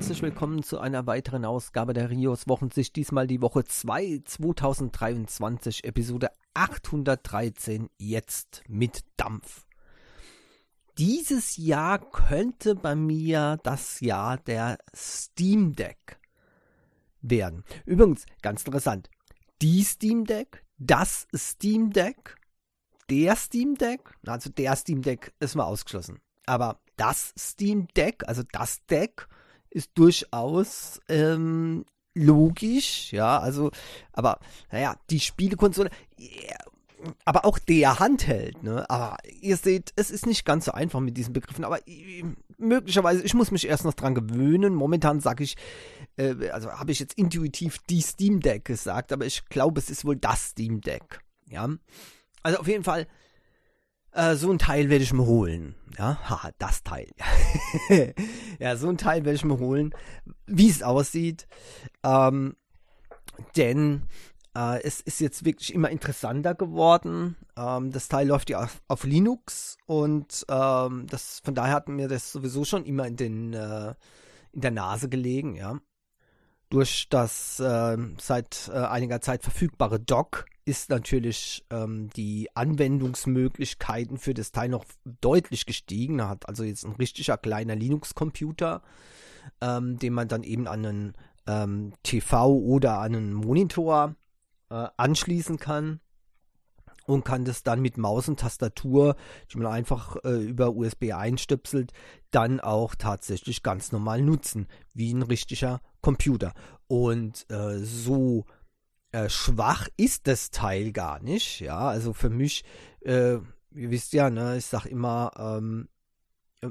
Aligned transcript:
herzlich 0.00 0.22
willkommen 0.22 0.62
zu 0.62 0.78
einer 0.78 1.06
weiteren 1.06 1.44
Ausgabe 1.44 1.92
der 1.92 2.08
Rios 2.08 2.48
Wochensicht. 2.48 2.96
Diesmal 2.96 3.26
die 3.26 3.42
Woche 3.42 3.64
2 3.64 4.22
2023, 4.24 5.84
Episode 5.84 6.30
813, 6.54 7.90
jetzt 7.98 8.62
mit 8.66 9.04
Dampf. 9.18 9.66
Dieses 10.96 11.58
Jahr 11.58 11.98
könnte 11.98 12.76
bei 12.76 12.94
mir 12.94 13.58
das 13.62 14.00
Jahr 14.00 14.38
der 14.38 14.78
Steam 14.96 15.74
Deck 15.74 16.18
werden. 17.20 17.62
Übrigens, 17.84 18.24
ganz 18.40 18.62
interessant, 18.62 19.10
die 19.60 19.84
Steam 19.84 20.24
Deck, 20.24 20.64
das 20.78 21.28
Steam 21.36 21.92
Deck, 21.92 22.36
der 23.10 23.36
Steam 23.36 23.74
Deck, 23.74 24.14
also 24.26 24.48
der 24.48 24.76
Steam 24.76 25.02
Deck 25.02 25.34
ist 25.40 25.56
mal 25.56 25.64
ausgeschlossen. 25.64 26.20
Aber 26.46 26.80
das 26.96 27.34
Steam 27.38 27.86
Deck, 27.88 28.26
also 28.26 28.42
das 28.50 28.86
Deck, 28.86 29.28
ist 29.70 29.90
durchaus 29.94 31.00
ähm, 31.08 31.84
logisch, 32.14 33.12
ja, 33.12 33.38
also, 33.38 33.70
aber 34.12 34.40
naja, 34.70 34.96
die 35.10 35.20
Spielekonsole, 35.20 35.90
yeah, 36.18 36.58
aber 37.24 37.44
auch 37.44 37.58
der 37.58 37.98
Handheld, 37.98 38.62
ne? 38.62 38.88
Aber 38.90 39.16
ihr 39.40 39.56
seht, 39.56 39.92
es 39.96 40.10
ist 40.10 40.26
nicht 40.26 40.44
ganz 40.44 40.66
so 40.66 40.72
einfach 40.72 41.00
mit 41.00 41.16
diesen 41.16 41.32
Begriffen, 41.32 41.64
aber 41.64 41.86
äh, 41.88 42.24
möglicherweise, 42.58 43.22
ich 43.22 43.34
muss 43.34 43.50
mich 43.50 43.66
erst 43.66 43.84
noch 43.84 43.94
dran 43.94 44.14
gewöhnen. 44.14 44.74
Momentan 44.74 45.20
sage 45.20 45.44
ich, 45.44 45.56
äh, 46.16 46.50
also 46.50 46.70
habe 46.72 46.92
ich 46.92 47.00
jetzt 47.00 47.14
intuitiv 47.14 47.78
die 47.88 48.02
Steam 48.02 48.40
Deck 48.40 48.64
gesagt, 48.64 49.12
aber 49.12 49.26
ich 49.26 49.46
glaube, 49.46 49.80
es 49.80 49.90
ist 49.90 50.04
wohl 50.04 50.16
das 50.16 50.50
Steam 50.50 50.80
Deck, 50.80 51.20
ja. 51.46 51.68
Also 52.42 52.58
auf 52.58 52.68
jeden 52.68 52.84
Fall, 52.84 53.06
äh, 54.12 54.34
so 54.34 54.50
ein 54.50 54.58
Teil 54.58 54.90
werde 54.90 55.04
ich 55.04 55.12
mir 55.12 55.26
holen. 55.26 55.74
Ja, 55.98 56.18
haha, 56.28 56.50
das 56.58 56.82
Teil. 56.82 57.08
ja, 58.58 58.76
so 58.76 58.88
ein 58.88 58.96
Teil 58.96 59.24
werde 59.24 59.36
ich 59.36 59.44
mir 59.44 59.58
holen, 59.58 59.92
wie 60.46 60.70
es 60.70 60.82
aussieht. 60.82 61.46
Ähm, 62.02 62.56
denn 63.56 64.04
äh, 64.56 64.82
es 64.82 65.00
ist 65.00 65.20
jetzt 65.20 65.44
wirklich 65.44 65.74
immer 65.74 65.90
interessanter 65.90 66.54
geworden. 66.54 67.36
Ähm, 67.56 67.90
das 67.92 68.08
Teil 68.08 68.28
läuft 68.28 68.50
ja 68.50 68.64
auf, 68.64 68.82
auf 68.88 69.04
Linux 69.04 69.76
und 69.86 70.44
ähm, 70.48 71.06
das, 71.08 71.40
von 71.44 71.54
daher 71.54 71.74
hat 71.74 71.88
mir 71.88 72.08
das 72.08 72.32
sowieso 72.32 72.64
schon 72.64 72.84
immer 72.84 73.06
in, 73.06 73.16
den, 73.16 73.54
äh, 73.54 73.94
in 74.52 74.60
der 74.60 74.72
Nase 74.72 75.08
gelegen, 75.08 75.54
ja. 75.54 75.78
Durch 76.68 77.08
das 77.08 77.58
äh, 77.58 77.96
seit 78.18 78.70
äh, 78.72 78.78
einiger 78.78 79.20
Zeit 79.20 79.42
verfügbare 79.42 79.98
Dock 79.98 80.46
ist 80.70 80.88
natürlich 80.88 81.64
ähm, 81.70 82.10
die 82.14 82.48
Anwendungsmöglichkeiten 82.54 84.18
für 84.18 84.34
das 84.34 84.52
Teil 84.52 84.68
noch 84.68 84.84
deutlich 85.20 85.66
gestiegen. 85.66 86.20
Er 86.20 86.28
hat 86.28 86.48
also 86.48 86.62
jetzt 86.62 86.84
ein 86.84 86.92
richtiger 86.92 87.36
kleiner 87.36 87.74
Linux-Computer, 87.74 88.80
ähm, 89.60 89.98
den 89.98 90.12
man 90.12 90.28
dann 90.28 90.44
eben 90.44 90.68
an 90.68 90.86
einen 90.86 91.12
ähm, 91.48 91.92
TV 92.04 92.54
oder 92.54 93.00
an 93.00 93.16
einen 93.16 93.34
Monitor 93.34 94.14
äh, 94.70 94.86
anschließen 94.96 95.58
kann 95.58 95.98
und 97.04 97.24
kann 97.24 97.44
das 97.44 97.64
dann 97.64 97.82
mit 97.82 97.98
Maus 97.98 98.28
und 98.28 98.38
Tastatur, 98.38 99.16
die 99.52 99.58
man 99.58 99.72
einfach 99.72 100.18
äh, 100.22 100.36
über 100.36 100.76
USB 100.76 101.12
einstöpselt, 101.12 101.92
dann 102.30 102.60
auch 102.60 102.94
tatsächlich 102.94 103.64
ganz 103.64 103.90
normal 103.90 104.22
nutzen, 104.22 104.68
wie 104.94 105.12
ein 105.12 105.22
richtiger 105.22 105.80
Computer. 106.00 106.54
Und 106.86 107.44
äh, 107.50 107.78
so 107.78 108.44
äh, 109.12 109.28
schwach 109.28 109.88
ist 109.96 110.26
das 110.26 110.50
Teil 110.50 110.92
gar 110.92 111.20
nicht. 111.20 111.60
Ja, 111.60 111.88
also 111.88 112.12
für 112.12 112.30
mich, 112.30 112.64
äh, 113.00 113.34
ihr 113.34 113.90
wisst 113.90 114.12
ja, 114.12 114.30
ne, 114.30 114.56
ich 114.58 114.66
sag 114.66 114.86
immer, 114.86 115.32
ähm, 115.38 115.88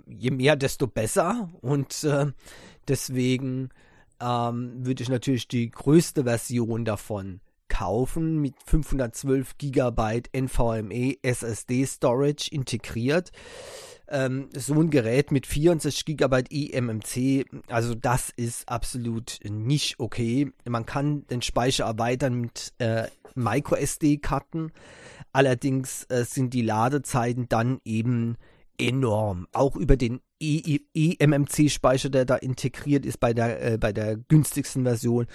je 0.07 0.31
mehr, 0.31 0.55
desto 0.55 0.87
besser. 0.87 1.49
Und 1.61 2.03
äh, 2.03 2.27
deswegen 2.87 3.69
ähm, 4.21 4.85
würde 4.85 5.03
ich 5.03 5.09
natürlich 5.09 5.47
die 5.47 5.69
größte 5.69 6.23
Version 6.23 6.85
davon 6.85 7.41
kaufen 7.67 8.41
mit 8.41 8.55
512 8.65 9.57
GB 9.57 10.23
NVMe 10.35 11.15
SSD 11.21 11.85
Storage 11.85 12.49
integriert 12.51 13.31
ähm, 14.09 14.49
so 14.55 14.73
ein 14.73 14.89
Gerät 14.89 15.31
mit 15.31 15.45
64 15.47 16.05
GB 16.05 16.43
eMMC, 16.49 17.45
also 17.67 17.95
das 17.95 18.31
ist 18.35 18.67
absolut 18.67 19.39
nicht 19.43 19.99
okay. 19.99 20.51
Man 20.67 20.85
kann 20.85 21.25
den 21.27 21.41
Speicher 21.41 21.85
erweitern 21.85 22.35
mit 22.35 22.73
äh, 22.79 23.07
MicroSD-Karten, 23.35 24.71
allerdings 25.31 26.05
äh, 26.05 26.25
sind 26.25 26.53
die 26.53 26.61
Ladezeiten 26.61 27.47
dann 27.49 27.79
eben 27.85 28.37
enorm. 28.77 29.47
Auch 29.51 29.75
über 29.75 29.97
den 29.97 30.21
eMMC-Speicher, 30.41 32.09
der 32.09 32.25
da 32.25 32.35
integriert 32.35 33.05
ist 33.05 33.19
bei 33.19 33.33
der, 33.33 33.73
äh, 33.73 33.77
bei 33.77 33.93
der 33.93 34.17
günstigsten 34.17 34.83
Version, 34.83 35.27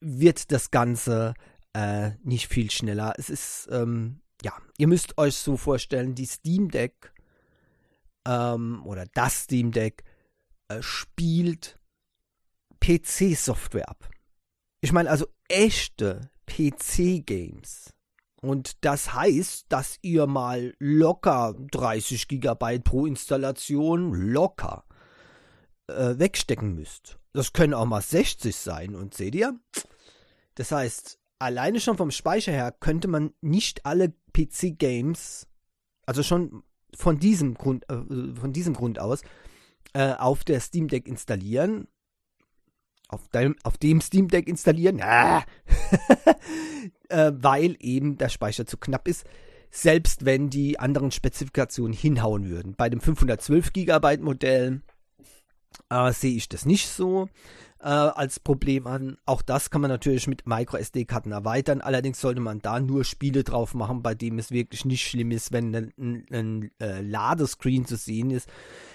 wird 0.00 0.52
das 0.52 0.70
Ganze 0.70 1.34
äh, 1.72 2.12
nicht 2.22 2.48
viel 2.48 2.70
schneller. 2.70 3.14
Es 3.18 3.30
ist, 3.30 3.68
ähm, 3.70 4.20
ja, 4.42 4.52
ihr 4.78 4.86
müsst 4.86 5.18
euch 5.18 5.34
so 5.34 5.56
vorstellen, 5.56 6.14
die 6.14 6.26
Steam 6.26 6.70
Deck 6.70 7.12
ähm, 8.28 8.82
oder 8.84 9.06
das 9.14 9.44
Steam 9.44 9.72
Deck 9.72 10.04
äh, 10.68 10.82
spielt 10.82 11.80
PC-Software 12.80 13.88
ab. 13.88 14.10
Ich 14.80 14.92
meine 14.92 15.10
also 15.10 15.26
echte 15.48 16.30
PC-Games. 16.46 17.94
Und 18.40 18.84
das 18.84 19.14
heißt, 19.14 19.66
dass 19.68 19.98
ihr 20.02 20.26
mal 20.28 20.74
locker 20.78 21.56
30 21.72 22.28
GB 22.28 22.78
pro 22.80 23.06
Installation 23.06 24.14
locker 24.14 24.84
äh, 25.88 26.18
wegstecken 26.18 26.74
müsst. 26.74 27.18
Das 27.32 27.52
können 27.52 27.74
auch 27.74 27.86
mal 27.86 28.02
60 28.02 28.54
sein. 28.54 28.94
Und 28.94 29.14
seht 29.14 29.34
ihr? 29.34 29.58
Das 30.54 30.70
heißt, 30.70 31.18
alleine 31.40 31.80
schon 31.80 31.96
vom 31.96 32.12
Speicher 32.12 32.52
her 32.52 32.72
könnte 32.78 33.08
man 33.08 33.32
nicht 33.40 33.84
alle 33.86 34.12
PC-Games, 34.32 35.48
also 36.06 36.22
schon 36.22 36.62
von 36.94 37.18
diesem 37.18 37.54
Grund, 37.54 37.88
äh, 37.90 37.96
von 38.38 38.52
diesem 38.52 38.74
Grund 38.74 38.98
aus 38.98 39.22
äh, 39.92 40.12
auf 40.12 40.44
der 40.44 40.60
Steam 40.60 40.88
Deck 40.88 41.06
installieren. 41.06 41.88
Auf 43.08 43.26
dem, 43.28 43.56
auf 43.62 43.78
dem 43.78 44.02
Steam 44.02 44.28
Deck 44.28 44.48
installieren, 44.48 45.00
ah! 45.02 45.42
äh, 47.08 47.32
weil 47.34 47.74
eben 47.80 48.18
der 48.18 48.28
Speicher 48.28 48.66
zu 48.66 48.76
knapp 48.76 49.08
ist, 49.08 49.24
selbst 49.70 50.26
wenn 50.26 50.50
die 50.50 50.78
anderen 50.78 51.10
Spezifikationen 51.10 51.94
hinhauen 51.94 52.50
würden. 52.50 52.74
Bei 52.76 52.90
dem 52.90 53.00
512 53.00 53.72
GB 53.72 54.18
Modell 54.18 54.82
äh, 55.90 56.12
sehe 56.12 56.36
ich 56.36 56.48
das 56.48 56.66
nicht 56.66 56.88
so 56.88 57.28
äh, 57.80 57.86
als 57.86 58.40
Problem 58.40 58.86
an. 58.86 59.18
Auch 59.24 59.42
das 59.42 59.70
kann 59.70 59.80
man 59.80 59.90
natürlich 59.90 60.26
mit 60.26 60.46
MicroSD-Karten 60.46 61.32
erweitern. 61.32 61.80
Allerdings 61.80 62.20
sollte 62.20 62.40
man 62.40 62.60
da 62.60 62.80
nur 62.80 63.04
Spiele 63.04 63.44
drauf 63.44 63.74
machen, 63.74 64.02
bei 64.02 64.14
dem 64.14 64.38
es 64.38 64.50
wirklich 64.50 64.84
nicht 64.84 65.06
schlimm 65.06 65.30
ist, 65.30 65.52
wenn 65.52 65.74
ein, 65.74 65.92
ein, 65.98 66.26
ein 66.32 66.70
äh, 66.80 67.00
Ladescreen 67.00 67.86
zu 67.86 67.96
sehen 67.96 68.30
ist. 68.30 68.48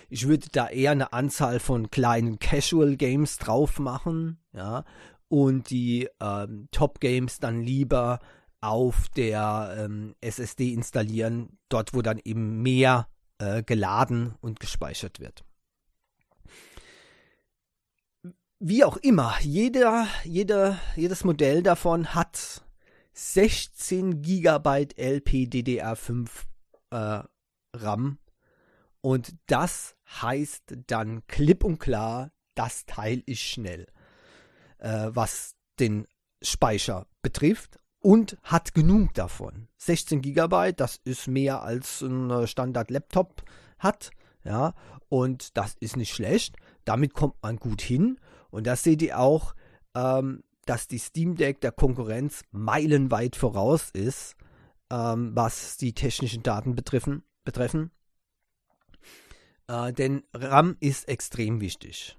Ich 0.10 0.28
würde 0.28 0.48
da 0.52 0.68
eher 0.70 0.92
eine 0.92 1.14
Anzahl 1.14 1.60
von 1.60 1.90
kleinen 1.90 2.40
Casual 2.40 2.98
Games 2.98 3.38
drauf 3.38 3.80
machen, 3.80 4.38
ja, 4.54 4.84
und 5.28 5.72
die 5.72 6.10
ähm, 6.20 6.68
Top 6.72 7.00
Games 7.00 7.40
dann 7.40 7.62
lieber 7.62 8.20
auf 8.62 9.10
der 9.10 9.76
ähm, 9.78 10.14
SSD 10.22 10.72
installieren, 10.72 11.58
dort 11.70 11.94
wo 11.94 12.02
dann 12.02 12.20
eben 12.24 12.62
mehr 12.62 13.08
äh, 13.40 13.64
geladen 13.64 14.36
und 14.42 14.60
gespeichert 14.60 15.20
wird 15.20 15.44
wie 18.66 18.86
auch 18.86 18.96
immer, 18.96 19.36
jeder, 19.42 20.08
jeder, 20.24 20.80
jedes 20.96 21.26
Modell 21.26 21.64
davon 21.64 22.16
hat 22.16 22.64
16 23.12 24.22
GB 24.22 24.88
LPDDR5 24.96 26.30
äh, 26.92 27.24
RAM. 27.76 28.20
Und 29.02 29.36
das 29.48 29.98
heißt 30.22 30.78
dann 30.88 31.28
klipp 31.28 31.66
und 31.66 31.78
klar, 31.78 32.32
das 32.56 32.86
Teil 32.86 33.22
ist 33.26 33.42
schnell, 33.42 33.86
äh, 34.78 35.10
was 35.10 35.56
den 35.82 36.08
Speicher 36.42 37.08
betrifft 37.22 37.80
und 38.00 38.38
hat 38.44 38.74
genug 38.74 39.14
davon. 39.14 39.68
16 39.76 40.22
GB, 40.22 40.72
das 40.72 41.02
ist 41.04 41.28
mehr 41.28 41.64
als 41.64 42.02
ein 42.02 42.48
Standard-Laptop 42.48 43.44
hat, 43.78 44.12
ja, 44.46 44.74
und 45.10 45.58
das 45.58 45.76
ist 45.82 45.98
nicht 45.98 46.14
schlecht. 46.14 46.56
Damit 46.86 47.14
kommt 47.14 47.36
man 47.42 47.58
gut 47.58 47.82
hin 47.82 48.20
und 48.54 48.68
das 48.68 48.84
seht 48.84 49.02
ihr 49.02 49.18
auch, 49.18 49.56
ähm, 49.96 50.44
dass 50.66 50.88
die 50.88 51.00
Steam 51.00 51.36
Deck 51.36 51.60
der 51.62 51.72
Konkurrenz 51.72 52.44
meilenweit 52.52 53.36
voraus 53.36 53.90
ist, 53.90 54.36
ähm, 54.92 55.32
was 55.34 55.76
die 55.78 55.94
technischen 55.94 56.44
Daten 56.44 56.76
betreffen. 56.76 57.24
betreffen. 57.46 57.90
Äh, 59.68 59.92
denn 59.92 60.22
RAM 60.36 60.78
ist 60.80 61.10
extrem 61.10 61.62
wichtig. 61.62 62.16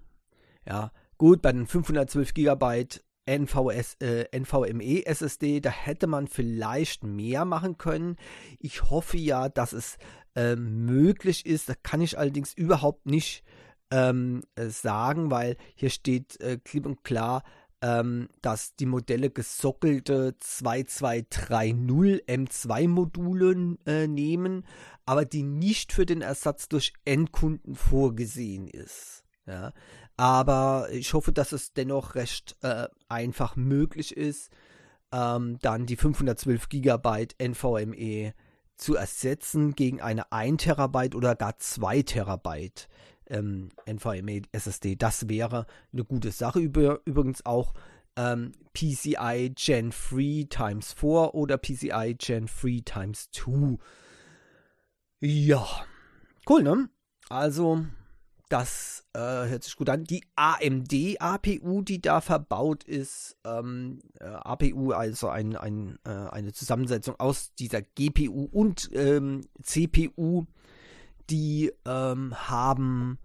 Ja, 0.67 0.91
gut, 1.19 1.41
bei 1.41 1.53
den 1.53 1.69
512 1.69 2.35
GB 2.35 2.87
NVS, 3.27 3.95
äh, 4.01 4.25
NVMe 4.37 5.07
SSD, 5.07 5.61
da 5.61 5.71
hätte 5.71 6.09
man 6.09 6.27
vielleicht 6.27 7.05
mehr 7.05 7.45
machen 7.45 7.79
können. 7.79 8.17
Ich 8.59 8.91
hoffe 8.91 9.19
ja, 9.19 9.49
dass 9.49 9.73
es 9.73 9.99
äh, 10.35 10.57
möglich 10.57 11.47
ist. 11.47 11.69
Das 11.69 11.77
kann 11.85 12.01
ich 12.01 12.19
allerdings 12.19 12.55
überhaupt 12.55 13.07
nicht 13.07 13.45
ähm, 13.91 14.43
äh, 14.55 14.67
sagen, 14.67 15.31
weil 15.31 15.57
hier 15.75 15.91
steht 15.91 16.41
äh, 16.41 16.59
klipp 16.63 16.87
und 16.87 17.05
klar, 17.05 17.43
ähm, 17.85 18.29
dass 18.41 18.75
die 18.77 18.87
Modelle 18.87 19.29
gesockelte 19.31 20.37
2230 20.41 22.27
M2-Module 22.27 23.77
äh, 23.87 24.07
nehmen, 24.07 24.65
aber 25.05 25.27
die 25.27 25.43
nicht 25.43 25.93
für 25.93 26.07
den 26.07 26.23
Ersatz 26.23 26.69
durch 26.69 26.95
Endkunden 27.05 27.75
vorgesehen 27.75 28.69
ist. 28.69 29.25
Ja. 29.47 29.73
Aber 30.17 30.89
ich 30.93 31.13
hoffe, 31.13 31.33
dass 31.33 31.53
es 31.53 31.73
dennoch 31.73 32.15
recht 32.15 32.57
äh, 32.63 32.87
einfach 33.09 33.57
möglich 33.57 34.17
ist, 34.17 34.51
ähm, 35.13 35.59
dann 35.61 35.85
die 35.87 35.97
512 35.97 36.69
GB 36.69 37.27
NVMe 37.39 38.33
zu 38.77 38.97
ersetzen 38.97 39.75
gegen 39.75 40.01
eine 40.01 40.33
1 40.33 40.63
Terabyte 40.63 41.15
oder 41.15 41.35
gar 41.35 41.59
2 41.59 42.03
Terabyte 42.03 42.89
ähm, 43.29 43.71
NVMe 43.87 44.43
SSD. 44.53 44.97
Das 44.97 45.29
wäre 45.29 45.67
eine 45.93 46.05
gute 46.05 46.31
Sache. 46.31 46.61
Über, 46.61 47.01
übrigens 47.05 47.45
auch 47.47 47.75
ähm, 48.17 48.53
PCI 48.75 49.53
Gen 49.55 49.91
3 49.91 50.47
times 50.49 50.93
4 50.93 51.35
oder 51.35 51.59
PCI 51.59 52.17
Gen 52.19 52.47
3 52.47 52.83
times 52.85 53.31
2. 53.33 53.79
Ja, 55.21 55.67
cool, 56.49 56.63
ne? 56.63 56.89
Also, 57.29 57.87
das 58.49 59.05
äh, 59.15 59.19
hört 59.19 59.65
sich 59.65 59.77
gut 59.77 59.89
an. 59.89 60.05
Die 60.05 60.23
AMD 60.37 60.93
APU, 61.19 61.83
die 61.83 62.01
da 62.01 62.21
verbaut 62.21 62.85
ist, 62.85 63.37
ähm, 63.45 64.01
äh, 64.21 64.27
APU, 64.27 64.93
also 64.93 65.29
ein, 65.29 65.57
ein, 65.57 65.99
äh, 66.05 66.11
eine 66.11 66.53
Zusammensetzung 66.53 67.19
aus 67.19 67.55
dieser 67.55 67.83
GPU 67.83 68.45
und 68.45 68.91
ähm, 68.93 69.41
CPU, 69.63 70.45
die 71.31 71.73
ähm, 71.85 72.35
haben 72.49 73.19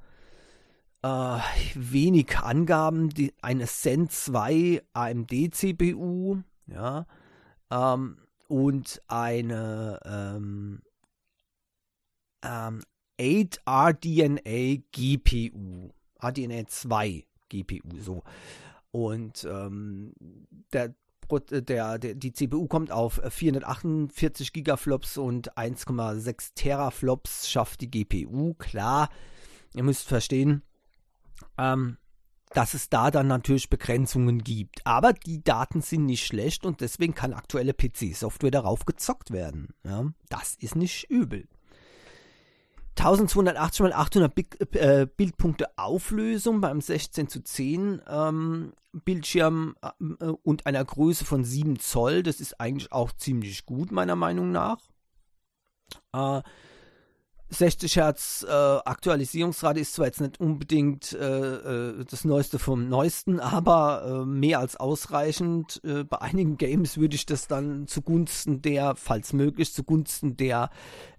äh, 1.02 1.40
wenig 1.76 2.38
Angaben. 2.38 3.10
Die, 3.10 3.34
eine 3.42 3.66
Zen 3.68 4.10
2 4.10 4.82
AMD 4.94 5.54
CPU, 5.54 6.42
ja, 6.68 7.06
ähm, 7.72 8.18
und 8.48 9.02
eine 9.08 10.00
ähm, 10.06 10.82
ähm, 12.44 12.82
8 13.20 13.62
RDNA 13.68 14.82
GPU, 14.92 15.92
RDNA 16.22 16.68
2 16.68 17.26
GPU, 17.50 18.00
so. 18.00 18.24
Und 18.92 19.44
ähm, 19.50 20.14
der 20.74 20.96
der, 21.38 22.00
der, 22.00 22.16
die 22.16 22.34
CPU 22.34 22.68
kommt 22.68 22.92
auf 22.92 23.22
448 23.28 24.54
Gigaflops 24.54 25.18
und 25.18 25.58
1,6 25.58 26.52
Teraflops 26.56 27.50
schafft 27.50 27.82
die 27.82 27.92
GPU. 27.92 28.56
Klar, 28.56 29.10
ihr 29.74 29.84
müsst 29.84 30.08
verstehen, 30.08 30.64
ähm, 31.58 31.98
dass 32.54 32.74
es 32.74 32.90
da 32.90 33.12
dann 33.12 33.28
natürlich 33.28 33.70
Begrenzungen 33.70 34.44
gibt. 34.44 34.86
Aber 34.86 35.14
die 35.14 35.44
Daten 35.44 35.82
sind 35.82 36.06
nicht 36.06 36.26
schlecht 36.26 36.66
und 36.66 36.82
deswegen 36.82 37.14
kann 37.14 37.34
aktuelle 37.34 37.74
PC-Software 37.74 38.52
darauf 38.52 38.86
gezockt 38.86 39.32
werden. 39.32 39.74
Ja, 39.84 40.06
das 40.30 40.56
ist 40.56 40.76
nicht 40.76 41.10
übel. 41.10 41.48
1280 42.98 43.86
x 43.86 43.96
800 43.96 44.36
Big, 44.36 44.76
äh, 44.76 45.06
Bildpunkte 45.06 45.68
Auflösung 45.78 46.62
beim 46.62 46.82
16 46.82 47.30
zu 47.30 47.42
10 47.42 48.02
ähm, 48.08 48.74
Bildschirm 48.92 49.76
äh, 49.82 50.26
und 50.26 50.66
einer 50.66 50.84
Größe 50.84 51.26
von 51.26 51.44
7 51.44 51.80
Zoll. 51.80 52.24
Das 52.24 52.42
ist 52.42 52.60
eigentlich 52.60 52.92
auch 52.92 53.12
ziemlich 53.14 53.66
gut, 53.66 53.92
meiner 53.92 54.16
Meinung 54.16 54.52
nach. 54.52 54.80
Äh, 56.14 56.42
60 57.52 57.96
Hertz 57.96 58.46
äh, 58.48 58.52
Aktualisierungsrate 58.52 59.80
ist 59.80 59.94
zwar 59.94 60.06
jetzt 60.06 60.22
nicht 60.22 60.40
unbedingt 60.40 61.14
äh, 61.14 61.90
äh, 61.98 62.06
das 62.06 62.24
Neueste 62.24 62.60
vom 62.60 62.88
Neuesten, 62.88 63.40
aber 63.40 64.22
äh, 64.22 64.26
mehr 64.26 64.60
als 64.60 64.76
ausreichend. 64.76 65.82
Äh, 65.84 66.04
bei 66.04 66.22
einigen 66.22 66.58
Games 66.58 66.98
würde 66.98 67.16
ich 67.16 67.26
das 67.26 67.48
dann 67.48 67.88
zugunsten 67.88 68.62
der, 68.62 68.96
falls 68.96 69.34
möglich, 69.34 69.74
zugunsten 69.74 70.38
der 70.38 70.70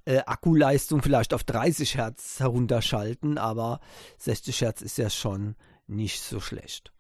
äh, 0.05 0.19
Akkuleistung 0.19 1.03
vielleicht 1.03 1.35
auf 1.35 1.43
30 1.43 1.97
Hertz 1.97 2.39
herunterschalten, 2.39 3.37
aber 3.37 3.81
60 4.19 4.61
Hertz 4.61 4.83
ist 4.83 4.99
ja 4.99 5.11
schon 5.11 5.57
nicht 5.89 6.23
so 6.23 6.39
schlecht. 6.39 6.93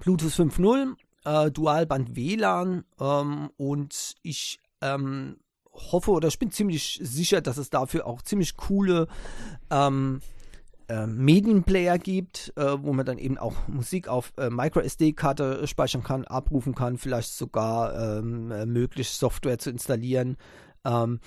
Bluetooth 0.00 0.32
5.0, 0.32 0.96
äh, 1.24 1.50
Dualband 1.52 2.16
WLAN 2.16 2.84
ähm, 3.00 3.50
und 3.56 4.16
ich 4.22 4.58
ähm, 4.80 5.36
hoffe 5.78 6.10
oder 6.10 6.28
ich 6.28 6.38
bin 6.38 6.50
ziemlich 6.50 7.00
sicher, 7.02 7.40
dass 7.40 7.56
es 7.56 7.70
dafür 7.70 8.06
auch 8.06 8.22
ziemlich 8.22 8.56
coole 8.56 9.08
ähm, 9.70 10.20
äh, 10.88 11.06
Medienplayer 11.06 11.98
gibt, 11.98 12.52
äh, 12.56 12.82
wo 12.82 12.92
man 12.92 13.04
dann 13.04 13.18
eben 13.18 13.38
auch 13.38 13.68
Musik 13.68 14.08
auf 14.08 14.32
äh, 14.38 14.50
MicroSD-Karte 14.50 15.66
speichern 15.66 16.02
kann, 16.02 16.24
abrufen 16.24 16.74
kann, 16.74 16.98
vielleicht 16.98 17.32
sogar 17.34 18.18
ähm, 18.18 18.50
äh, 18.50 18.66
möglich 18.66 19.10
Software 19.10 19.58
zu 19.58 19.70
installieren, 19.70 20.36
ähm, 20.84 21.20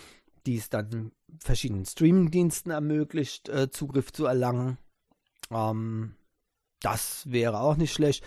die 0.46 0.58
es 0.58 0.70
dann 0.70 1.12
verschiedenen 1.40 1.86
Streaming-Diensten 1.86 2.72
ermöglicht, 2.72 3.50
äh, 3.50 3.70
Zugriff 3.70 4.12
zu 4.12 4.26
erlangen. 4.26 4.78
Ähm, 5.52 6.16
das 6.82 7.30
wäre 7.32 7.60
auch 7.60 7.78
nicht 7.78 7.94
schlecht. 7.94 8.24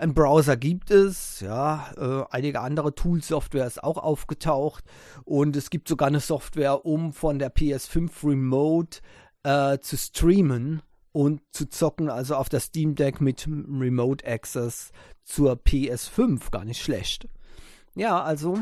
Ein 0.00 0.14
Browser 0.14 0.56
gibt 0.56 0.92
es, 0.92 1.40
ja, 1.40 1.90
äh, 1.96 2.24
einige 2.30 2.60
andere 2.60 2.94
Tool-Software 2.94 3.66
ist 3.66 3.82
auch 3.82 3.96
aufgetaucht 3.96 4.84
und 5.24 5.56
es 5.56 5.70
gibt 5.70 5.88
sogar 5.88 6.06
eine 6.06 6.20
Software, 6.20 6.86
um 6.86 7.12
von 7.12 7.40
der 7.40 7.52
PS5 7.52 8.10
Remote 8.22 9.00
äh, 9.42 9.78
zu 9.80 9.96
streamen 9.96 10.82
und 11.10 11.40
zu 11.50 11.68
zocken, 11.68 12.10
also 12.10 12.36
auf 12.36 12.48
der 12.48 12.60
Steam 12.60 12.94
Deck 12.94 13.20
mit 13.20 13.48
Remote 13.48 14.24
Access 14.24 14.92
zur 15.24 15.54
PS5, 15.54 16.52
gar 16.52 16.64
nicht 16.64 16.80
schlecht. 16.80 17.28
Ja, 17.96 18.22
also 18.22 18.60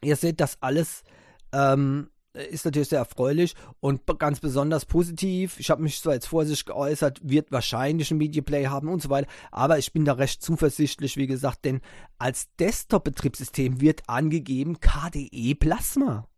ihr 0.00 0.14
seht 0.14 0.40
das 0.40 0.58
alles 0.60 1.02
ähm, 1.50 2.08
ist 2.44 2.64
natürlich 2.64 2.88
sehr 2.88 2.98
erfreulich 2.98 3.54
und 3.80 4.02
ganz 4.18 4.40
besonders 4.40 4.84
positiv. 4.84 5.58
Ich 5.58 5.70
habe 5.70 5.82
mich 5.82 6.00
zwar 6.00 6.14
jetzt 6.14 6.26
vorsichtig 6.26 6.66
geäußert, 6.66 7.20
wird 7.22 7.52
wahrscheinlich 7.52 8.10
ein 8.10 8.18
Media 8.18 8.42
Play 8.42 8.66
haben 8.66 8.88
und 8.88 9.02
so 9.02 9.10
weiter, 9.10 9.28
aber 9.50 9.78
ich 9.78 9.92
bin 9.92 10.04
da 10.04 10.14
recht 10.14 10.42
zuversichtlich, 10.42 11.16
wie 11.16 11.26
gesagt, 11.26 11.64
denn 11.64 11.80
als 12.18 12.48
Desktop-Betriebssystem 12.58 13.80
wird 13.80 14.08
angegeben 14.08 14.80
KDE 14.80 15.54
Plasma. 15.54 16.28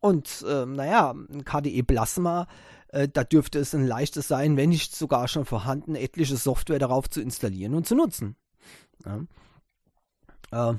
Und 0.00 0.44
äh, 0.48 0.66
naja, 0.66 1.14
KDE 1.44 1.84
Plasma, 1.84 2.48
äh, 2.88 3.08
da 3.08 3.22
dürfte 3.22 3.60
es 3.60 3.74
ein 3.74 3.86
leichtes 3.86 4.28
sein, 4.28 4.56
wenn 4.56 4.70
nicht 4.70 4.96
sogar 4.96 5.28
schon 5.28 5.44
vorhanden, 5.44 5.94
etliche 5.94 6.36
Software 6.36 6.80
darauf 6.80 7.08
zu 7.08 7.20
installieren 7.20 7.74
und 7.74 7.86
zu 7.86 7.94
nutzen. 7.94 8.36
Ja. 9.04 10.72
Äh, 10.72 10.78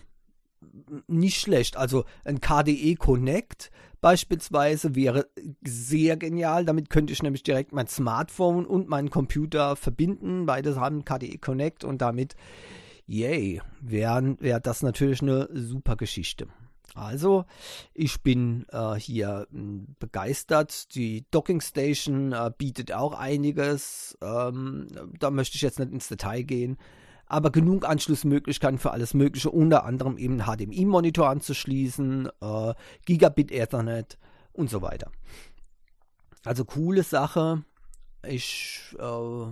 nicht 1.08 1.40
schlecht. 1.40 1.78
Also 1.78 2.06
ein 2.24 2.42
KDE 2.42 2.96
Connect 2.96 3.72
beispielsweise 4.04 4.96
wäre 4.96 5.30
sehr 5.64 6.18
genial. 6.18 6.66
Damit 6.66 6.90
könnte 6.90 7.14
ich 7.14 7.24
nämlich 7.24 7.42
direkt 7.42 7.72
mein 7.72 7.88
Smartphone 7.88 8.66
und 8.66 8.90
meinen 8.90 9.10
Computer 9.10 9.78
verbinden. 9.78 10.46
Beide 10.46 10.76
haben 10.76 11.06
KDE 11.06 11.38
Connect 11.38 11.86
und 11.86 12.02
damit, 12.02 12.36
yay, 13.08 13.62
wäre 13.80 14.36
wär 14.42 14.60
das 14.60 14.84
natürlich 14.84 15.22
eine 15.22 15.48
super 15.54 15.96
Geschichte. 15.96 16.48
Also, 16.96 17.46
ich 17.94 18.22
bin 18.22 18.66
äh, 18.72 18.96
hier 18.96 19.48
hm, 19.52 19.96
begeistert. 20.00 20.94
Die 20.96 21.26
Docking 21.32 21.62
Station 21.62 22.34
äh, 22.34 22.52
bietet 22.56 22.92
auch 22.92 23.14
einiges. 23.14 24.18
Ähm, 24.22 24.88
da 25.18 25.32
möchte 25.32 25.56
ich 25.56 25.62
jetzt 25.62 25.80
nicht 25.80 25.94
ins 25.94 26.10
Detail 26.10 26.44
gehen 26.44 26.78
aber 27.34 27.50
genug 27.50 27.90
Anschlussmöglichkeiten 27.90 28.78
für 28.78 28.92
alles 28.92 29.16
Mögliche, 29.16 29.50
unter 29.50 29.86
anderem 29.86 30.18
eben 30.20 30.44
HDMI-Monitor 30.44 31.28
anzuschließen, 31.28 32.30
äh, 32.42 32.74
Gigabit 33.06 33.52
Ethernet 33.52 34.20
und 34.54 34.70
so 34.70 34.84
weiter. 34.84 35.12
Also 36.46 36.64
coole 36.64 37.02
Sache. 37.02 37.64
Ich 38.26 38.96
äh, 39.00 39.46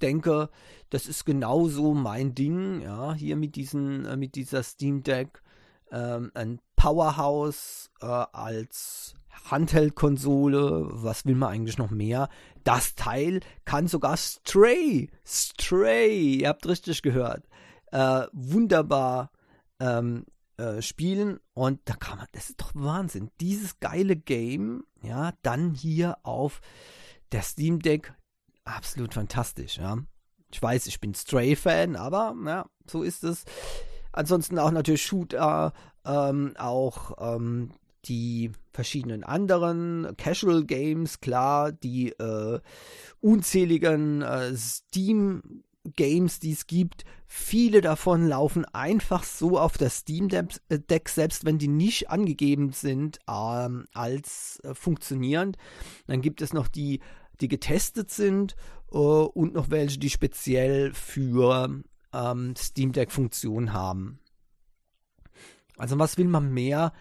denke, 0.00 0.50
das 0.90 1.06
ist 1.06 1.24
genauso 1.24 1.94
mein 1.94 2.36
Ding, 2.36 2.80
ja, 2.80 3.12
hier 3.12 3.34
mit 3.34 3.56
diesen, 3.56 4.04
äh, 4.04 4.16
mit 4.16 4.36
dieser 4.36 4.62
Steam 4.62 5.02
Deck. 5.02 5.42
Ähm, 5.92 6.30
ein 6.34 6.60
Powerhouse 6.76 7.90
äh, 8.00 8.06
als 8.06 9.14
Handheld-Konsole, 9.50 10.88
was 10.90 11.24
will 11.24 11.34
man 11.34 11.50
eigentlich 11.50 11.78
noch 11.78 11.90
mehr? 11.90 12.28
Das 12.64 12.94
Teil 12.94 13.40
kann 13.64 13.88
sogar 13.88 14.16
Stray, 14.16 15.10
Stray, 15.26 16.40
ihr 16.40 16.48
habt 16.48 16.66
richtig 16.66 17.02
gehört, 17.02 17.48
äh, 17.92 18.26
wunderbar 18.32 19.30
ähm, 19.80 20.26
äh, 20.56 20.82
spielen 20.82 21.40
und 21.54 21.80
da 21.86 21.94
kann 21.94 22.18
man, 22.18 22.26
das 22.32 22.50
ist 22.50 22.60
doch 22.60 22.72
Wahnsinn, 22.74 23.30
dieses 23.40 23.80
geile 23.80 24.16
Game, 24.16 24.84
ja, 25.02 25.32
dann 25.42 25.74
hier 25.74 26.18
auf 26.22 26.60
der 27.32 27.42
Steam 27.42 27.80
Deck, 27.80 28.12
absolut 28.64 29.14
fantastisch, 29.14 29.78
ja. 29.78 29.98
Ich 30.52 30.60
weiß, 30.60 30.86
ich 30.86 31.00
bin 31.00 31.14
Stray-Fan, 31.14 31.94
aber 31.94 32.34
ja, 32.44 32.66
so 32.84 33.04
ist 33.04 33.22
es. 33.22 33.44
Ansonsten 34.12 34.58
auch 34.58 34.70
natürlich 34.70 35.02
Shooter, 35.02 35.72
ähm, 36.04 36.54
auch 36.58 37.34
ähm, 37.36 37.70
die 38.04 38.50
verschiedenen 38.72 39.24
anderen 39.24 40.14
Casual 40.16 40.64
Games, 40.64 41.20
klar, 41.20 41.72
die 41.72 42.10
äh, 42.10 42.60
unzähligen 43.20 44.22
äh, 44.22 44.56
Steam 44.56 45.62
Games, 45.96 46.40
die 46.40 46.52
es 46.52 46.66
gibt, 46.66 47.04
viele 47.26 47.80
davon 47.80 48.28
laufen 48.28 48.64
einfach 48.66 49.24
so 49.24 49.58
auf 49.58 49.78
der 49.78 49.90
Steam 49.90 50.28
Deck, 50.28 51.08
selbst 51.08 51.44
wenn 51.44 51.58
die 51.58 51.68
nicht 51.68 52.10
angegeben 52.10 52.72
sind 52.72 53.18
ähm, 53.28 53.86
als 53.92 54.60
äh, 54.62 54.74
funktionierend. 54.74 55.56
Dann 56.06 56.20
gibt 56.20 56.42
es 56.42 56.52
noch 56.52 56.68
die, 56.68 57.00
die 57.40 57.48
getestet 57.48 58.10
sind 58.10 58.56
äh, 58.92 58.96
und 58.96 59.54
noch 59.54 59.70
welche, 59.70 59.98
die 59.98 60.10
speziell 60.10 60.92
für 60.92 61.82
ähm, 62.12 62.54
Steam 62.56 62.92
Deck 62.92 63.12
Funktion 63.12 63.72
haben. 63.72 64.18
Also 65.76 65.98
was 65.98 66.18
will 66.18 66.28
man 66.28 66.52
mehr? 66.52 66.92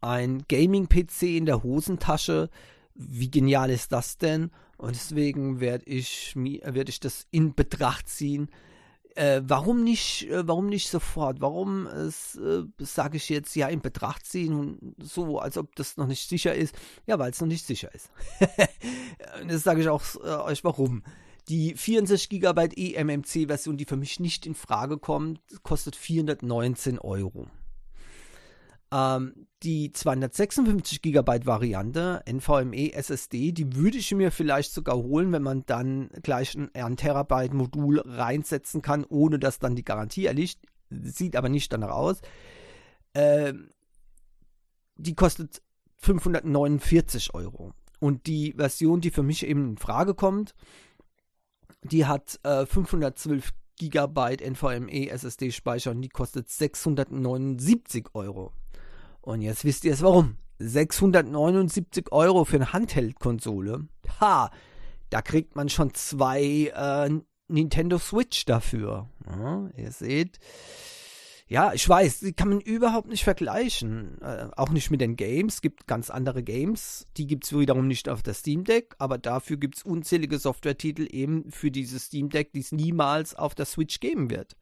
Ein 0.00 0.44
Gaming-PC 0.48 1.22
in 1.22 1.46
der 1.46 1.62
Hosentasche. 1.62 2.50
Wie 2.94 3.30
genial 3.30 3.70
ist 3.70 3.92
das 3.92 4.18
denn? 4.18 4.50
Und 4.76 4.94
deswegen 4.96 5.60
werde 5.60 5.86
ich, 5.86 6.34
werd 6.36 6.88
ich 6.88 7.00
das 7.00 7.26
in 7.30 7.54
Betracht 7.54 8.08
ziehen. 8.08 8.48
Äh, 9.14 9.42
warum 9.44 9.84
nicht, 9.84 10.28
äh, 10.30 10.46
warum 10.48 10.68
nicht 10.68 10.88
sofort? 10.88 11.40
Warum 11.40 11.86
äh, 11.86 12.10
sage 12.78 13.18
ich 13.18 13.28
jetzt 13.28 13.54
ja 13.54 13.68
in 13.68 13.80
Betracht 13.80 14.24
ziehen 14.24 14.94
so, 14.98 15.38
als 15.38 15.58
ob 15.58 15.74
das 15.76 15.96
noch 15.98 16.06
nicht 16.06 16.28
sicher 16.28 16.54
ist? 16.54 16.74
Ja, 17.06 17.18
weil 17.18 17.30
es 17.30 17.40
noch 17.40 17.48
nicht 17.48 17.66
sicher 17.66 17.94
ist. 17.94 18.10
das 19.48 19.62
sage 19.62 19.82
ich 19.82 19.88
auch 19.88 20.02
äh, 20.16 20.50
euch 20.50 20.64
warum. 20.64 21.02
Die 21.48 21.74
64 21.74 22.28
GB 22.28 22.94
eMMC 22.94 23.46
Version, 23.48 23.76
die 23.76 23.84
für 23.84 23.96
mich 23.96 24.20
nicht 24.20 24.46
in 24.46 24.54
Frage 24.54 24.98
kommt, 24.98 25.40
kostet 25.62 25.96
419 25.96 26.98
Euro. 26.98 27.48
Ähm, 28.92 29.46
die 29.62 29.90
256 29.90 31.00
GB 31.00 31.46
Variante 31.46 32.22
NVMe 32.28 32.92
SSD, 32.92 33.52
die 33.52 33.74
würde 33.74 33.98
ich 33.98 34.12
mir 34.14 34.30
vielleicht 34.30 34.72
sogar 34.72 34.96
holen, 34.96 35.32
wenn 35.32 35.42
man 35.42 35.64
dann 35.66 36.10
gleich 36.22 36.54
ein 36.54 36.70
1 36.74 37.00
Terabyte 37.00 37.54
Modul 37.54 38.00
reinsetzen 38.00 38.82
kann, 38.82 39.04
ohne 39.04 39.38
dass 39.38 39.58
dann 39.58 39.74
die 39.74 39.84
Garantie 39.84 40.26
erliegt. 40.26 40.58
Sieht 40.90 41.36
aber 41.36 41.48
nicht 41.48 41.72
danach 41.72 41.90
aus. 41.90 42.20
Ähm, 43.14 43.70
die 44.96 45.14
kostet 45.14 45.62
549 45.98 47.34
Euro. 47.34 47.72
Und 47.98 48.26
die 48.26 48.52
Version, 48.56 49.00
die 49.00 49.10
für 49.10 49.22
mich 49.22 49.46
eben 49.46 49.70
in 49.70 49.76
Frage 49.78 50.14
kommt, 50.14 50.54
die 51.84 52.06
hat 52.06 52.38
äh, 52.44 52.66
512 52.66 53.52
GB 53.78 54.36
NVMe 54.50 55.08
SSD 55.10 55.50
Speicher 55.50 55.90
und 55.90 56.02
die 56.02 56.08
kostet 56.08 56.48
679 56.48 58.06
Euro. 58.14 58.52
Und 59.20 59.42
jetzt 59.42 59.64
wisst 59.64 59.84
ihr 59.84 59.92
es 59.92 60.02
warum. 60.02 60.36
679 60.58 62.12
Euro 62.12 62.44
für 62.44 62.56
eine 62.56 62.72
Handheld-Konsole. 62.72 63.88
Ha, 64.20 64.50
da 65.10 65.22
kriegt 65.22 65.56
man 65.56 65.68
schon 65.68 65.92
zwei 65.94 66.72
äh, 66.74 67.10
Nintendo 67.48 67.98
Switch 67.98 68.44
dafür. 68.44 69.08
Ja, 69.26 69.68
ihr 69.76 69.90
seht. 69.90 70.38
Ja, 71.52 71.74
ich 71.74 71.86
weiß, 71.86 72.20
die 72.20 72.32
kann 72.32 72.48
man 72.48 72.60
überhaupt 72.62 73.08
nicht 73.08 73.24
vergleichen. 73.24 74.18
Äh, 74.22 74.48
auch 74.56 74.70
nicht 74.70 74.90
mit 74.90 75.02
den 75.02 75.16
Games. 75.16 75.56
Es 75.56 75.60
gibt 75.60 75.86
ganz 75.86 76.08
andere 76.08 76.42
Games. 76.42 77.06
Die 77.18 77.26
gibt 77.26 77.44
es 77.44 77.52
wiederum 77.52 77.88
nicht 77.88 78.08
auf 78.08 78.22
der 78.22 78.32
Steam 78.32 78.64
Deck, 78.64 78.94
aber 78.96 79.18
dafür 79.18 79.58
gibt 79.58 79.76
es 79.76 79.82
unzählige 79.82 80.38
Software-Titel 80.38 81.06
eben 81.10 81.50
für 81.50 81.70
dieses 81.70 82.06
Steam 82.06 82.30
Deck, 82.30 82.54
die 82.54 82.60
es 82.60 82.72
niemals 82.72 83.34
auf 83.34 83.54
der 83.54 83.66
Switch 83.66 84.00
geben 84.00 84.30
wird. 84.30 84.56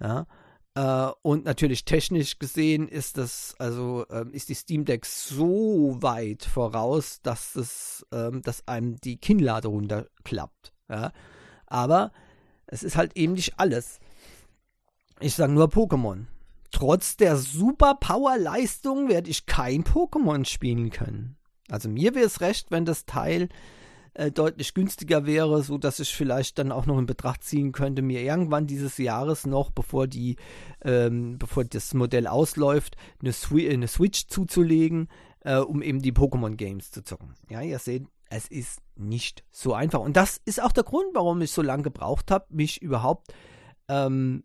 Ja. 0.00 0.26
Äh, 0.74 1.12
und 1.22 1.44
natürlich 1.44 1.84
technisch 1.84 2.40
gesehen 2.40 2.88
ist 2.88 3.16
das, 3.16 3.54
also 3.60 4.04
äh, 4.10 4.24
ist 4.32 4.48
die 4.48 4.56
Steam 4.56 4.84
Deck 4.84 5.06
so 5.06 5.96
weit 6.00 6.42
voraus, 6.42 7.22
dass 7.22 7.54
es, 7.54 8.04
äh, 8.10 8.32
dass 8.32 8.66
einem 8.66 8.96
die 8.96 9.18
Kinnlade 9.18 9.68
runterklappt. 9.68 10.72
Ja? 10.88 11.12
Aber 11.66 12.10
es 12.66 12.82
ist 12.82 12.96
halt 12.96 13.16
eben 13.16 13.34
nicht 13.34 13.60
alles. 13.60 14.00
Ich 15.20 15.34
sage 15.34 15.52
nur 15.52 15.66
Pokémon. 15.66 16.24
Trotz 16.70 17.16
der 17.16 17.36
super 17.36 17.94
Power-Leistung 17.94 19.08
werde 19.08 19.28
ich 19.28 19.44
kein 19.44 19.84
Pokémon 19.84 20.46
spielen 20.46 20.90
können. 20.90 21.36
Also 21.68 21.90
mir 21.90 22.14
wäre 22.14 22.24
es 22.24 22.40
recht, 22.40 22.70
wenn 22.70 22.86
das 22.86 23.04
Teil 23.04 23.48
äh, 24.14 24.30
deutlich 24.30 24.72
günstiger 24.72 25.26
wäre, 25.26 25.62
so 25.62 25.76
dass 25.76 26.00
ich 26.00 26.14
vielleicht 26.14 26.58
dann 26.58 26.72
auch 26.72 26.86
noch 26.86 26.98
in 26.98 27.04
Betracht 27.04 27.44
ziehen 27.44 27.72
könnte, 27.72 28.00
mir 28.00 28.22
irgendwann 28.22 28.66
dieses 28.66 28.96
Jahres 28.96 29.46
noch, 29.46 29.70
bevor 29.70 30.06
die, 30.06 30.36
ähm, 30.82 31.38
bevor 31.38 31.64
das 31.64 31.92
Modell 31.92 32.26
ausläuft, 32.26 32.96
eine, 33.20 33.34
Swi 33.34 33.68
eine 33.68 33.88
Switch 33.88 34.26
zuzulegen, 34.28 35.08
äh, 35.40 35.58
um 35.58 35.82
eben 35.82 36.00
die 36.00 36.12
Pokémon 36.12 36.56
Games 36.56 36.92
zu 36.92 37.04
zocken. 37.04 37.34
Ja, 37.50 37.60
ihr 37.60 37.78
seht, 37.78 38.06
es 38.30 38.48
ist 38.48 38.80
nicht 38.96 39.44
so 39.50 39.74
einfach. 39.74 40.00
Und 40.00 40.16
das 40.16 40.40
ist 40.46 40.62
auch 40.62 40.72
der 40.72 40.84
Grund, 40.84 41.08
warum 41.12 41.42
ich 41.42 41.50
so 41.50 41.62
lange 41.62 41.82
gebraucht 41.82 42.30
habe, 42.30 42.46
mich 42.48 42.80
überhaupt 42.80 43.34
ähm, 43.88 44.44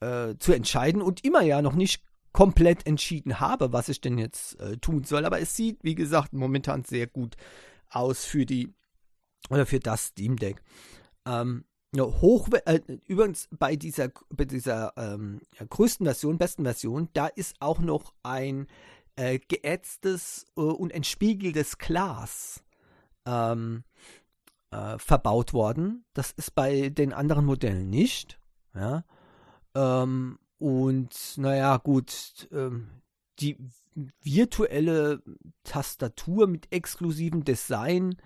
äh, 0.00 0.34
zu 0.38 0.52
entscheiden 0.52 1.02
und 1.02 1.24
immer 1.24 1.42
ja 1.42 1.62
noch 1.62 1.74
nicht 1.74 2.02
komplett 2.32 2.86
entschieden 2.86 3.40
habe, 3.40 3.72
was 3.72 3.88
ich 3.88 4.00
denn 4.00 4.18
jetzt 4.18 4.60
äh, 4.60 4.76
tun 4.76 5.04
soll. 5.04 5.24
Aber 5.24 5.40
es 5.40 5.56
sieht, 5.56 5.82
wie 5.82 5.94
gesagt, 5.94 6.32
momentan 6.34 6.84
sehr 6.84 7.06
gut 7.06 7.36
aus 7.88 8.24
für 8.24 8.44
die 8.44 8.74
oder 9.48 9.64
für 9.64 9.80
das 9.80 10.08
Steam 10.08 10.36
Deck. 10.36 10.62
Ähm, 11.26 11.64
ja, 11.94 12.04
hoch, 12.04 12.48
äh, 12.66 12.80
übrigens 13.06 13.48
bei 13.50 13.76
dieser, 13.76 14.10
bei 14.28 14.44
dieser 14.44 14.92
ähm, 14.96 15.40
größten 15.66 16.04
Version, 16.04 16.36
besten 16.36 16.64
Version, 16.64 17.08
da 17.14 17.26
ist 17.26 17.54
auch 17.60 17.78
noch 17.78 18.12
ein 18.22 18.66
äh, 19.16 19.38
geätztes 19.38 20.44
äh, 20.56 20.60
und 20.60 20.92
entspiegeltes 20.92 21.78
Glas 21.78 22.62
ähm, 23.24 23.84
äh, 24.72 24.98
verbaut 24.98 25.54
worden. 25.54 26.04
Das 26.12 26.32
ist 26.32 26.54
bei 26.54 26.90
den 26.90 27.14
anderen 27.14 27.46
Modellen 27.46 27.88
nicht. 27.88 28.38
Ja. 28.74 29.04
Ähm, 29.76 30.38
und 30.58 31.36
naja, 31.36 31.76
gut, 31.76 32.48
ähm, 32.50 32.88
die 33.40 33.58
virtuelle 34.22 35.22
Tastatur 35.64 36.46
mit 36.46 36.72
exklusivem 36.72 37.44
Design, 37.44 38.16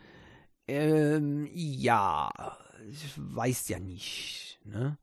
ähm, 0.69 1.49
ja, 1.53 2.31
ich 2.89 3.15
weiß 3.17 3.69
ja 3.69 3.81
nicht, 3.81 4.61
ne? 4.65 4.97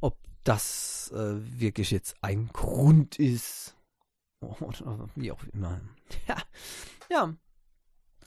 ob 0.00 0.16
das 0.44 1.10
äh, 1.12 1.60
wirklich 1.60 1.90
jetzt 1.90 2.16
ein 2.22 2.48
Grund 2.52 3.18
ist 3.18 3.76
oder 4.40 5.08
wie 5.16 5.32
auch 5.32 5.42
immer. 5.52 5.80
Ja, 6.26 6.42
ja. 7.10 7.34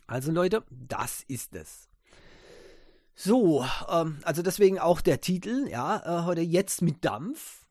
Also 0.06 0.32
Leute, 0.32 0.64
das 0.70 1.24
ist 1.24 1.56
es. 1.56 1.90
So, 3.24 3.64
ähm, 3.88 4.18
also 4.24 4.42
deswegen 4.42 4.80
auch 4.80 5.00
der 5.00 5.22
Titel, 5.22 5.68
ja, 5.70 6.22
äh, 6.22 6.26
heute 6.26 6.42
jetzt 6.42 6.82
mit 6.82 7.06
Dampf, 7.06 7.68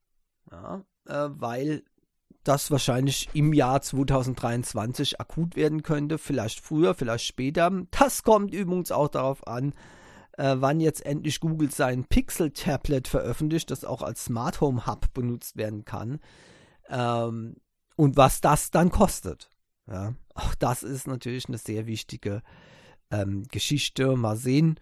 ja, 0.49 0.85
äh, 1.07 1.29
weil 1.31 1.83
das 2.45 2.71
wahrscheinlich 2.71 3.29
im 3.33 3.53
Jahr 3.53 3.83
2023 3.83 5.21
akut 5.21 5.57
werden 5.57 5.83
könnte, 5.83 6.19
vielleicht 6.19 6.61
früher, 6.61 6.95
vielleicht 6.95 7.25
später. 7.25 7.69
Das 7.91 8.23
kommt 8.23 8.55
übrigens 8.55 8.93
auch 8.93 9.09
darauf 9.09 9.45
an, 9.45 9.75
äh, 10.39 10.55
wann 10.59 10.79
jetzt 10.79 11.05
endlich 11.05 11.41
Google 11.41 11.73
sein 11.73 12.05
Pixel 12.05 12.53
Tablet 12.53 13.09
veröffentlicht, 13.09 13.73
das 13.73 13.85
auch 13.85 14.03
als 14.03 14.27
Smart 14.27 14.61
Home 14.61 14.87
Hub 14.87 15.13
benutzt 15.15 15.57
werden 15.57 15.85
kann. 15.85 16.21
Ähm, 16.89 17.57
und 17.97 18.17
was 18.17 18.41
das 18.41 18.71
dann 18.71 18.91
kostet. 18.91 19.51
Ja, 19.89 20.15
auch 20.35 20.55
das 20.55 20.85
ist 20.85 21.09
natürlich 21.09 21.49
eine 21.49 21.59
sehr 21.59 21.89
wichtige 21.89 22.43
ähm, 23.11 23.43
Geschichte. 23.51 24.17
Mal 24.17 24.37
sehen, 24.37 24.79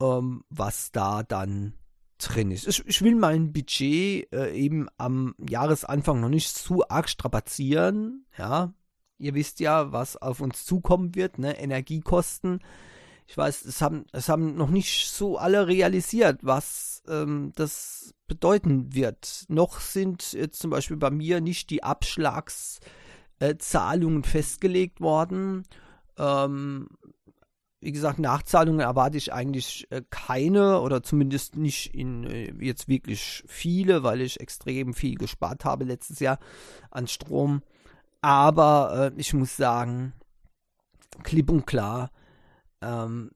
ähm, 0.00 0.44
was 0.50 0.92
da 0.92 1.22
dann 1.22 1.74
drin 2.18 2.50
ist. 2.50 2.66
Ich, 2.66 2.84
ich 2.86 3.02
will 3.02 3.14
mein 3.14 3.52
Budget 3.52 4.32
äh, 4.32 4.52
eben 4.52 4.88
am 4.96 5.36
Jahresanfang 5.38 6.20
noch 6.20 6.28
nicht 6.28 6.52
zu 6.54 6.86
arg 6.88 7.08
strapazieren. 7.08 8.26
Ja, 8.36 8.74
ihr 9.18 9.34
wisst 9.34 9.60
ja, 9.60 9.92
was 9.92 10.16
auf 10.16 10.40
uns 10.40 10.64
zukommen 10.64 11.14
wird, 11.14 11.38
ne? 11.38 11.56
Energiekosten. 11.58 12.58
Ich 13.26 13.36
weiß, 13.36 13.66
es 13.66 13.82
haben, 13.82 14.06
es 14.12 14.30
haben 14.30 14.56
noch 14.56 14.70
nicht 14.70 15.10
so 15.10 15.36
alle 15.36 15.68
realisiert, 15.68 16.40
was 16.42 17.02
ähm, 17.06 17.52
das 17.54 18.14
bedeuten 18.26 18.94
wird. 18.94 19.44
Noch 19.48 19.80
sind 19.80 20.32
jetzt 20.32 20.60
zum 20.60 20.70
Beispiel 20.70 20.96
bei 20.96 21.10
mir 21.10 21.42
nicht 21.42 21.68
die 21.70 21.82
Abschlagszahlungen 21.82 24.24
äh, 24.24 24.26
festgelegt 24.26 25.02
worden. 25.02 25.64
Ähm, 26.16 26.88
wie 27.80 27.92
gesagt, 27.92 28.18
Nachzahlungen 28.18 28.80
erwarte 28.80 29.16
ich 29.16 29.32
eigentlich 29.32 29.86
äh, 29.90 30.02
keine 30.10 30.80
oder 30.80 31.02
zumindest 31.02 31.56
nicht 31.56 31.94
in 31.94 32.24
äh, 32.24 32.52
jetzt 32.60 32.88
wirklich 32.88 33.44
viele, 33.46 34.02
weil 34.02 34.20
ich 34.20 34.40
extrem 34.40 34.94
viel 34.94 35.14
gespart 35.14 35.64
habe 35.64 35.84
letztes 35.84 36.18
Jahr 36.18 36.38
an 36.90 37.06
Strom. 37.06 37.62
Aber 38.20 39.12
äh, 39.14 39.20
ich 39.20 39.32
muss 39.32 39.56
sagen, 39.56 40.12
klipp 41.22 41.50
und 41.50 41.66
klar, 41.66 42.10
ähm, 42.82 43.30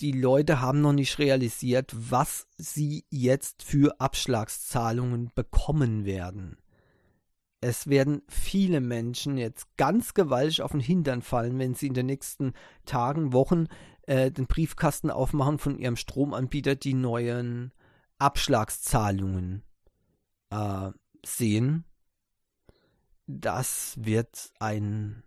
die 0.00 0.12
Leute 0.12 0.60
haben 0.60 0.80
noch 0.80 0.92
nicht 0.92 1.18
realisiert, 1.18 1.94
was 1.94 2.46
sie 2.56 3.04
jetzt 3.10 3.62
für 3.62 4.00
Abschlagszahlungen 4.00 5.30
bekommen 5.34 6.04
werden. 6.04 6.58
Es 7.60 7.86
werden 7.86 8.22
viele 8.28 8.80
Menschen 8.80 9.38
jetzt 9.38 9.76
ganz 9.76 10.14
gewaltig 10.14 10.62
auf 10.62 10.72
den 10.72 10.80
Hintern 10.80 11.22
fallen, 11.22 11.58
wenn 11.58 11.74
sie 11.74 11.86
in 11.86 11.94
den 11.94 12.06
nächsten 12.06 12.52
Tagen, 12.84 13.32
Wochen 13.32 13.66
äh, 14.02 14.30
den 14.30 14.46
Briefkasten 14.46 15.10
aufmachen 15.10 15.58
von 15.58 15.78
ihrem 15.78 15.96
Stromanbieter, 15.96 16.76
die 16.76 16.94
neuen 16.94 17.72
Abschlagszahlungen 18.18 19.62
äh, 20.50 20.90
sehen. 21.24 21.84
Das 23.26 23.94
wird 23.98 24.52
ein 24.60 25.22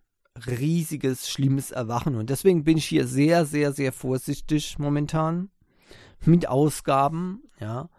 riesiges, 0.48 1.30
schlimmes 1.30 1.72
Erwachen. 1.72 2.16
Und 2.16 2.30
deswegen 2.30 2.64
bin 2.64 2.78
ich 2.78 2.86
hier 2.86 3.08
sehr, 3.08 3.46
sehr, 3.46 3.74
sehr 3.74 3.92
vorsichtig 3.92 4.80
momentan 4.80 5.50
mit 6.24 6.48
Ausgaben, 6.48 7.44
ja 7.60 7.90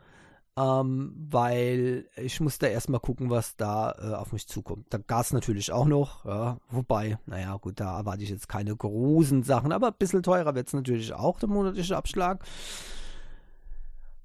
ähm, 0.60 1.14
weil 1.30 2.08
ich 2.16 2.40
muss 2.40 2.58
da 2.58 2.66
erstmal 2.66 3.00
gucken, 3.00 3.30
was 3.30 3.56
da 3.56 3.94
äh, 3.98 4.14
auf 4.14 4.32
mich 4.32 4.46
zukommt. 4.46 4.86
Da 4.90 4.98
Gas 4.98 5.32
natürlich 5.32 5.72
auch 5.72 5.86
noch, 5.86 6.24
ja, 6.24 6.58
wobei, 6.68 7.18
naja, 7.26 7.56
gut, 7.56 7.80
da 7.80 7.98
erwarte 7.98 8.22
ich 8.24 8.30
jetzt 8.30 8.48
keine 8.48 8.76
großen 8.76 9.42
Sachen, 9.42 9.72
aber 9.72 9.88
ein 9.88 9.98
bisschen 9.98 10.22
teurer 10.22 10.54
wird 10.54 10.68
es 10.68 10.74
natürlich 10.74 11.12
auch, 11.14 11.38
der 11.38 11.48
monatliche 11.48 11.96
Abschlag. 11.96 12.44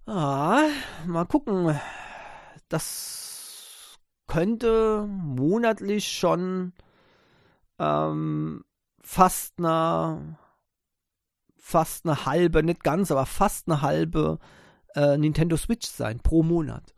Ah, 0.08 0.63
mal 1.06 1.25
gucken. 1.25 1.80
Das 2.70 3.98
könnte 4.27 5.06
monatlich 5.08 6.08
schon 6.08 6.74
ähm, 7.80 8.63
fast 9.01 9.60
eine 9.60 10.38
fast 11.58 12.06
eine 12.06 12.27
halbe, 12.27 12.62
nicht 12.62 12.84
ganz, 12.84 13.10
aber 13.10 13.25
fast 13.25 13.68
eine 13.68 13.82
halbe 13.82 14.38
äh, 14.96 15.18
Nintendo 15.18 15.58
Switch 15.58 15.88
sein 15.88 16.20
pro 16.20 16.44
Monat. 16.44 16.94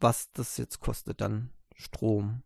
Was 0.00 0.30
das 0.32 0.56
jetzt 0.56 0.80
kostet, 0.80 1.20
dann 1.20 1.50
Strom, 1.74 2.42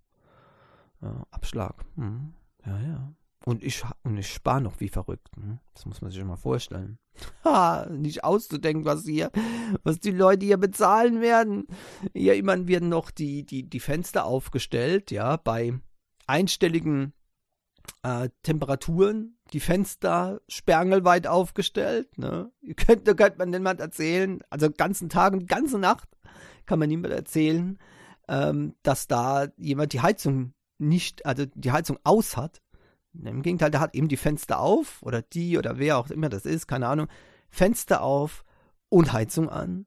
äh, 1.03 1.07
Abschlag. 1.31 1.85
Hm. 1.97 2.35
Ja, 2.65 2.81
ja. 2.81 3.15
Und 3.45 3.63
ich, 3.63 3.85
und 4.03 4.17
ich 4.17 4.33
spare 4.33 4.61
noch 4.61 4.81
wie 4.81 4.89
verrückt. 4.89 5.29
Hm? 5.37 5.61
Das 5.73 5.87
muss 5.87 6.03
man 6.03 6.11
sich 6.11 6.23
mal 6.25 6.37
vorstellen. 6.37 6.99
Ha, 7.45 7.87
nicht 7.91 8.25
auszudenken, 8.25 8.85
was 8.85 9.05
hier, 9.05 9.31
was 9.85 10.01
die 10.01 10.11
Leute 10.11 10.45
hier 10.45 10.59
bezahlen 10.59 11.23
werden. 11.23 11.67
Hier 12.13 12.35
immerhin 12.35 12.69
werden 12.69 12.89
noch 12.91 13.11
die, 13.11 13.47
die, 13.47 13.63
die 13.63 13.81
Fenster 13.81 14.27
aufgestellt, 14.27 15.11
ja, 15.11 15.39
bei 15.39 15.79
einstelligen 16.27 17.15
äh, 18.03 18.29
Temperaturen, 18.43 19.36
die 19.53 19.61
Fenster 19.61 20.41
sperrangelweit 20.49 21.27
aufgestellt. 21.27 22.19
Ne? 22.19 22.51
Könnt, 22.77 23.07
da 23.07 23.15
könnte 23.15 23.39
man 23.39 23.51
niemand 23.51 23.81
erzählen, 23.81 24.41
also 24.51 24.71
ganzen 24.71 25.09
Tag 25.09 25.33
und 25.33 25.49
ganze 25.49 25.79
Nacht 25.79 26.09
kann 26.67 26.79
man 26.79 26.89
niemand 26.89 27.15
erzählen, 27.15 27.79
ähm, 28.29 28.75
dass 28.83 29.07
da 29.07 29.47
jemand 29.57 29.93
die 29.93 30.01
Heizung 30.01 30.53
nicht, 30.79 31.25
also 31.25 31.47
die 31.47 31.73
Heizung 31.73 31.99
aus 32.05 32.37
hat. 32.37 32.61
Im 33.15 33.43
Gegenteil, 33.43 33.71
der 33.71 33.81
hat 33.81 33.95
eben 33.95 34.09
die 34.09 34.19
Fenster 34.19 34.61
auf 34.61 35.03
oder 35.03 35.23
die 35.23 35.57
oder 35.57 35.79
wer 35.79 35.97
auch 35.97 36.11
immer 36.11 36.29
das 36.29 36.45
ist, 36.45 36.67
keine 36.67 36.89
Ahnung, 36.89 37.09
Fenster 37.49 38.03
auf 38.03 38.45
und 38.89 39.13
Heizung 39.13 39.49
an. 39.49 39.87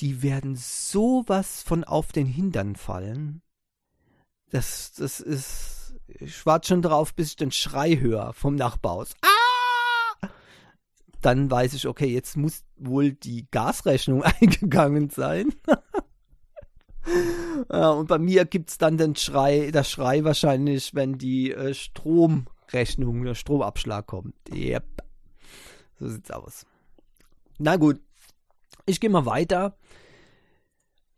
Die 0.00 0.22
werden 0.22 0.56
sowas 0.56 1.62
von 1.62 1.84
auf 1.84 2.12
den 2.12 2.26
Hintern 2.26 2.76
fallen. 2.76 3.42
Das, 4.50 4.92
das 4.92 5.20
ist 5.20 5.79
ich 6.18 6.44
warte 6.46 6.68
schon 6.68 6.82
drauf, 6.82 7.14
bis 7.14 7.30
ich 7.30 7.36
den 7.36 7.52
Schrei 7.52 7.96
höre 7.96 8.32
vom 8.32 8.54
Nachbarhaus. 8.54 9.14
Ah! 9.22 10.28
Dann 11.20 11.50
weiß 11.50 11.74
ich, 11.74 11.86
okay, 11.86 12.06
jetzt 12.06 12.36
muss 12.36 12.64
wohl 12.76 13.12
die 13.12 13.46
Gasrechnung 13.50 14.22
eingegangen 14.22 15.10
sein. 15.10 15.52
und 17.68 18.08
bei 18.08 18.18
mir 18.18 18.44
gibt 18.44 18.70
es 18.70 18.78
dann 18.78 18.96
den 18.96 19.16
Schrei, 19.16 19.70
der 19.70 19.84
Schrei 19.84 20.24
wahrscheinlich, 20.24 20.94
wenn 20.94 21.18
die 21.18 21.52
äh, 21.52 21.74
Stromrechnung, 21.74 23.24
der 23.24 23.34
Stromabschlag 23.34 24.06
kommt. 24.06 24.34
Yep. 24.52 24.84
So 25.98 26.08
sieht's 26.08 26.30
aus. 26.30 26.66
Na 27.58 27.76
gut, 27.76 28.00
ich 28.86 29.00
gehe 29.00 29.10
mal 29.10 29.26
weiter. 29.26 29.76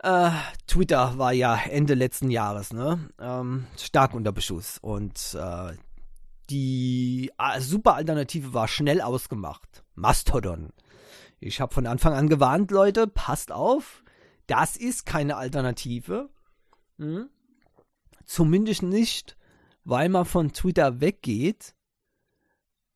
Äh, 0.03 0.31
Twitter 0.67 1.17
war 1.17 1.33
ja 1.33 1.57
Ende 1.57 1.95
letzten 1.95 2.31
Jahres, 2.31 2.73
ne? 2.73 3.09
Ähm, 3.21 3.67
stark 3.79 4.15
unter 4.15 4.33
Beschuss. 4.33 4.79
Und 4.79 5.37
äh, 5.39 5.75
die 6.51 7.31
äh, 7.39 7.61
super 7.61 7.95
Alternative 7.95 8.53
war 8.53 8.67
schnell 8.67 9.01
ausgemacht. 9.01 9.85
Mastodon. 9.95 10.71
Ich 11.39 11.61
habe 11.61 11.73
von 11.73 11.87
Anfang 11.87 12.15
an 12.15 12.29
gewarnt, 12.29 12.73
Leute, 12.73 13.07
passt 13.07 13.53
auf. 13.53 14.03
Das 14.49 14.77
ist 14.77 15.07
keine 15.07 15.37
Alternative. 15.37 16.31
Hm? 16.99 17.29
Zumindest 18.25 18.83
nicht, 18.83 19.37
weil 19.85 20.09
man 20.09 20.25
von 20.25 20.53
Twitter 20.53 21.01
weggeht, 21.01 21.75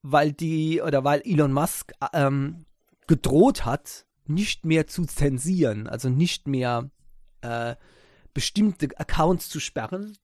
weil 0.02 0.32
die 0.32 0.82
oder 0.82 1.04
weil 1.04 1.22
Elon 1.24 1.52
Musk 1.52 1.92
ähm, 2.12 2.66
gedroht 3.06 3.64
hat, 3.64 4.06
nicht 4.26 4.64
mehr 4.64 4.88
zu 4.88 5.04
zensieren, 5.04 5.86
also 5.86 6.08
nicht 6.08 6.48
mehr 6.48 6.90
äh, 7.46 7.76
bestimmte 8.34 8.88
Accounts 8.98 9.48
zu 9.48 9.60
sperren 9.60 10.16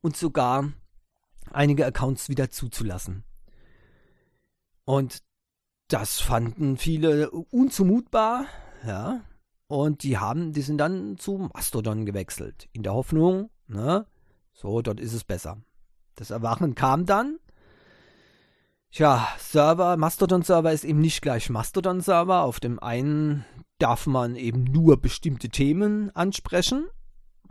und 0.00 0.16
sogar 0.16 0.72
einige 1.50 1.86
Accounts 1.86 2.28
wieder 2.28 2.50
zuzulassen. 2.50 3.24
Und 4.84 5.22
das 5.88 6.20
fanden 6.20 6.76
viele 6.76 7.30
unzumutbar, 7.30 8.46
ja. 8.86 9.22
Und 9.66 10.02
die 10.02 10.16
haben, 10.16 10.52
die 10.52 10.62
sind 10.62 10.78
dann 10.78 11.18
zu 11.18 11.50
Mastodon 11.52 12.06
gewechselt. 12.06 12.68
In 12.72 12.82
der 12.82 12.94
Hoffnung, 12.94 13.50
ne, 13.66 14.06
so, 14.52 14.80
dort 14.80 14.98
ist 14.98 15.12
es 15.12 15.24
besser. 15.24 15.58
Das 16.14 16.30
Erwachen 16.30 16.74
kam 16.74 17.06
dann. 17.06 17.38
Tja, 18.90 19.28
Server, 19.38 19.96
Mastodon-Server 19.96 20.72
ist 20.72 20.84
eben 20.84 21.00
nicht 21.00 21.20
gleich 21.20 21.50
Mastodon-Server. 21.50 22.42
Auf 22.42 22.58
dem 22.58 22.78
einen 22.78 23.44
darf 23.78 24.06
man 24.06 24.34
eben 24.34 24.64
nur 24.64 25.00
bestimmte 25.00 25.50
Themen 25.50 26.10
ansprechen. 26.16 26.88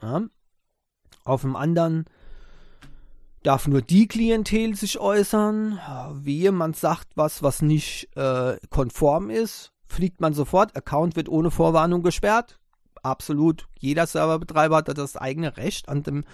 Ja. 0.02 0.23
Auf 1.23 1.41
dem 1.41 1.56
anderen 1.56 2.06
darf 3.43 3.67
nur 3.67 3.82
die 3.82 4.08
Klientel 4.08 4.76
sich 4.76 5.00
äußern. 5.00 5.80
Wie 6.15 6.50
man 6.50 6.73
sagt 6.73 7.10
was, 7.15 7.43
was 7.43 7.62
nicht 7.62 8.10
äh, 8.17 8.58
konform 8.69 9.30
ist, 9.30 9.71
fliegt 9.86 10.19
man 10.19 10.34
sofort. 10.34 10.76
Account 10.76 11.15
wird 11.15 11.30
ohne 11.30 11.52
Vorwarnung 11.52 12.02
gesperrt. 12.02 12.60
Absolut. 13.04 13.67
Jeder 13.80 14.08
Serverbetreiber 14.08 14.78
hat 14.78 14.97
das 14.97 15.15
eigene 15.15 15.56
Recht 15.56 15.88
an 15.88 16.04
dem 16.04 16.26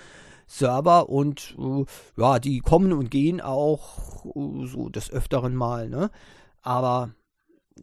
Server 0.47 1.09
und 1.09 1.55
äh, 1.57 1.85
ja, 2.17 2.39
die 2.39 2.59
kommen 2.59 2.93
und 2.93 3.11
gehen 3.11 3.41
auch 3.41 4.25
äh, 4.25 4.67
so 4.67 4.89
des 4.89 5.11
Öfteren 5.11 5.55
mal. 5.55 5.89
Ne? 5.89 6.09
Aber 6.61 7.11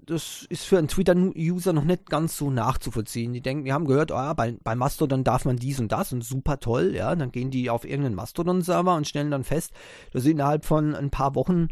das 0.07 0.47
ist 0.49 0.65
für 0.65 0.79
einen 0.79 0.89
Twitter-User 0.89 1.73
noch 1.73 1.85
nicht 1.85 2.09
ganz 2.09 2.37
so 2.37 2.51
nachzuvollziehen. 2.51 3.33
Die 3.33 3.41
denken, 3.41 3.65
wir 3.65 3.75
haben 3.75 3.87
gehört, 3.87 4.13
oh, 4.13 4.35
bei, 4.35 4.57
bei 4.63 4.75
Mastodon 4.75 5.25
darf 5.25 5.45
man 5.45 5.57
dies 5.57 5.81
und 5.81 5.93
das 5.93 6.13
und 6.13 6.23
super 6.25 6.61
toll, 6.61 6.95
ja. 6.95 7.15
Dann 7.15 7.33
gehen 7.33 7.51
die 7.51 7.71
auf 7.71 7.85
irgendeinen 7.85 8.15
Mastodon-Server 8.15 8.95
und 8.95 9.09
stellen 9.09 9.31
dann 9.31 9.45
fest, 9.45 9.73
dass 10.13 10.23
sie 10.23 10.33
innerhalb 10.33 10.65
von 10.65 10.95
ein 10.95 11.11
paar 11.11 11.35
Wochen 11.35 11.69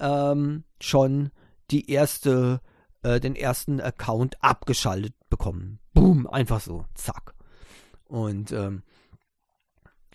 ähm, 0.00 0.64
schon 0.80 1.30
die 1.70 1.90
erste, 1.90 2.60
äh, 3.02 3.20
den 3.20 3.36
ersten 3.36 3.80
Account 3.80 4.42
abgeschaltet 4.42 5.14
bekommen. 5.28 5.78
Boom, 5.92 6.26
einfach 6.26 6.60
so, 6.60 6.86
zack. 6.94 7.34
Und 8.06 8.52
ähm, 8.52 8.58
ähm, 8.58 8.82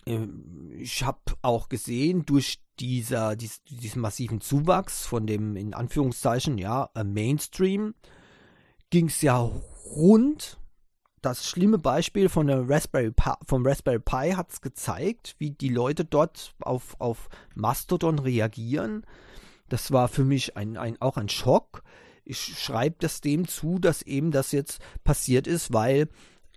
ich 0.06 1.02
habe 1.02 1.18
auch 1.42 1.68
gesehen, 1.68 2.26
durch 2.26 2.60
dieser, 2.78 3.36
dies, 3.36 3.62
diesen 3.64 4.02
massiven 4.02 4.40
Zuwachs 4.40 5.06
von 5.06 5.26
dem, 5.26 5.56
in 5.56 5.74
Anführungszeichen, 5.74 6.58
ja, 6.58 6.90
äh, 6.94 7.04
Mainstream, 7.04 7.94
ging 8.90 9.06
es 9.06 9.22
ja 9.22 9.50
rund. 9.86 10.58
Das 11.22 11.48
schlimme 11.48 11.78
Beispiel 11.78 12.28
von 12.28 12.48
der 12.48 12.68
Raspberry 12.68 13.10
Pi, 13.10 13.30
vom 13.46 13.66
Raspberry 13.66 13.98
Pi 14.00 14.32
hat 14.36 14.50
es 14.50 14.60
gezeigt, 14.60 15.36
wie 15.38 15.52
die 15.52 15.70
Leute 15.70 16.04
dort 16.04 16.54
auf, 16.60 17.00
auf 17.00 17.30
Mastodon 17.54 18.18
reagieren. 18.18 19.06
Das 19.70 19.90
war 19.90 20.08
für 20.08 20.24
mich 20.24 20.56
ein, 20.56 20.76
ein, 20.76 21.00
auch 21.00 21.16
ein 21.16 21.30
Schock. 21.30 21.82
Ich 22.26 22.38
schreibe 22.38 22.96
das 23.00 23.22
dem 23.22 23.48
zu, 23.48 23.78
dass 23.78 24.02
eben 24.02 24.32
das 24.32 24.52
jetzt 24.52 24.80
passiert 25.02 25.46
ist, 25.46 25.72
weil 25.72 26.08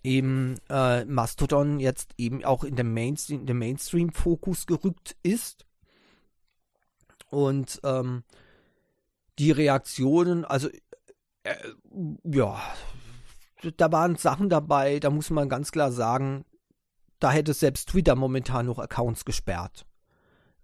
eben 0.07 0.55
äh, 0.69 1.03
Mastodon 1.03 1.79
jetzt 1.79 2.13
eben 2.17 2.45
auch 2.45 2.63
in 2.63 2.77
den 2.77 2.93
Mainstream, 2.93 3.43
Mainstream-Fokus 3.45 4.65
gerückt 4.65 5.17
ist. 5.21 5.65
Und 7.29 7.81
ähm, 7.83 8.23
die 9.37 9.51
Reaktionen, 9.51 10.45
also 10.45 10.69
äh, 11.43 11.55
ja, 12.23 12.57
da 13.75 13.91
waren 13.91 14.15
Sachen 14.15 14.47
dabei, 14.47 14.99
da 14.99 15.09
muss 15.09 15.29
man 15.29 15.49
ganz 15.49 15.73
klar 15.73 15.91
sagen, 15.91 16.45
da 17.19 17.31
hätte 17.31 17.53
selbst 17.53 17.89
Twitter 17.89 18.15
momentan 18.15 18.67
noch 18.67 18.79
Accounts 18.79 19.25
gesperrt. 19.25 19.85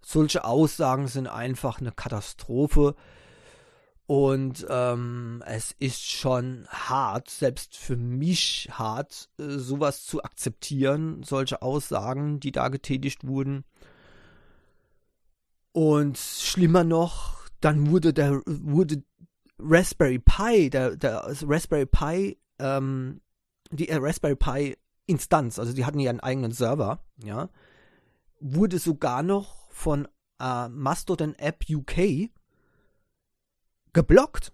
Solche 0.02 0.46
Aussagen 0.46 1.08
sind 1.08 1.28
einfach 1.28 1.82
eine 1.82 1.92
Katastrophe. 1.92 2.96
Und 4.06 4.66
ähm, 4.70 5.42
es 5.46 5.74
ist 5.80 6.04
schon 6.04 6.68
hart, 6.68 7.30
selbst 7.30 7.78
für 7.78 7.96
mich 7.96 8.70
hart, 8.72 9.30
äh, 9.40 9.58
sowas 9.58 10.06
zu 10.06 10.22
akzeptieren, 10.24 11.24
solche 11.24 11.62
Aussagen, 11.62 12.40
die 12.40 12.52
da 12.52 12.68
getätigt 12.68 13.26
wurden. 13.26 13.64
Und 15.72 16.18
schlimmer 16.18 16.84
noch, 16.84 17.48
dann 17.62 17.90
wurde 17.90 18.14
der 18.14 18.42
wurde 18.46 19.04
Raspberry 19.58 20.20
Pi, 20.20 20.70
der, 20.70 20.98
der 20.98 21.24
Raspberry 21.44 21.86
Pi, 21.86 22.38
ähm, 22.60 23.22
die 23.72 23.88
äh, 23.88 23.98
Raspberry 24.00 24.36
Pi 24.36 24.78
Instanz, 25.06 25.60
also 25.60 25.74
die 25.74 25.86
hatten 25.86 26.00
ja 26.00 26.10
einen 26.10 26.20
eigenen 26.20 26.52
Server, 26.52 27.04
ja, 27.24 27.50
wurde 28.40 28.80
sogar 28.80 29.24
noch 29.24 29.70
von 29.72 30.08
äh, 30.40 30.68
Mastodon 30.70 31.36
App 31.36 31.64
UK 31.70 32.30
geblockt. 33.94 34.52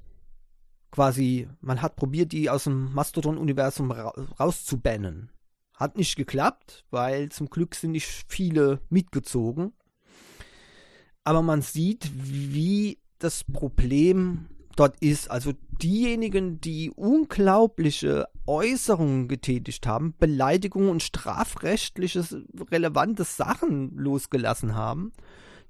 Quasi, 0.91 1.47
man 1.62 1.82
hat 1.82 1.95
probiert, 1.95 2.32
die 2.32 2.49
aus 2.49 2.65
dem 2.65 2.93
Mastodon-Universum 2.93 3.91
ra 3.91 4.13
rauszubannen. 4.39 5.32
Hat 5.73 5.97
nicht 5.97 6.15
geklappt, 6.15 6.86
weil 6.89 7.30
zum 7.30 7.49
Glück 7.49 7.75
sind 7.75 7.91
nicht 7.91 8.25
viele 8.28 8.82
mitgezogen. 8.89 9.73
Aber 11.23 11.41
man 11.41 11.62
sieht, 11.62 12.12
wie 12.13 12.99
das 13.19 13.43
Problem 13.43 14.47
dort 14.75 14.99
ist. 15.02 15.30
Also 15.30 15.54
diejenigen, 15.82 16.60
die 16.60 16.89
unglaubliche 16.89 18.28
Äußerungen 18.45 19.28
getätigt 19.28 19.86
haben, 19.86 20.15
Beleidigungen 20.17 20.89
und 20.89 21.04
strafrechtliche 21.04 22.23
relevante 22.71 23.25
Sachen 23.25 23.95
losgelassen 23.95 24.75
haben, 24.75 25.12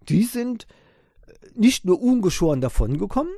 die 0.07 0.23
sind 0.23 0.65
nicht 1.55 1.85
nur 1.85 2.01
ungeschoren 2.01 2.61
davongekommen, 2.61 3.33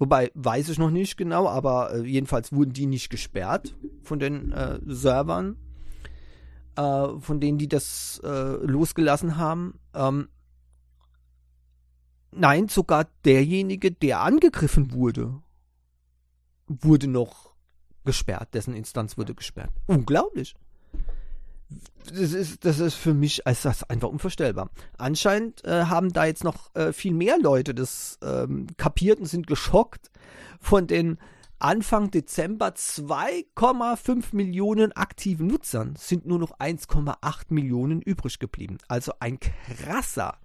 wobei 0.00 0.32
weiß 0.34 0.70
ich 0.70 0.78
noch 0.78 0.90
nicht 0.90 1.16
genau, 1.16 1.46
aber 1.46 1.94
äh, 1.94 2.02
jedenfalls 2.02 2.52
wurden 2.52 2.72
die 2.72 2.86
nicht 2.86 3.10
gesperrt 3.10 3.76
von 4.02 4.18
den 4.18 4.50
äh, 4.50 4.80
Servern, 4.84 5.56
äh, 6.74 7.08
von 7.20 7.38
denen 7.38 7.58
die 7.58 7.68
das 7.68 8.20
äh, 8.24 8.56
losgelassen 8.66 9.36
haben. 9.36 9.78
Ähm, 9.94 10.28
nein, 12.32 12.66
sogar 12.66 13.06
derjenige, 13.24 13.92
der 13.92 14.22
angegriffen 14.22 14.92
wurde, 14.92 15.40
wurde 16.66 17.06
noch 17.06 17.54
gesperrt, 18.04 18.54
dessen 18.54 18.74
Instanz 18.74 19.16
wurde 19.16 19.34
gesperrt. 19.34 19.70
Unglaublich 19.86 20.56
das 22.06 22.32
ist, 22.32 22.64
das 22.64 22.80
ist 22.80 22.94
für 22.94 23.14
mich 23.14 23.46
ist 23.46 23.64
das 23.64 23.84
einfach 23.84 24.08
unvorstellbar. 24.08 24.70
Anscheinend 24.98 25.64
äh, 25.64 25.84
haben 25.84 26.12
da 26.12 26.24
jetzt 26.24 26.44
noch 26.44 26.74
äh, 26.74 26.92
viel 26.92 27.12
mehr 27.14 27.38
Leute 27.38 27.74
das 27.74 28.18
ähm, 28.22 28.66
kapiert 28.76 29.20
und 29.20 29.26
sind 29.26 29.46
geschockt 29.46 30.10
von 30.60 30.86
den 30.86 31.18
Anfang 31.58 32.10
Dezember 32.10 32.68
2,5 32.68 34.34
Millionen 34.34 34.92
aktiven 34.92 35.46
Nutzern 35.46 35.94
sind 35.94 36.26
nur 36.26 36.38
noch 36.38 36.58
1,8 36.58 37.44
Millionen 37.50 38.00
übrig 38.00 38.38
geblieben. 38.38 38.78
Also 38.88 39.12
ein 39.20 39.38
krasser 39.38 40.38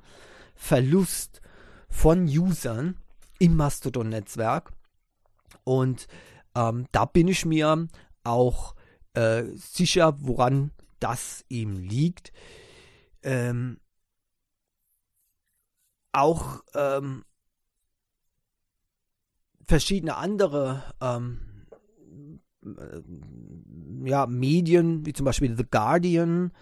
Verlust 0.56 1.42
von 1.90 2.26
Usern 2.26 2.98
im 3.40 3.56
Mastodon-Netzwerk. 3.56 4.74
Und 5.64 6.08
ähm, 6.54 6.86
da 6.92 7.06
bin 7.06 7.30
ich 7.30 7.46
mir 7.46 7.88
auch 8.26 8.76
äh, 9.14 9.44
sicher, 9.54 10.18
woran 10.20 10.72
das 11.00 11.46
ihm 11.50 11.78
liegt. 11.78 12.32
Ähm, 13.22 13.80
auch 16.12 16.64
ähm, 16.74 17.26
verschiedene 19.68 20.16
andere 20.16 20.84
ähm, 21.02 21.68
äh, 22.64 23.02
ja, 24.08 24.26
Medien, 24.28 25.06
wie 25.06 25.14
zum 25.14 25.26
Beispiel 25.26 25.58
The 25.58 25.66
Guardian, 25.70 26.54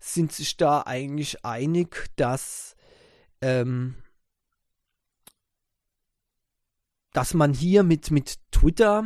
sind 0.00 0.32
sich 0.32 0.56
da 0.56 0.82
eigentlich 0.82 1.44
einig, 1.44 2.10
dass, 2.16 2.74
ähm, 3.40 3.96
dass 7.12 7.34
man 7.34 7.52
hier 7.52 7.82
mit, 7.82 8.10
mit 8.10 8.38
Twitter 8.50 9.04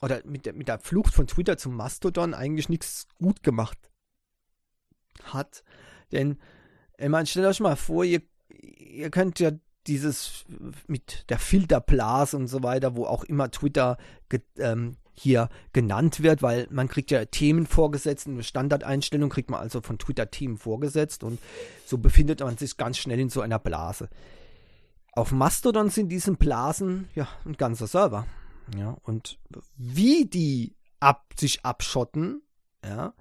oder 0.00 0.24
mit 0.26 0.46
der, 0.46 0.54
mit 0.54 0.68
der 0.68 0.80
Flucht 0.80 1.14
von 1.14 1.26
Twitter 1.26 1.56
zum 1.58 1.76
Mastodon 1.76 2.34
eigentlich 2.34 2.68
nichts 2.68 3.06
gut 3.18 3.42
gemacht 3.42 3.91
hat. 5.24 5.64
Denn, 6.12 6.38
ich 6.98 7.08
meine, 7.08 7.26
stellt 7.26 7.46
euch 7.46 7.60
mal 7.60 7.76
vor, 7.76 8.04
ihr, 8.04 8.22
ihr 8.50 9.10
könnt 9.10 9.40
ja 9.40 9.52
dieses 9.86 10.44
mit 10.86 11.28
der 11.28 11.38
Filterblase 11.38 12.36
und 12.36 12.46
so 12.46 12.62
weiter, 12.62 12.96
wo 12.96 13.04
auch 13.04 13.24
immer 13.24 13.50
Twitter 13.50 13.96
ge, 14.28 14.40
ähm, 14.58 14.96
hier 15.14 15.48
genannt 15.72 16.22
wird, 16.22 16.42
weil 16.42 16.66
man 16.70 16.88
kriegt 16.88 17.10
ja 17.10 17.24
Themen 17.26 17.66
vorgesetzt, 17.66 18.26
eine 18.26 18.42
Standardeinstellung 18.42 19.28
kriegt 19.28 19.50
man 19.50 19.60
also 19.60 19.80
von 19.80 19.98
Twitter 19.98 20.30
Themen 20.30 20.56
vorgesetzt 20.56 21.22
und 21.22 21.38
so 21.84 21.98
befindet 21.98 22.40
man 22.40 22.56
sich 22.56 22.76
ganz 22.76 22.98
schnell 22.98 23.20
in 23.20 23.28
so 23.28 23.40
einer 23.40 23.58
Blase. 23.58 24.08
Auf 25.12 25.30
Mastodon 25.30 25.90
sind 25.90 26.08
diesen 26.08 26.36
Blasen 26.36 27.08
ja 27.14 27.28
ein 27.44 27.56
ganzer 27.56 27.86
Server. 27.86 28.26
Ja, 28.76 28.96
und 29.02 29.38
wie 29.76 30.24
die 30.24 30.76
ab, 31.00 31.26
sich 31.36 31.64
abschotten, 31.64 32.42
ja, 32.84 33.12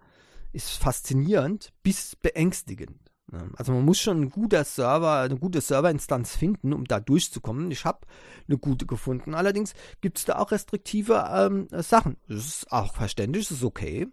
ist 0.54 0.72
faszinierend 0.72 1.74
bis 1.84 2.16
beängstigend. 2.16 3.12
Also 3.56 3.72
man 3.72 3.86
muss 3.86 4.00
schon 4.00 4.22
ein 4.22 4.30
guter 4.30 4.66
Server, 4.66 5.22
eine 5.22 5.38
gute 5.38 5.62
Serverinstanz 5.62 6.36
finden, 6.36 6.74
um 6.74 6.84
da 6.84 7.00
durchzukommen. 7.00 7.72
Ich 7.72 7.86
habe 7.86 8.06
eine 8.48 8.58
gute 8.58 8.86
gefunden. 8.86 9.36
Allerdings 9.36 9.74
gibt 10.02 10.18
es 10.18 10.26
da 10.26 10.38
auch 10.38 10.52
restriktive 10.52 11.30
ähm, 11.34 11.68
Sachen. 11.72 12.18
Das 12.28 12.46
ist 12.46 12.72
auch 12.72 12.94
verständlich, 12.94 13.48
das 13.48 13.60
ist 13.60 13.64
okay. 13.64 14.08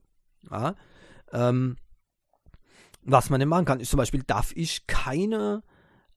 Ja. 0.50 0.76
Ähm, 1.32 1.76
was 3.02 3.28
man 3.28 3.40
denn 3.40 3.48
machen 3.48 3.64
kann, 3.64 3.80
ist 3.80 3.90
zum 3.90 3.98
Beispiel, 3.98 4.22
darf 4.22 4.52
ich 4.54 4.86
keine 4.86 5.64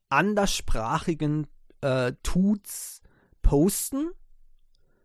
anderssprachigen 0.10 1.48
äh, 1.82 2.14
Tuts 2.22 3.02
posten, 3.42 4.12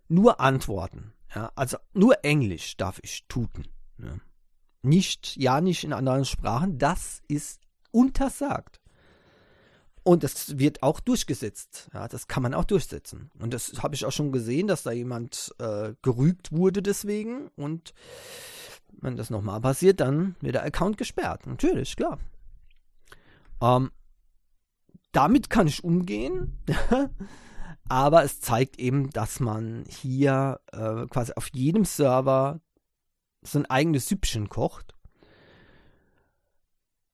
nur 0.08 0.40
antworten. 0.40 1.14
Ja. 1.34 1.50
Also 1.54 1.78
nur 1.94 2.24
Englisch 2.24 2.76
darf 2.76 3.00
ich 3.02 3.26
tuten. 3.26 3.66
Ja 3.98 4.18
nicht, 4.86 5.36
ja 5.36 5.60
nicht 5.60 5.84
in 5.84 5.92
anderen 5.92 6.24
Sprachen, 6.24 6.78
das 6.78 7.22
ist 7.28 7.60
untersagt. 7.90 8.80
Und 10.02 10.22
das 10.22 10.58
wird 10.58 10.84
auch 10.84 11.00
durchgesetzt. 11.00 11.90
Ja, 11.92 12.06
das 12.06 12.28
kann 12.28 12.44
man 12.44 12.54
auch 12.54 12.64
durchsetzen. 12.64 13.30
Und 13.40 13.52
das 13.52 13.82
habe 13.82 13.96
ich 13.96 14.04
auch 14.04 14.12
schon 14.12 14.30
gesehen, 14.30 14.68
dass 14.68 14.84
da 14.84 14.92
jemand 14.92 15.52
äh, 15.58 15.94
gerügt 16.02 16.52
wurde 16.52 16.80
deswegen. 16.80 17.48
Und 17.56 17.92
wenn 18.92 19.16
das 19.16 19.30
nochmal 19.30 19.60
passiert, 19.60 19.98
dann 19.98 20.36
wird 20.40 20.54
der 20.54 20.62
Account 20.62 20.96
gesperrt. 20.96 21.46
Natürlich, 21.46 21.96
klar. 21.96 22.20
Ähm, 23.60 23.90
damit 25.10 25.50
kann 25.50 25.66
ich 25.66 25.82
umgehen. 25.82 26.56
Aber 27.88 28.22
es 28.22 28.40
zeigt 28.40 28.78
eben, 28.78 29.10
dass 29.10 29.40
man 29.40 29.84
hier 29.88 30.60
äh, 30.72 31.06
quasi 31.06 31.32
auf 31.34 31.48
jedem 31.52 31.84
Server 31.84 32.60
sein 33.46 33.66
eigenes 33.66 34.08
Süppchen 34.08 34.48
kocht. 34.48 34.94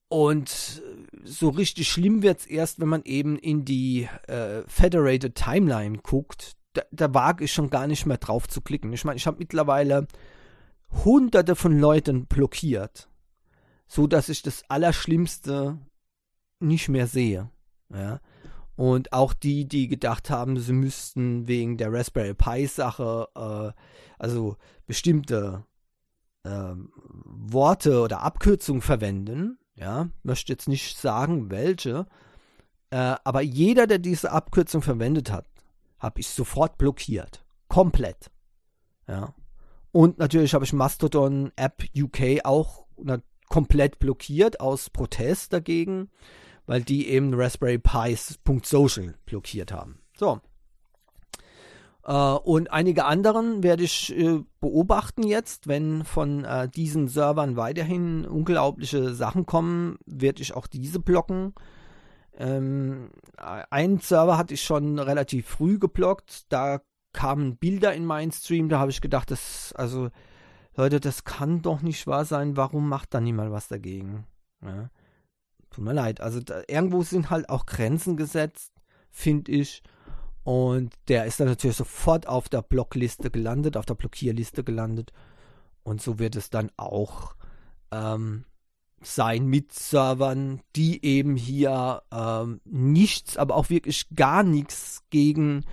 Und 0.09 0.83
so 1.25 1.49
richtig 1.49 1.89
schlimm 1.89 2.23
wird 2.23 2.41
es 2.41 2.47
erst, 2.47 2.81
wenn 2.81 2.89
man 2.89 3.03
eben 3.05 3.39
in 3.39 3.65
die 3.65 4.09
äh, 4.27 4.63
Federated 4.67 5.35
Timeline 5.35 5.99
guckt. 5.99 6.57
Da, 6.75 6.83
da 6.91 7.15
wage 7.15 7.45
ich 7.45 7.53
schon 7.53 7.71
gar 7.71 7.87
nicht 7.87 8.05
mehr 8.05 8.19
drauf 8.19 8.47
zu 8.47 8.61
klicken. 8.61 8.93
Ich 8.93 9.05
meine, 9.05 9.17
ich 9.17 9.27
habe 9.27 9.39
mittlerweile 9.39 10.07
hunderte 11.05 11.57
von 11.57 11.79
Leuten 11.79 12.27
blockiert, 12.27 13.09
so 13.87 14.07
dass 14.07 14.29
ich 14.29 14.43
das 14.43 14.65
Allerschlimmste 14.69 15.79
nicht 16.61 16.91
mehr 16.91 17.07
sehe. 17.07 17.51
Ja. 17.89 18.21
Und 18.77 19.13
auch 19.13 19.33
die, 19.33 19.67
die 19.67 19.89
gedacht 19.89 20.29
haben, 20.29 20.59
sie 20.59 20.73
müssten 20.73 21.49
wegen 21.49 21.77
der 21.77 21.93
Raspberry 21.93 22.35
Pi 22.35 22.67
Sache, 22.67 23.29
äh, 23.35 23.73
also 24.19 24.57
bestimmte 24.87 25.65
ähm, 26.45 26.91
Worte 26.95 28.01
oder 28.01 28.23
Abkürzungen 28.23 28.83
verwenden. 28.83 29.59
Ja, 29.75 30.09
möchte 30.23 30.53
jetzt 30.53 30.69
nicht 30.69 30.99
sagen, 30.99 31.51
welche. 31.51 32.07
Äh, 32.91 33.17
aber 33.25 33.41
jeder, 33.41 33.87
der 33.87 33.99
diese 33.99 34.33
Abkürzung 34.33 34.83
verwendet 34.83 35.31
hat, 35.31 35.47
habe 35.99 36.21
ich 36.21 36.29
sofort 36.29 36.79
blockiert. 36.79 37.45
Komplett. 37.69 38.31
Ja. 39.09 39.35
Und 39.93 40.19
natürlich 40.19 40.55
habe 40.55 40.65
ich 40.65 40.73
Mastodon 40.73 41.53
App 41.57 41.85
UK 41.97 42.45
auch 42.45 42.87
na, 42.97 43.19
komplett 43.49 43.99
blockiert 43.99 44.61
aus 44.61 44.91
Protest 44.91 45.53
dagegen, 45.53 46.11
weil 46.67 46.83
die 46.83 47.09
eben 47.09 47.35
Raspberry 47.35 47.79
Pi.social 47.79 49.15
blockiert 49.27 49.73
haben. 49.73 50.01
So. 50.17 50.41
Äh, 52.05 52.13
und 52.13 52.71
einige 52.73 53.05
anderen 53.05 53.63
werde 53.63 53.85
ich 53.85 54.17
äh, 54.17 54.43
beobachten 54.61 55.23
jetzt, 55.23 55.69
wenn 55.69 56.05
von 56.05 56.45
äh, 56.45 56.69
diesen 56.69 57.09
Servern 57.09 57.57
weiterhin 57.57 58.27
unglaubliche 58.27 59.15
Sachen 59.15 59.47
kommen, 59.47 59.99
werde 60.07 60.43
ich 60.43 60.55
auch 60.55 60.67
diese 60.67 60.99
blocken. 60.99 61.55
Ähm, 62.37 63.11
einen 63.37 64.01
Server 64.01 64.39
hatte 64.39 64.55
ich 64.55 64.63
schon 64.63 64.99
relativ 64.99 65.47
früh 65.47 65.79
geblockt. 65.79 66.53
Da 66.53 66.81
kamen 67.13 67.57
Bilder 67.57 67.95
in 67.95 68.07
meinen 68.07 68.33
Stream. 68.33 68.69
Da 68.69 68.79
habe 68.79 68.91
ich 68.91 69.01
gedacht, 69.01 69.31
das, 69.31 69.73
also, 69.77 70.11
Leute, 70.75 70.99
das 70.99 71.25
kann 71.25 71.63
doch 71.63 71.83
nicht 71.83 72.07
wahr 72.07 72.25
sein. 72.25 72.57
Warum 72.57 72.89
macht 72.89 73.15
da 73.15 73.21
niemand 73.21 73.53
was 73.53 73.69
dagegen? 73.69 74.27
Ja. 74.63 74.91
Tut 75.71 75.85
mir 75.85 75.93
leid. 75.93 76.21
Also, 76.21 76.41
da, 76.41 76.63
irgendwo 76.69 77.03
sind 77.03 77.31
halt 77.31 77.49
auch 77.49 77.67
Grenzen 77.67 78.17
gesetzt, 78.17 78.73
finde 79.11 79.53
ich. 79.53 79.83
Und 80.45 80.95
der 81.09 81.27
ist 81.27 81.39
dann 81.41 81.49
natürlich 81.49 81.77
sofort 81.77 82.27
auf 82.27 82.49
der 82.49 82.63
Blockliste 82.63 83.31
gelandet, 83.31 83.77
auf 83.77 83.87
der 83.87 83.95
Blockierliste 83.95 84.65
gelandet. 84.65 85.13
Und 85.85 86.03
so 86.03 86.19
wird 86.19 86.37
es 86.37 86.51
dann 86.51 86.71
auch 86.77 87.37
ähm, 87.93 88.45
sein 89.01 89.47
mit 89.47 89.73
Servern, 89.73 90.61
die 90.77 91.05
eben 91.05 91.37
hier 91.37 92.03
ähm, 92.13 92.61
nichts, 92.65 93.37
aber 93.37 93.57
auch 93.57 93.71
wirklich 93.71 94.09
gar 94.15 94.43
nichts 94.43 95.03
gegen 95.11 95.65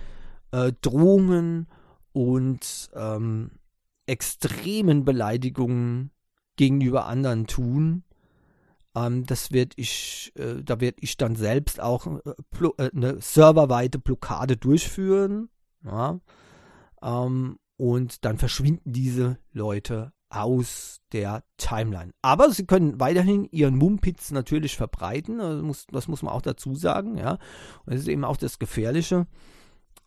äh, 0.52 0.72
Drohungen 0.80 1.68
und 2.12 2.90
ähm, 2.94 3.52
extremen 4.06 5.04
Beleidigungen 5.04 6.10
gegenüber 6.56 7.06
anderen 7.06 7.46
tun. 7.46 8.04
Ähm, 9.06 9.26
das 9.26 9.52
werde 9.52 9.72
ich, 9.76 10.32
äh, 10.36 10.62
da 10.62 10.80
werde 10.80 10.98
ich 11.00 11.16
dann 11.16 11.36
selbst 11.36 11.80
auch 11.80 12.06
äh, 12.06 12.64
äh, 12.78 12.90
eine 12.94 13.20
serverweite 13.20 13.98
Blockade 13.98 14.56
durchführen. 14.56 15.48
Ja? 15.84 16.20
Ähm, 17.02 17.58
und 17.76 18.24
dann 18.24 18.38
verschwinden 18.38 18.92
diese 18.92 19.38
Leute 19.52 20.12
aus 20.28 21.00
der 21.12 21.42
Timeline. 21.56 22.12
Aber 22.22 22.50
sie 22.50 22.66
können 22.66 23.00
weiterhin 23.00 23.46
ihren 23.50 23.76
Mumpitz 23.76 24.30
natürlich 24.30 24.76
verbreiten. 24.76 25.38
Das 25.38 25.62
muss, 25.62 25.86
das 25.90 26.08
muss 26.08 26.22
man 26.22 26.32
auch 26.32 26.42
dazu 26.42 26.74
sagen. 26.74 27.16
Ja? 27.16 27.32
Und 27.84 27.94
das 27.94 28.00
ist 28.00 28.08
eben 28.08 28.24
auch 28.24 28.36
das 28.36 28.58
Gefährliche. 28.58 29.26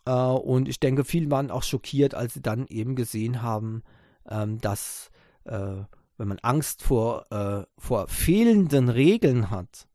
Äh, 0.05 0.11
und 0.11 0.69
ich 0.69 0.79
denke, 0.79 1.03
viele 1.03 1.31
waren 1.31 1.51
auch 1.51 1.63
schockiert, 1.63 2.15
als 2.15 2.35
sie 2.35 2.41
dann 2.41 2.67
eben 2.67 2.95
gesehen 2.95 3.41
haben, 3.41 3.83
ähm, 4.29 4.59
dass 4.59 5.09
äh, 5.45 5.83
wenn 6.17 6.27
man 6.27 6.39
Angst 6.39 6.83
vor, 6.83 7.25
äh, 7.31 7.65
vor 7.77 8.07
fehlenden 8.07 8.89
Regeln 8.89 9.49
hat, 9.49 9.87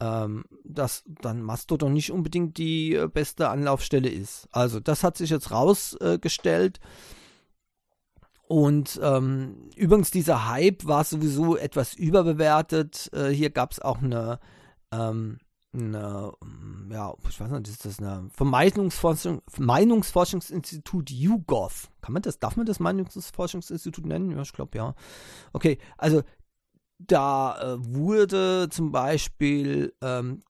ähm, 0.00 0.44
dass 0.64 1.04
dann 1.06 1.42
Mastodon 1.42 1.92
nicht 1.92 2.10
unbedingt 2.10 2.56
die 2.58 2.94
äh, 2.94 3.06
beste 3.06 3.48
Anlaufstelle 3.48 4.08
ist. 4.08 4.48
Also 4.50 4.80
das 4.80 5.04
hat 5.04 5.16
sich 5.16 5.30
jetzt 5.30 5.50
rausgestellt. 5.50 6.80
Und 8.48 8.98
ähm, 9.02 9.70
übrigens, 9.76 10.10
dieser 10.10 10.48
Hype 10.48 10.84
war 10.84 11.04
sowieso 11.04 11.56
etwas 11.56 11.94
überbewertet. 11.94 13.10
Äh, 13.12 13.28
hier 13.28 13.50
gab 13.50 13.70
es 13.70 13.80
auch 13.80 14.02
eine 14.02 14.40
ähm, 14.90 15.38
eine, 15.72 16.32
mm, 16.42 16.92
ja, 16.92 17.14
ich 17.28 17.40
weiß 17.40 17.50
nicht, 17.50 17.68
ist 17.68 17.84
das 17.84 18.00
eine 18.00 18.28
vom 18.32 18.50
Meinungsforschung, 18.50 19.42
Meinungsforschungsinstitut 19.58 21.10
YouGov. 21.10 21.90
Kann 22.00 22.12
man 22.12 22.22
das, 22.22 22.38
darf 22.38 22.56
man 22.56 22.66
das 22.66 22.80
Meinungsforschungsinstitut 22.80 24.06
nennen? 24.06 24.30
Ja, 24.30 24.42
ich 24.42 24.52
glaube 24.52 24.76
ja. 24.76 24.94
Okay, 25.52 25.78
also 25.96 26.22
da 26.98 27.58
äh, 27.60 27.76
wurde 27.78 28.68
zum 28.70 28.92
Beispiel 28.92 29.94
ähm, 30.02 30.42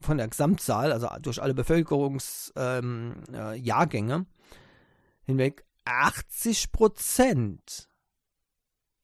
von 0.00 0.18
der 0.18 0.28
Gesamtzahl, 0.28 0.92
also 0.92 1.08
durch 1.20 1.42
alle 1.42 1.54
Bevölkerungsjahrgänge 1.54 4.14
ähm, 4.14 4.22
äh, 4.22 4.26
hinweg, 5.24 5.64
80 5.84 6.72
Prozent 6.72 7.88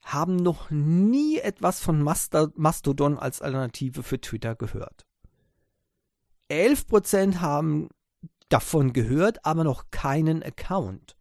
haben 0.03 0.37
noch 0.37 0.71
nie 0.71 1.39
etwas 1.39 1.81
von 1.81 2.03
Mastodon 2.03 3.19
als 3.19 3.43
Alternative 3.43 4.03
für 4.03 4.21
Twitter 4.21 4.55
gehört. 4.55 5.07
11% 6.51 7.41
haben 7.41 7.89
davon 8.49 8.93
gehört, 8.93 9.45
aber 9.47 9.65
noch 9.65 9.91
keinen 9.91 10.43
Account. 10.43 11.17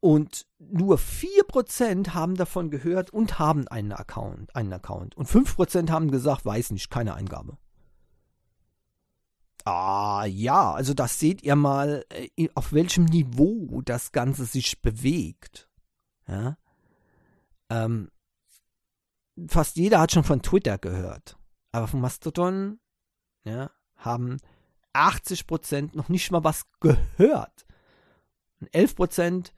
Und 0.00 0.46
nur 0.58 0.96
4% 0.96 2.10
haben 2.14 2.36
davon 2.36 2.70
gehört 2.70 3.10
und 3.10 3.38
haben 3.40 3.66
einen 3.66 3.92
Account, 3.92 4.54
einen 4.54 4.72
Account. 4.72 5.16
Und 5.16 5.28
5% 5.28 5.90
haben 5.90 6.10
gesagt, 6.10 6.44
weiß 6.44 6.70
nicht, 6.70 6.90
keine 6.90 7.14
Eingabe. 7.14 7.58
Ah, 9.64 10.24
ja, 10.24 10.72
also 10.72 10.94
das 10.94 11.18
seht 11.18 11.42
ihr 11.42 11.56
mal, 11.56 12.04
äh, 12.10 12.48
auf 12.54 12.72
welchem 12.72 13.04
Niveau 13.06 13.82
das 13.84 14.12
Ganze 14.12 14.44
sich 14.44 14.80
bewegt. 14.80 15.68
Ja? 16.28 16.56
Ähm, 17.68 18.10
fast 19.48 19.76
jeder 19.76 20.00
hat 20.00 20.12
schon 20.12 20.24
von 20.24 20.42
Twitter 20.42 20.78
gehört. 20.78 21.36
Aber 21.72 21.88
von 21.88 22.00
Mastodon 22.00 22.78
ja, 23.48 23.70
haben 23.96 24.38
80% 24.94 25.96
noch 25.96 26.08
nicht 26.08 26.30
mal 26.30 26.44
was 26.44 26.66
gehört. 26.80 27.66
Und 28.60 28.70
11%, 28.70 29.52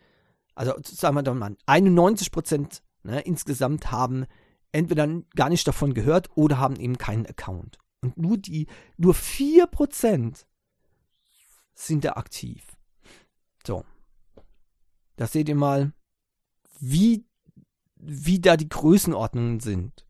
also 0.54 0.74
sagen 0.82 1.16
wir 1.16 1.22
doch 1.22 1.34
mal, 1.34 1.56
91% 1.66 2.82
ne, 3.02 3.20
insgesamt 3.22 3.90
haben 3.90 4.26
entweder 4.72 5.08
gar 5.34 5.48
nicht 5.48 5.66
davon 5.66 5.94
gehört 5.94 6.28
oder 6.36 6.58
haben 6.58 6.76
eben 6.76 6.98
keinen 6.98 7.26
Account. 7.26 7.78
Und 8.00 8.16
nur 8.16 8.38
die, 8.38 8.66
nur 8.96 9.14
4% 9.14 10.46
sind 11.74 12.04
da 12.04 12.12
aktiv. 12.12 12.64
So. 13.66 13.84
Da 15.16 15.26
seht 15.26 15.48
ihr 15.48 15.54
mal, 15.54 15.92
wie, 16.78 17.26
wie 17.96 18.40
da 18.40 18.56
die 18.56 18.68
Größenordnungen 18.68 19.60
sind. 19.60 20.06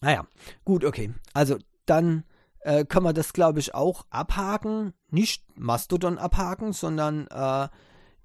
Naja, 0.00 0.26
gut, 0.64 0.84
okay. 0.84 1.12
Also 1.34 1.56
dann 1.86 2.24
äh, 2.60 2.84
können 2.84 3.06
wir 3.06 3.12
das, 3.12 3.32
glaube 3.32 3.60
ich, 3.60 3.74
auch 3.74 4.06
abhaken. 4.10 4.92
Nicht 5.10 5.44
Mastodon 5.58 6.18
abhaken, 6.18 6.72
sondern 6.72 7.26
äh, 7.28 7.68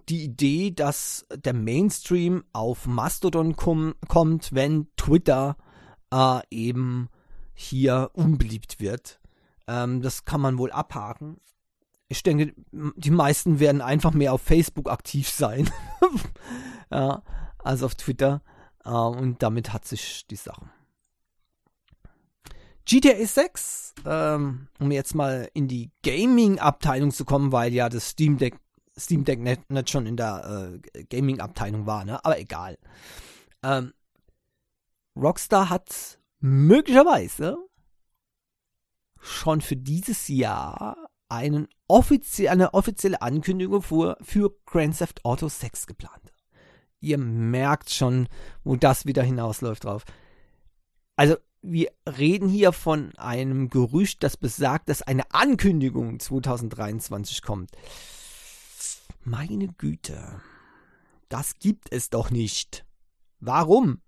die 0.09 0.23
Idee, 0.23 0.71
dass 0.71 1.25
der 1.33 1.53
Mainstream 1.53 2.43
auf 2.51 2.85
Mastodon 2.85 3.55
kom 3.55 3.95
kommt, 4.07 4.53
wenn 4.53 4.87
Twitter 4.97 5.55
äh, 6.11 6.41
eben 6.49 7.09
hier 7.53 8.11
unbeliebt 8.13 8.79
wird. 8.79 9.19
Ähm, 9.67 10.01
das 10.01 10.25
kann 10.25 10.41
man 10.41 10.57
wohl 10.57 10.71
abhaken. 10.71 11.37
Ich 12.09 12.21
denke, 12.21 12.53
die 12.71 13.11
meisten 13.11 13.59
werden 13.59 13.81
einfach 13.81 14.13
mehr 14.13 14.33
auf 14.33 14.41
Facebook 14.41 14.89
aktiv 14.89 15.29
sein. 15.29 15.69
ja, 16.91 17.23
als 17.59 17.81
auf 17.81 17.95
Twitter. 17.95 18.41
Äh, 18.83 18.89
und 18.89 19.41
damit 19.41 19.73
hat 19.73 19.85
sich 19.85 20.27
die 20.27 20.35
Sache. 20.35 20.69
GTA 22.85 23.25
6, 23.25 23.95
ähm, 24.05 24.67
um 24.79 24.91
jetzt 24.91 25.15
mal 25.15 25.49
in 25.53 25.67
die 25.67 25.91
Gaming-Abteilung 26.03 27.11
zu 27.11 27.25
kommen, 27.25 27.51
weil 27.51 27.73
ja 27.73 27.89
das 27.89 28.09
Steam 28.09 28.37
Deck, 28.37 28.55
Steam 28.97 29.23
Deck 29.23 29.39
nicht, 29.39 29.69
nicht 29.69 29.89
schon 29.89 30.05
in 30.05 30.17
der 30.17 30.79
äh, 30.95 31.03
Gaming-Abteilung 31.05 31.85
war, 31.85 32.03
ne? 32.03 32.23
Aber 32.23 32.39
egal. 32.39 32.77
Ähm, 33.63 33.93
Rockstar 35.15 35.69
hat 35.69 36.19
möglicherweise 36.39 37.57
schon 39.19 39.61
für 39.61 39.77
dieses 39.77 40.27
Jahr 40.27 41.09
einen 41.29 41.67
offizie 41.87 42.49
eine 42.49 42.73
offizielle 42.73 43.21
Ankündigung 43.21 43.81
für, 43.81 44.17
für 44.21 44.55
Grand 44.65 44.97
Theft 44.97 45.23
Auto 45.23 45.47
6 45.47 45.87
geplant. 45.87 46.33
Ihr 46.99 47.17
merkt 47.17 47.89
schon, 47.89 48.27
wo 48.63 48.75
das 48.75 49.05
wieder 49.05 49.23
hinausläuft 49.23 49.85
drauf. 49.85 50.03
Also 51.15 51.37
wir 51.63 51.91
reden 52.05 52.49
hier 52.49 52.73
von 52.73 53.15
einem 53.15 53.69
Gerücht, 53.69 54.21
das 54.21 54.37
besagt, 54.37 54.89
dass 54.89 55.01
eine 55.01 55.31
Ankündigung 55.33 56.19
2023 56.19 57.41
kommt. 57.41 57.71
Meine 59.23 59.69
Güte, 59.69 60.41
das 61.29 61.57
gibt 61.59 61.91
es 61.91 62.09
doch 62.09 62.29
nicht. 62.29 62.85
Warum? 63.39 64.01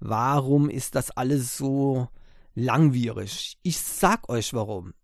Warum 0.00 0.68
ist 0.68 0.96
das 0.96 1.12
alles 1.12 1.56
so 1.56 2.08
langwierig? 2.54 3.58
Ich 3.62 3.78
sag 3.78 4.28
euch 4.28 4.52
warum. 4.52 4.94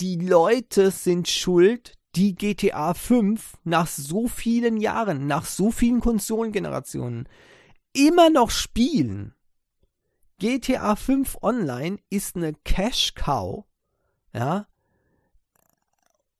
Die 0.00 0.16
Leute 0.16 0.90
sind 0.90 1.28
schuld, 1.28 1.94
die 2.14 2.34
GTA 2.34 2.92
5 2.92 3.58
nach 3.64 3.86
so 3.86 4.28
vielen 4.28 4.76
Jahren, 4.76 5.26
nach 5.26 5.46
so 5.46 5.70
vielen 5.70 6.00
Konsolengenerationen 6.00 7.28
immer 7.94 8.28
noch 8.28 8.50
spielen. 8.50 9.34
GTA 10.38 10.96
5 10.96 11.38
Online 11.42 11.98
ist 12.10 12.36
eine 12.36 12.54
Cash 12.64 13.14
Cow, 13.14 13.64
ja. 14.32 14.66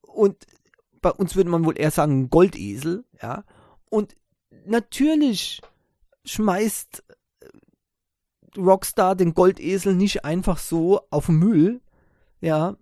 Und 0.03 0.47
bei 1.01 1.11
uns 1.11 1.37
würde 1.37 1.51
man 1.51 1.65
wohl 1.65 1.79
eher 1.79 1.91
sagen 1.91 2.31
Goldesel, 2.31 3.05
ja. 3.21 3.45
Und 3.91 4.17
natürlich 4.67 5.61
schmeißt 6.25 7.05
äh, 7.41 8.59
Rockstar 8.59 9.15
den 9.15 9.35
Goldesel 9.35 9.95
nicht 9.95 10.25
einfach 10.25 10.59
so 10.59 11.01
auf 11.11 11.27
den 11.27 11.37
Müll, 11.37 11.81
ja. 12.41 12.77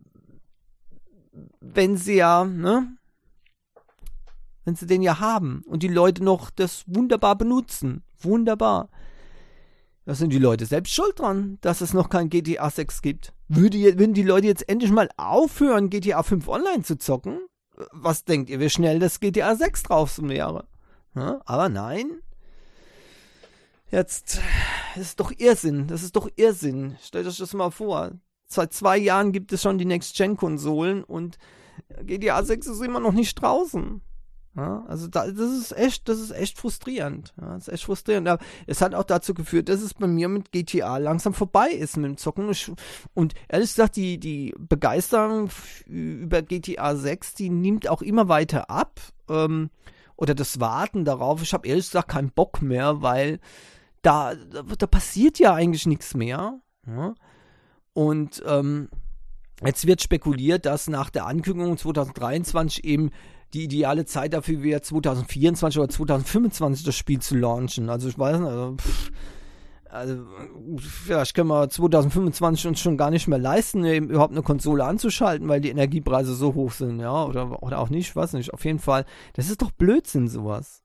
Wenn 1.61 1.97
sie 1.97 2.17
ja, 2.17 2.45
ne? 2.45 2.97
Wenn 4.65 4.77
sie 4.77 4.87
den 4.87 5.03
ja 5.03 5.19
haben 5.19 5.65
und 5.67 5.83
die 5.83 5.89
Leute 5.89 6.23
noch 6.23 6.51
das 6.51 6.85
wunderbar 6.87 7.37
benutzen. 7.37 8.05
Wunderbar. 8.21 8.89
Da 10.05 10.15
sind 10.15 10.31
die 10.33 10.39
Leute 10.39 10.67
selbst 10.67 10.93
schuld 10.93 11.19
dran, 11.19 11.59
dass 11.61 11.81
es 11.81 11.95
noch 11.95 12.09
kein 12.09 12.29
GTA 12.29 12.69
6 12.71 13.03
gibt. 13.03 13.33
Würde, 13.49 13.79
würden 13.99 14.15
die 14.15 14.25
Leute 14.25 14.49
jetzt 14.49 14.69
endlich 14.69 14.91
mal 14.91 15.09
aufhören, 15.17 15.91
GTA 15.91 16.23
5 16.23 16.49
online 16.49 16.83
zu 16.83 16.97
zocken? 16.99 17.39
Was 17.93 18.25
denkt 18.25 18.51
ihr, 18.51 18.59
wie 18.59 18.71
schnell 18.71 18.99
das 18.99 19.21
GTA 19.21 19.55
6 19.55 19.85
drauf 19.85 20.19
wäre? 20.21 20.67
Ja, 21.15 21.41
aber 21.45 21.69
nein. 21.69 22.21
Jetzt, 23.91 24.41
das 24.95 25.05
ist 25.05 25.21
doch 25.21 25.33
Irrsinn. 25.37 25.87
Das 25.87 26.03
ist 26.03 26.17
doch 26.17 26.29
Irrsinn. 26.37 26.97
Stellt 27.03 27.27
euch 27.27 27.37
das 27.37 27.53
mal 27.53 27.71
vor. 27.71 28.13
Seit 28.47 28.73
zwei 28.73 28.97
Jahren 28.97 29.33
gibt 29.33 29.53
es 29.53 29.63
schon 29.63 29.79
die 29.79 29.85
Next-Gen-Konsolen 29.85 31.05
und 31.05 31.39
GTA 32.03 32.43
6 32.43 32.67
ist 32.67 32.83
immer 32.83 33.01
noch 33.01 33.13
nicht 33.13 33.41
draußen. 33.41 34.03
Ja, 34.55 34.85
also 34.87 35.09
da, 35.09 35.27
das 35.27 35.51
ist 35.51 35.73
echt, 35.73 36.09
das 36.09 36.21
ist 36.21 36.31
echt 36.31 36.59
frustrierend. 36.59 37.33
Ja, 37.41 37.55
das 37.55 37.69
ist 37.69 37.75
echt 37.75 37.85
frustrierend. 37.85 38.29
Aber 38.29 38.43
es 38.67 38.83
hat 38.83 38.95
auch 38.95 39.05
dazu 39.05 39.33
geführt, 39.33 39.71
dass 39.71 39.81
es 39.81 39.95
bei 39.95 40.07
mir 40.07 40.29
mit 40.29 40.53
GTA 40.53 40.99
langsam 40.99 41.33
vorbei 41.33 41.71
ist 41.71 41.97
mit 41.97 42.05
dem 42.05 42.17
Zocken. 42.19 42.53
Und 43.15 43.35
ehrlich 43.49 43.71
gesagt, 43.71 43.97
die, 43.97 44.19
die 44.19 44.55
Begeisterung 44.59 45.49
über 45.87 46.43
GTA 46.43 46.97
6, 46.97 47.35
die 47.35 47.49
nimmt 47.49 47.89
auch 47.89 48.03
immer 48.03 48.29
weiter 48.29 48.69
ab. 48.69 49.01
Ähm, 49.31 49.71
oder 50.17 50.35
das 50.35 50.61
Warten 50.61 51.05
darauf. 51.05 51.43
Ich 51.43 51.55
habe 51.55 51.67
ehrlich 51.67 51.87
gesagt 51.87 52.09
keinen 52.09 52.31
Bock 52.31 52.61
mehr, 52.61 53.01
weil 53.03 53.41
da, 54.03 54.35
da, 54.35 54.87
passiert 54.87 55.39
ja 55.39 55.55
eigentlich 55.55 55.87
nichts 55.87 56.15
mehr. 56.15 56.61
Ja? 56.87 57.15
Und 57.95 58.43
ähm, 58.47 58.89
jetzt 59.65 59.87
wird 59.87 60.03
spekuliert, 60.03 60.67
dass 60.67 60.89
nach 60.89 61.11
der 61.11 61.27
Ankündigung 61.27 61.79
2023 61.79 62.85
eben 62.85 63.11
die 63.55 63.65
ideale 63.65 64.05
Zeit 64.05 64.33
dafür 64.33 64.63
wäre, 64.63 64.81
2024 64.81 65.79
oder 65.79 65.89
2025 65.89 66.85
das 66.85 66.97
Spiel 66.97 67.21
zu 67.21 67.37
launchen. 67.37 67.91
Also 67.91 68.09
ich 68.09 68.19
weiß 68.19 68.39
nicht, 68.39 68.49
also, 68.49 68.77
pff, 68.77 69.11
also 69.93 70.25
vielleicht 70.79 71.35
können 71.35 71.49
wir 71.49 71.69
2025 71.69 72.67
uns 72.67 72.81
schon 72.81 72.97
gar 72.97 73.11
nicht 73.11 73.29
mehr 73.29 73.39
leisten, 73.39 73.85
eben 73.85 74.09
überhaupt 74.09 74.33
eine 74.33 74.43
Konsole 74.43 74.85
anzuschalten, 74.85 75.49
weil 75.49 75.61
die 75.61 75.69
Energiepreise 75.69 76.35
so 76.35 76.55
hoch 76.55 76.73
sind, 76.73 77.01
ja, 77.01 77.25
oder, 77.25 77.63
oder 77.63 77.79
auch 77.79 77.91
nicht, 77.91 78.17
weiß 78.17 78.33
nicht. 78.33 78.55
Auf 78.55 78.65
jeden 78.65 78.79
Fall, 78.79 79.05
das 79.35 79.51
ist 79.51 79.61
doch 79.61 79.71
Blödsinn, 79.71 80.29
sowas. 80.29 80.83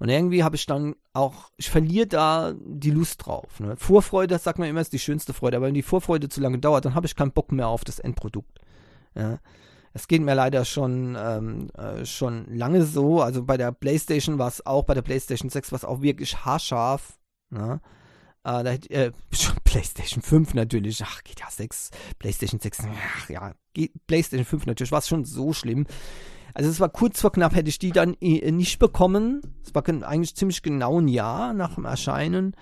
Und 0.00 0.08
irgendwie 0.08 0.44
habe 0.44 0.56
ich 0.56 0.66
dann 0.66 0.94
auch, 1.12 1.50
ich 1.56 1.70
verliere 1.70 2.06
da 2.06 2.54
die 2.60 2.90
Lust 2.90 3.26
drauf. 3.26 3.60
Ne? 3.60 3.76
Vorfreude, 3.76 4.34
das 4.34 4.44
sagt 4.44 4.58
man 4.58 4.68
immer, 4.68 4.80
ist 4.80 4.92
die 4.92 4.98
schönste 4.98 5.32
Freude, 5.32 5.56
aber 5.56 5.66
wenn 5.66 5.74
die 5.74 5.82
Vorfreude 5.82 6.28
zu 6.28 6.40
lange 6.40 6.58
dauert, 6.58 6.84
dann 6.84 6.94
habe 6.94 7.06
ich 7.06 7.16
keinen 7.16 7.32
Bock 7.32 7.50
mehr 7.52 7.68
auf 7.68 7.84
das 7.84 7.98
Endprodukt. 7.98 8.60
Ja? 9.16 9.38
Es 9.92 10.08
geht 10.08 10.22
mir 10.22 10.34
leider 10.34 10.64
schon, 10.64 11.16
ähm, 11.18 11.70
äh, 11.76 12.04
schon 12.04 12.46
lange 12.54 12.84
so. 12.84 13.20
Also 13.22 13.44
bei 13.44 13.56
der 13.56 13.72
PlayStation 13.72 14.38
war 14.38 14.48
es 14.48 14.64
auch, 14.66 14.84
bei 14.84 14.94
der 14.94 15.02
PlayStation 15.02 15.50
6 15.50 15.72
war 15.72 15.76
es 15.76 15.84
auch 15.84 16.02
wirklich 16.02 16.44
haarscharf. 16.44 17.18
Ne? 17.50 17.80
Äh, 18.44 18.64
da, 18.64 18.72
äh, 18.72 19.12
PlayStation 19.64 20.22
5 20.22 20.54
natürlich. 20.54 21.02
Ach, 21.04 21.22
GTA 21.24 21.50
6, 21.50 21.90
PlayStation 22.18 22.60
6, 22.60 22.80
ach 23.16 23.28
ja, 23.28 23.54
PlayStation 24.06 24.46
5 24.46 24.66
natürlich, 24.66 24.92
war 24.92 25.00
es 25.00 25.08
schon 25.08 25.24
so 25.24 25.52
schlimm. 25.52 25.86
Also 26.54 26.70
es 26.70 26.80
war 26.80 26.88
kurz 26.88 27.20
vor 27.20 27.32
knapp, 27.32 27.54
hätte 27.54 27.68
ich 27.68 27.78
die 27.78 27.92
dann 27.92 28.14
äh, 28.20 28.50
nicht 28.50 28.78
bekommen. 28.78 29.42
Es 29.64 29.74
war 29.74 29.86
eigentlich 29.86 30.34
ziemlich 30.34 30.62
genau 30.62 31.00
ein 31.00 31.08
Jahr 31.08 31.52
nach 31.52 31.74
dem 31.74 31.84
Erscheinen. 31.84 32.56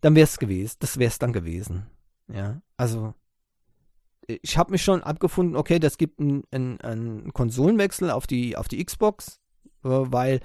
Dann 0.00 0.14
wäre 0.14 0.24
es 0.24 0.38
gewesen. 0.38 0.76
Das 0.80 0.98
wäre 0.98 1.08
es 1.08 1.18
dann 1.18 1.32
gewesen. 1.32 1.86
Ja, 2.32 2.62
also 2.76 3.14
ich 4.26 4.56
habe 4.58 4.72
mich 4.72 4.82
schon 4.82 5.02
abgefunden, 5.02 5.56
okay, 5.56 5.78
das 5.78 5.98
gibt 5.98 6.20
einen 6.20 6.44
ein 6.52 7.32
Konsolenwechsel 7.32 8.10
auf 8.10 8.26
die, 8.26 8.56
auf 8.56 8.68
die 8.68 8.84
Xbox, 8.84 9.40
äh, 9.84 9.88
weil 9.88 10.40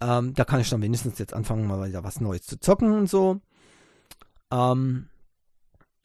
ähm, 0.00 0.34
da 0.34 0.44
kann 0.44 0.60
ich 0.60 0.70
dann 0.70 0.82
wenigstens 0.82 1.18
jetzt 1.18 1.34
anfangen, 1.34 1.66
mal 1.66 1.88
wieder 1.88 2.04
was 2.04 2.20
Neues 2.20 2.42
zu 2.42 2.58
zocken 2.58 2.92
und 2.92 3.08
so. 3.08 3.40
Ähm, 4.52 5.08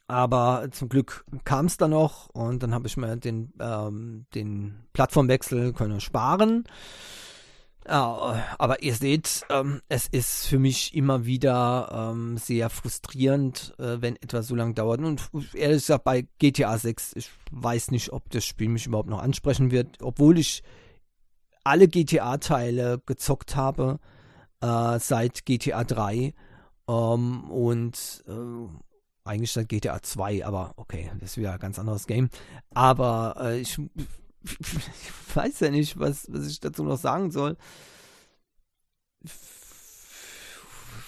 aber 0.07 0.69
zum 0.71 0.89
Glück 0.89 1.23
kam 1.43 1.67
es 1.67 1.77
dann 1.77 1.91
noch 1.91 2.29
und 2.29 2.63
dann 2.63 2.73
habe 2.73 2.87
ich 2.87 2.97
mir 2.97 3.15
den, 3.17 3.53
ähm, 3.59 4.25
den 4.33 4.87
Plattformwechsel 4.93 5.73
können 5.73 6.01
sparen. 6.01 6.63
Ja, 7.87 8.45
aber 8.59 8.83
ihr 8.83 8.93
seht, 8.93 9.45
ähm, 9.49 9.81
es 9.89 10.07
ist 10.07 10.47
für 10.47 10.59
mich 10.59 10.93
immer 10.93 11.25
wieder 11.25 12.11
ähm, 12.11 12.37
sehr 12.37 12.69
frustrierend, 12.69 13.73
äh, 13.79 14.01
wenn 14.01 14.15
etwas 14.17 14.47
so 14.47 14.55
lange 14.55 14.73
dauert. 14.73 14.99
Und 14.99 15.29
ehrlich 15.55 15.77
gesagt, 15.77 16.03
bei 16.03 16.27
GTA 16.37 16.77
6, 16.77 17.13
ich 17.15 17.29
weiß 17.51 17.91
nicht, 17.91 18.11
ob 18.11 18.29
das 18.29 18.45
Spiel 18.45 18.69
mich 18.69 18.85
überhaupt 18.85 19.09
noch 19.09 19.23
ansprechen 19.23 19.71
wird, 19.71 20.01
obwohl 20.01 20.37
ich 20.37 20.61
alle 21.63 21.87
GTA-Teile 21.87 23.01
gezockt 23.05 23.55
habe 23.55 23.99
äh, 24.61 24.99
seit 24.99 25.45
GTA 25.45 25.83
3 25.83 26.33
ähm, 26.87 27.43
und 27.49 28.23
äh, 28.27 29.29
eigentlich 29.29 29.51
seit 29.51 29.69
GTA 29.69 30.01
2, 30.01 30.45
aber 30.45 30.73
okay, 30.77 31.11
das 31.19 31.31
ist 31.31 31.37
wieder 31.37 31.53
ein 31.53 31.59
ganz 31.59 31.79
anderes 31.79 32.07
Game. 32.07 32.29
Aber 32.73 33.35
äh, 33.39 33.59
ich 33.59 33.79
ich 34.43 35.35
weiß 35.35 35.59
ja 35.61 35.69
nicht, 35.69 35.99
was, 35.99 36.27
was 36.31 36.47
ich 36.47 36.59
dazu 36.59 36.83
noch 36.83 36.97
sagen 36.97 37.31
soll. 37.31 37.57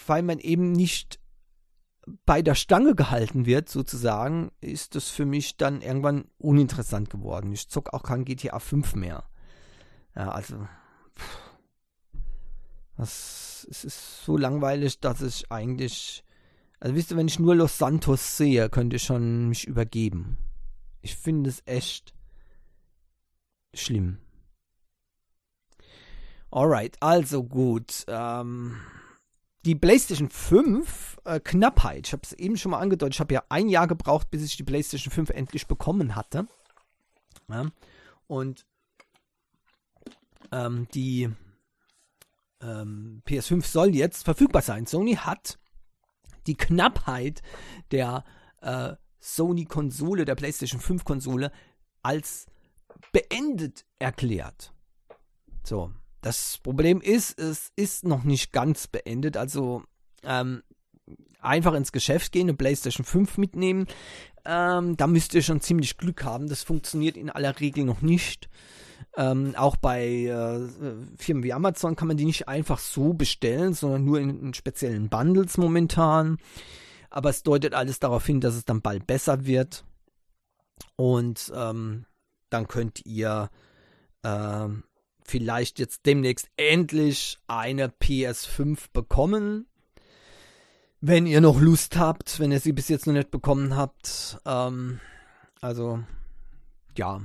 Weil 0.08 0.24
man 0.24 0.40
eben 0.40 0.72
nicht 0.72 1.20
bei 2.26 2.42
der 2.42 2.56
Stange 2.56 2.96
gehalten 2.96 3.46
wird, 3.46 3.70
sozusagen, 3.70 4.52
ist 4.60 4.96
das 4.96 5.10
für 5.10 5.26
mich 5.26 5.58
dann 5.58 5.82
irgendwann 5.82 6.26
uninteressant 6.38 7.10
geworden. 7.10 7.52
Ich 7.54 7.70
zock 7.70 7.94
auch 7.94 8.04
kein 8.04 8.26
GTA 8.26 8.60
5 8.60 8.96
mehr. 8.96 9.24
Ja, 10.16 10.30
also. 10.32 10.68
Das, 12.98 13.66
es 13.70 13.86
ist 13.86 14.26
so 14.26 14.38
langweilig, 14.38 15.00
dass 15.00 15.22
ich 15.22 15.52
eigentlich. 15.52 16.24
Also 16.80 16.96
wisst 16.96 17.12
ihr, 17.12 17.18
wenn 17.18 17.28
ich 17.28 17.40
nur 17.40 17.56
Los 17.56 17.78
Santos 17.78 18.38
sehe, 18.38 18.70
könnte 18.70 18.96
ich 18.96 19.04
schon 19.04 19.50
mich 19.50 19.68
übergeben. 19.68 20.38
Ich 21.02 21.16
finde 21.16 21.50
es 21.50 21.62
echt 21.66 22.14
schlimm. 23.74 24.18
Alright, 26.52 26.98
also 27.02 27.44
gut. 27.44 28.04
Ähm, 28.08 28.78
die 29.66 29.76
PlayStation 29.76 30.30
5 30.30 31.20
äh, 31.24 31.40
Knappheit. 31.40 32.08
Ich 32.08 32.14
habe 32.14 32.24
es 32.24 32.34
eben 32.34 32.58
schon 32.58 32.72
mal 32.72 32.80
angedeutet. 32.80 33.16
Ich 33.16 33.20
habe 33.20 33.34
ja 33.34 33.44
ein 33.50 33.70
Jahr 33.70 33.88
gebraucht, 33.88 34.30
bis 34.32 34.44
ich 34.44 34.58
die 34.58 34.64
PlayStation 34.64 35.12
5 35.12 35.30
endlich 35.30 35.68
bekommen 35.68 36.16
hatte. 36.16 36.48
Ja, 37.48 37.68
und 38.28 38.66
ähm, 40.52 40.88
die 40.94 41.30
ähm, 42.62 43.22
PS5 43.28 43.66
soll 43.66 43.96
jetzt 43.96 44.24
verfügbar 44.24 44.62
sein. 44.62 44.86
Sony 44.86 45.16
hat 45.16 45.60
die 46.48 46.56
Knappheit 46.56 47.42
der 47.92 48.24
äh, 48.62 48.94
Sony-Konsole, 49.20 50.26
der 50.26 50.36
PlayStation 50.36 50.82
5-Konsole, 50.82 51.52
als 52.02 52.48
beendet 53.12 53.86
erklärt. 54.00 54.74
So, 55.64 55.92
das 56.22 56.60
Problem 56.62 57.02
ist, 57.02 57.40
es 57.40 57.72
ist 57.76 58.06
noch 58.06 58.24
nicht 58.24 58.52
ganz 58.52 58.88
beendet. 58.88 59.38
Also 59.38 59.84
ähm, 60.24 60.64
einfach 61.40 61.74
ins 61.74 61.92
Geschäft 61.92 62.32
gehen, 62.32 62.48
eine 62.48 62.54
PlayStation 62.54 63.06
5 63.06 63.38
mitnehmen. 63.38 63.88
Ähm, 64.46 64.98
da 64.98 65.08
müsst 65.08 65.34
ihr 65.34 65.44
schon 65.44 65.62
ziemlich 65.62 65.98
Glück 65.98 66.24
haben. 66.24 66.48
Das 66.48 66.64
funktioniert 66.64 67.18
in 67.18 67.30
aller 67.30 67.60
Regel 67.60 67.84
noch 67.84 68.02
nicht. 68.02 68.50
Ähm, 69.18 69.56
auch 69.58 69.76
bei 69.76 70.06
äh, 70.06 70.68
Firmen 71.18 71.44
wie 71.44 71.54
Amazon 71.54 71.96
kann 71.96 72.08
man 72.08 72.18
die 72.18 72.26
nicht 72.26 72.48
einfach 72.48 72.80
so 72.80 73.14
bestellen, 73.14 73.74
sondern 73.74 74.06
nur 74.06 74.20
in, 74.20 74.40
in 74.40 74.54
speziellen 74.54 75.10
Bundles 75.10 75.58
momentan. 75.58 76.38
Aber 77.10 77.30
es 77.30 77.44
deutet 77.44 77.74
alles 77.74 78.00
darauf 78.00 78.26
hin, 78.26 78.40
dass 78.40 78.56
es 78.56 78.64
dann 78.64 78.82
bald 78.82 79.06
besser 79.06 79.46
wird. 79.46 79.84
Und 80.96 81.52
ähm, 81.56 82.06
dann 82.52 82.68
könnt 82.68 83.06
ihr 83.06 83.50
äh, 84.24 84.68
vielleicht 85.24 85.80
jetzt 85.80 86.06
demnächst 86.06 86.50
endlich 86.58 87.40
eine 87.48 87.88
PS5 87.88 88.88
bekommen. 88.94 89.68
Wenn 91.00 91.26
ihr 91.26 91.42
noch 91.42 91.60
Lust 91.60 91.98
habt, 91.98 92.40
wenn 92.40 92.52
ihr 92.52 92.60
sie 92.60 92.74
bis 92.74 92.90
jetzt 92.90 93.08
noch 93.08 93.14
nicht 93.14 93.32
bekommen 93.32 93.76
habt. 93.76 94.40
Ähm, 94.46 95.00
also, 95.62 96.04
ja. 96.96 97.22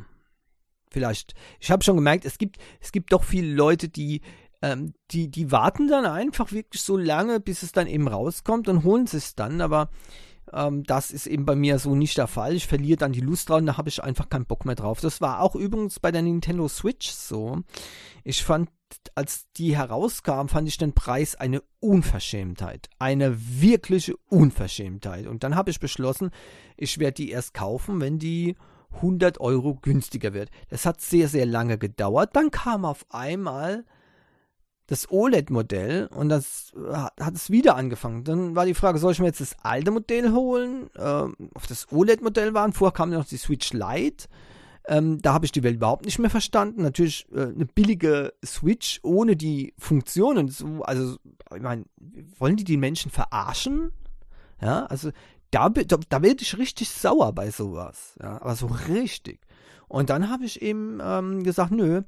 Vielleicht. 0.91 1.35
Ich 1.61 1.71
habe 1.71 1.85
schon 1.85 1.97
gemerkt, 1.97 2.25
es 2.25 2.39
gibt, 2.39 2.57
es 2.81 2.93
gibt 2.93 3.13
doch 3.13 3.25
viele 3.25 3.53
Leute, 3.53 3.89
die, 3.89 4.23
ähm, 4.63 4.95
die, 5.11 5.29
die 5.29 5.51
warten 5.51 5.89
dann 5.89 6.07
einfach 6.07 6.53
wirklich 6.53 6.83
so 6.83 6.97
lange, 6.97 7.41
bis 7.41 7.63
es 7.63 7.73
dann 7.73 7.87
eben 7.87 8.09
rauskommt 8.09 8.69
und 8.69 8.85
holen 8.85 9.05
es 9.13 9.35
dann. 9.35 9.61
Aber 9.61 9.91
ähm, 10.53 10.85
das 10.85 11.11
ist 11.11 11.27
eben 11.27 11.45
bei 11.45 11.57
mir 11.57 11.79
so 11.79 11.95
nicht 11.95 12.19
der 12.19 12.27
Fall. 12.27 12.55
Ich 12.55 12.67
verliere 12.67 12.99
dann 12.99 13.13
die 13.13 13.21
Lust 13.21 13.49
dran, 13.49 13.67
da 13.67 13.77
habe 13.77 13.89
ich 13.89 14.03
einfach 14.03 14.29
keinen 14.29 14.47
Bock 14.47 14.65
mehr 14.65 14.75
drauf. 14.75 15.01
Das 15.01 15.21
war 15.21 15.41
auch 15.41 15.55
übrigens 15.55 16.01
bei 16.01 16.13
der 16.13 16.23
Nintendo 16.23 16.69
Switch 16.69 17.09
so. 17.09 17.63
Ich 18.25 18.45
fand, 18.45 18.71
als 19.15 19.47
die 19.57 19.77
herauskam, 19.77 20.49
fand 20.49 20.69
ich 20.69 20.79
den 20.79 20.93
Preis 20.93 21.35
eine 21.35 21.63
Unverschämtheit. 21.81 22.89
Eine 22.99 23.37
wirkliche 23.61 24.17
Unverschämtheit. 24.29 25.27
Und 25.27 25.45
dann 25.45 25.57
habe 25.57 25.71
ich 25.71 25.81
beschlossen, 25.81 26.31
ich 26.77 26.99
werde 26.99 27.15
die 27.15 27.31
erst 27.31 27.55
kaufen, 27.55 28.01
wenn 28.01 28.19
die 28.19 28.57
100 28.97 29.41
Euro 29.41 29.75
günstiger 29.75 30.33
wird. 30.33 30.51
Das 30.69 30.87
hat 30.87 31.01
sehr, 31.01 31.29
sehr 31.29 31.47
lange 31.47 31.79
gedauert. 31.79 32.35
Dann 32.35 32.51
kam 32.51 32.85
auf 32.85 33.05
einmal 33.11 33.85
das 34.87 35.11
OLED-Modell 35.11 36.09
und 36.15 36.29
das 36.29 36.73
hat 37.21 37.35
es 37.35 37.51
wieder 37.51 37.77
angefangen. 37.77 38.25
Dann 38.25 38.55
war 38.55 38.67
die 38.67 38.75
Frage, 38.75 38.99
soll 38.99 39.13
ich 39.13 39.19
mir 39.19 39.27
jetzt 39.27 39.41
das 39.41 39.57
alte 39.63 39.91
Modell 39.91 40.33
holen? 40.33 40.91
Ähm, 40.97 41.35
auf 41.55 41.67
das 41.67 41.91
OLED-Modell 41.91 42.55
waren, 42.55 42.73
vorher 42.73 42.95
kam 42.95 43.11
noch 43.11 43.25
die 43.25 43.37
Switch 43.37 43.73
Lite. 43.73 44.29
Ähm, 44.89 45.21
da 45.21 45.33
habe 45.33 45.45
ich 45.45 45.53
die 45.53 45.65
Welt 45.65 45.77
überhaupt 45.77 46.05
nicht 46.05 46.21
mehr 46.21 46.31
verstanden. 46.31 46.83
Natürlich 46.83 47.27
äh, 47.33 47.43
eine 47.43 47.67
billige 47.67 48.33
Switch 48.45 49.01
ohne 49.03 49.35
die 49.35 49.75
Funktionen. 49.79 50.49
So, 50.49 50.83
also, 50.83 51.17
ich 51.55 51.63
meine, 51.63 51.85
wollen 52.39 52.57
die 52.57 52.65
die 52.65 52.77
Menschen 52.77 53.11
verarschen? 53.11 53.91
Ja, 54.63 54.87
also 54.87 55.11
da, 55.51 55.69
da, 55.69 55.97
da 56.09 56.23
werde 56.23 56.43
ich 56.43 56.59
richtig 56.59 56.91
sauer 56.91 57.33
bei 57.33 57.51
sowas. 57.51 58.17
Ja, 58.23 58.41
aber 58.41 58.55
so 58.55 58.67
richtig. 58.67 59.41
Und 59.89 60.11
dann 60.11 60.31
habe 60.31 60.45
ich 60.45 60.63
eben 60.63 61.01
ähm, 61.03 61.43
gesagt, 61.43 61.73
nö, 61.73 62.03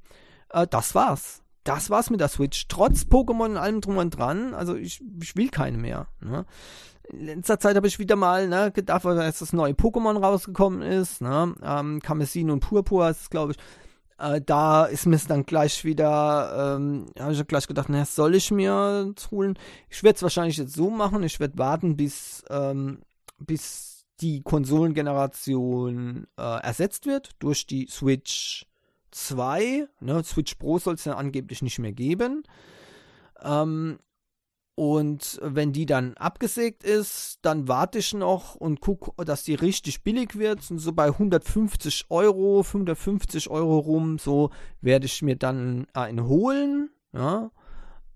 äh, 0.51 0.67
das 0.69 0.95
war's. 0.95 1.43
Das 1.65 1.91
war's 1.91 2.11
mit 2.11 2.21
der 2.21 2.29
Switch. 2.29 2.69
Trotz 2.69 3.03
Pokémon 3.03 3.51
und 3.51 3.57
allem 3.57 3.81
drum 3.81 3.99
und 3.99 4.11
dran. 4.11 4.55
Also 4.55 4.75
ich, 4.75 5.03
ich 5.23 5.37
will 5.37 5.49
keine 5.49 5.79
mehr. 5.79 6.09
Ne? 6.21 6.47
In 7.11 7.27
letzter 7.27 7.59
Zeit 7.59 7.77
habe 7.77 7.87
ich 7.87 7.99
wieder 7.99 8.17
mal 8.17 8.49
ne, 8.49 8.71
gedacht, 8.73 9.05
jetzt 9.05 9.43
das 9.43 9.53
neue 9.53 9.73
Pokémon 9.73 10.19
rausgekommen 10.19 10.83
ist. 10.83 11.21
Ne? 11.21 11.55
Ähm, 11.63 12.01
Kamezin 12.01 12.51
und 12.51 12.61
Purpur 12.61 13.09
ist 13.09 13.23
es, 13.23 13.31
glaube 13.31 13.53
ich. 13.53 13.59
Äh, 14.19 14.41
da 14.45 14.85
ist 14.85 15.07
mir 15.07 15.17
es 15.17 15.27
dann 15.27 15.45
gleich 15.45 15.85
wieder, 15.85 16.77
ähm, 16.77 17.07
habe 17.19 17.33
ich 17.33 17.47
gleich 17.47 17.67
gedacht, 17.67 17.89
naja, 17.89 18.05
soll 18.05 18.35
ich 18.35 18.51
mir 18.51 19.15
holen? 19.31 19.59
Ich 19.89 20.03
werde 20.03 20.17
es 20.17 20.23
wahrscheinlich 20.23 20.57
jetzt 20.57 20.75
so 20.75 20.91
machen. 20.91 21.23
Ich 21.23 21.39
werde 21.39 21.57
warten, 21.57 21.97
bis, 21.97 22.45
ähm, 22.51 23.01
bis 23.39 24.05
die 24.21 24.43
Konsolengeneration 24.43 26.27
äh, 26.37 26.63
ersetzt 26.63 27.07
wird 27.07 27.31
durch 27.39 27.67
die 27.67 27.87
Switch 27.89 28.67
2. 29.11 29.89
Ne? 30.01 30.25
Switch 30.25 30.55
Pro 30.57 30.79
soll 30.79 30.95
es 30.95 31.05
ja 31.05 31.15
angeblich 31.15 31.63
nicht 31.63 31.79
mehr 31.79 31.93
geben. 31.93 32.43
Ähm, 33.43 33.99
und 34.79 35.41
wenn 35.43 35.73
die 35.73 35.87
dann 35.87 36.15
abgesägt 36.19 36.85
ist, 36.85 37.41
dann 37.43 37.67
warte 37.67 37.99
ich 37.99 38.15
noch 38.15 38.55
und 38.55 38.81
gucke, 38.81 39.11
dass 39.25 39.43
die 39.43 39.57
richtig 39.57 40.05
billig 40.05 40.39
wird. 40.39 40.71
Und 40.71 40.79
so 40.79 40.93
bei 40.93 41.07
150 41.07 42.07
Euro, 42.11 42.61
150 42.61 43.51
Euro 43.51 43.79
rum, 43.79 44.21
so 44.21 44.51
werde 44.81 45.07
ich 45.07 45.21
mir 45.21 45.35
dann 45.35 45.89
einen 45.95 46.29
holen. 46.29 46.91
Ja? 47.13 47.51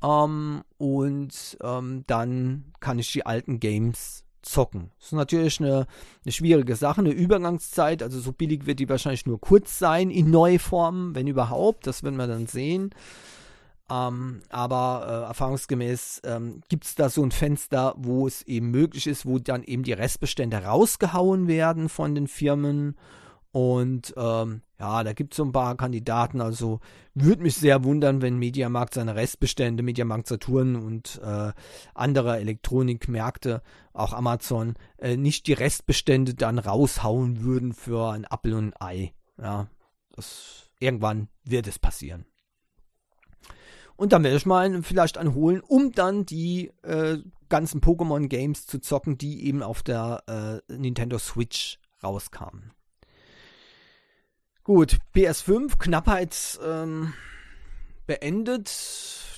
Ähm, 0.05 0.63
und 0.79 1.59
ähm, 1.63 2.05
dann 2.07 2.73
kann 2.79 3.01
ich 3.01 3.11
die 3.11 3.27
alten 3.27 3.59
Games 3.59 4.25
zocken. 4.43 4.91
Das 4.99 5.07
ist 5.07 5.13
natürlich 5.13 5.61
eine, 5.61 5.87
eine, 6.25 6.33
schwierige 6.33 6.77
Sache, 6.77 7.01
eine 7.01 7.11
Übergangszeit. 7.11 8.03
Also 8.03 8.21
so 8.21 8.33
billig 8.33 8.67
wird 8.67 8.81
die 8.81 8.89
wahrscheinlich 8.89 9.27
nur 9.27 9.41
kurz 9.41 9.79
sein, 9.79 10.11
in 10.11 10.31
neue 10.31 10.59
Formen, 10.59 11.15
wenn 11.15 11.27
überhaupt. 11.27 11.87
Das 11.87 12.03
werden 12.03 12.17
wir 12.17 12.27
dann 12.27 12.47
sehen. 12.47 12.91
Ähm, 13.91 14.43
aber 14.49 15.07
äh, 15.07 15.29
erfahrungsgemäß 15.29 16.23
ähm, 16.25 16.63
gibt 16.69 16.85
es 16.85 16.95
da 16.95 17.09
so 17.09 17.23
ein 17.23 17.31
Fenster, 17.31 17.95
wo 17.97 18.27
es 18.27 18.43
eben 18.43 18.71
möglich 18.71 19.07
ist, 19.07 19.27
wo 19.27 19.39
dann 19.39 19.65
eben 19.65 19.83
die 19.83 19.93
Restbestände 19.93 20.59
rausgehauen 20.59 21.49
werden 21.49 21.89
von 21.89 22.15
den 22.15 22.27
Firmen 22.27 22.97
und 23.51 24.15
ähm, 24.17 24.63
ja, 24.83 25.05
da 25.05 25.13
gibt 25.13 25.33
es 25.33 25.37
so 25.37 25.45
ein 25.45 25.53
paar 25.53 25.77
Kandidaten. 25.77 26.41
Also 26.41 26.81
würde 27.15 27.45
mich 27.45 27.55
sehr 27.55 27.85
wundern, 27.85 28.21
wenn 28.21 28.37
Mediamarkt 28.37 28.95
seine 28.95 29.15
Restbestände, 29.15 29.85
Mediamarkt 29.85 30.27
Saturn 30.27 30.75
und 30.75 31.21
äh, 31.23 31.53
andere 31.95 32.39
Elektronikmärkte, 32.39 33.63
auch 33.93 34.13
Amazon, 34.13 34.75
äh, 34.99 35.17
nicht 35.17 35.47
die 35.47 35.53
Restbestände 35.53 36.35
dann 36.35 36.59
raushauen 36.59 37.45
würden 37.45 37.75
für 37.75 38.11
ein 38.11 38.25
Apfel 38.25 38.55
und 38.55 38.75
ein 38.81 38.81
Ei. 38.81 39.15
Ja, 39.41 39.69
das, 40.17 40.69
irgendwann 40.81 41.29
wird 41.45 41.69
es 41.69 41.79
passieren. 41.79 42.25
Und 43.95 44.13
dann 44.13 44.25
werde 44.25 44.37
ich 44.37 44.47
mal 44.47 44.83
vielleicht 44.83 45.17
anholen, 45.17 45.61
um 45.61 45.93
dann 45.93 46.27
die 46.27 46.73
äh, 46.83 47.19
ganzen 47.49 47.81
Pokémon-Games 47.81 48.67
zu 48.67 48.81
zocken, 48.81 49.17
die 49.17 49.47
eben 49.47 49.63
auf 49.63 49.85
der 49.85 50.25
äh, 50.69 50.73
Nintendo 50.77 51.19
Switch 51.19 51.79
rauskamen. 52.03 52.73
Gut, 54.65 54.99
PS5, 55.13 55.77
Knappheit 55.77 56.61
ähm, 56.65 57.13
beendet. 58.07 58.71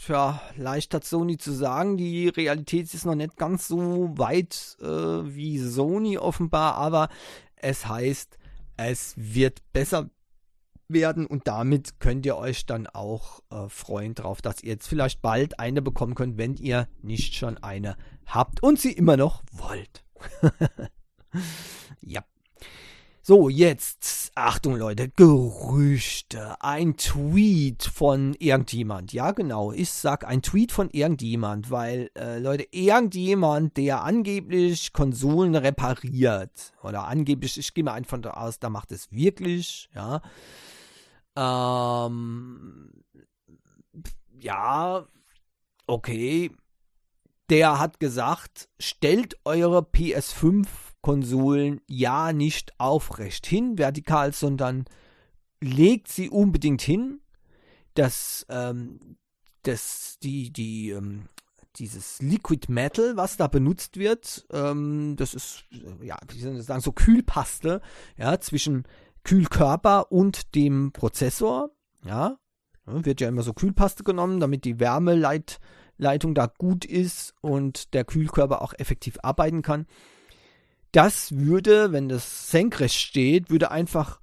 Ja, 0.06 0.42
leicht 0.56 0.92
hat 0.92 1.04
Sony 1.04 1.38
zu 1.38 1.52
sagen. 1.52 1.96
Die 1.96 2.28
Realität 2.28 2.92
ist 2.92 3.06
noch 3.06 3.14
nicht 3.14 3.38
ganz 3.38 3.66
so 3.66 4.12
weit 4.18 4.76
äh, 4.82 4.84
wie 4.86 5.58
Sony 5.58 6.18
offenbar, 6.18 6.74
aber 6.74 7.08
es 7.56 7.86
heißt, 7.86 8.36
es 8.76 9.14
wird 9.16 9.62
besser 9.72 10.10
werden 10.88 11.26
und 11.26 11.48
damit 11.48 12.00
könnt 12.00 12.26
ihr 12.26 12.36
euch 12.36 12.66
dann 12.66 12.86
auch 12.86 13.40
äh, 13.50 13.70
freuen 13.70 14.14
drauf, 14.14 14.42
dass 14.42 14.62
ihr 14.62 14.72
jetzt 14.72 14.86
vielleicht 14.88 15.22
bald 15.22 15.58
eine 15.58 15.80
bekommen 15.80 16.14
könnt, 16.14 16.36
wenn 16.36 16.56
ihr 16.56 16.86
nicht 17.00 17.34
schon 17.34 17.56
eine 17.56 17.96
habt 18.26 18.62
und 18.62 18.78
sie 18.78 18.92
immer 18.92 19.16
noch 19.16 19.42
wollt. 19.52 20.04
ja. 22.02 22.22
So, 23.26 23.48
jetzt, 23.48 24.32
Achtung 24.34 24.76
Leute, 24.76 25.08
Gerüchte. 25.08 26.56
Ein 26.60 26.98
Tweet 26.98 27.82
von 27.82 28.34
irgendjemand. 28.38 29.14
Ja, 29.14 29.30
genau, 29.30 29.72
ich 29.72 29.90
sag 29.90 30.26
ein 30.26 30.42
Tweet 30.42 30.72
von 30.72 30.90
irgendjemand, 30.90 31.70
weil, 31.70 32.10
äh, 32.18 32.38
Leute, 32.38 32.66
irgendjemand, 32.70 33.78
der 33.78 34.02
angeblich 34.02 34.92
Konsolen 34.92 35.54
repariert, 35.54 36.74
oder 36.82 37.06
angeblich, 37.06 37.56
ich 37.56 37.72
gehe 37.72 37.82
mal 37.82 37.94
einfach 37.94 38.20
davon 38.20 38.42
aus, 38.42 38.58
da 38.58 38.68
macht 38.68 38.92
es 38.92 39.10
wirklich, 39.10 39.88
ja. 39.94 40.20
Ähm, 41.34 42.90
ja, 44.38 45.06
okay. 45.86 46.50
Der 47.50 47.78
hat 47.78 48.00
gesagt, 48.00 48.68
stellt 48.78 49.36
eure 49.44 49.80
PS5 49.80 50.66
Konsolen 51.02 51.82
ja 51.86 52.32
nicht 52.32 52.72
aufrecht 52.80 53.46
hin, 53.46 53.76
vertikal, 53.76 54.32
sondern 54.32 54.86
legt 55.60 56.08
sie 56.08 56.30
unbedingt 56.30 56.80
hin, 56.80 57.20
dass, 57.92 58.46
ähm, 58.48 59.18
dass 59.64 60.18
die, 60.22 60.50
die, 60.50 60.90
ähm, 60.90 61.28
dieses 61.76 62.22
Liquid 62.22 62.72
Metal, 62.72 63.18
was 63.18 63.36
da 63.36 63.48
benutzt 63.48 63.98
wird, 63.98 64.46
ähm, 64.50 65.16
das 65.16 65.34
ist, 65.34 65.64
ja, 66.02 66.16
wie 66.28 66.40
soll 66.40 66.56
ich 66.56 66.64
sagen, 66.64 66.80
so 66.80 66.92
Kühlpaste, 66.92 67.82
ja, 68.16 68.40
zwischen 68.40 68.84
Kühlkörper 69.24 70.10
und 70.10 70.54
dem 70.54 70.92
Prozessor, 70.92 71.70
ja, 72.06 72.38
wird 72.86 73.20
ja 73.20 73.28
immer 73.28 73.42
so 73.42 73.52
Kühlpaste 73.52 74.04
genommen, 74.04 74.40
damit 74.40 74.64
die 74.64 74.80
Wärmeleitung 75.98 76.34
da 76.34 76.46
gut 76.46 76.84
ist 76.84 77.34
und 77.40 77.94
der 77.94 78.04
Kühlkörper 78.04 78.62
auch 78.62 78.74
effektiv 78.74 79.18
arbeiten 79.22 79.62
kann 79.62 79.86
das 80.94 81.32
würde, 81.36 81.90
wenn 81.90 82.08
das 82.08 82.50
senkrecht 82.50 82.94
steht, 82.94 83.50
würde 83.50 83.72
einfach 83.72 84.20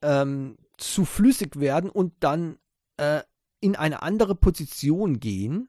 ähm, 0.00 0.56
zu 0.78 1.04
flüssig 1.04 1.60
werden 1.60 1.90
und 1.90 2.14
dann 2.20 2.58
äh, 2.96 3.22
in 3.60 3.76
eine 3.76 4.02
andere 4.02 4.34
Position 4.34 5.20
gehen, 5.20 5.68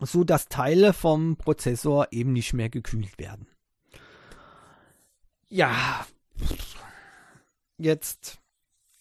so 0.00 0.24
dass 0.24 0.48
Teile 0.48 0.94
vom 0.94 1.36
Prozessor 1.36 2.08
eben 2.12 2.32
nicht 2.32 2.54
mehr 2.54 2.70
gekühlt 2.70 3.18
werden. 3.18 3.46
Ja, 5.50 6.06
jetzt 7.76 8.38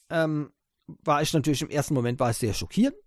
ähm, 0.09 0.51
war 0.85 1.21
ich 1.21 1.31
natürlich 1.31 1.61
im 1.61 1.69
ersten 1.69 1.93
Moment 1.93 2.19
war 2.19 2.31
ich 2.31 2.37
sehr 2.37 2.53
schockiert. 2.53 3.00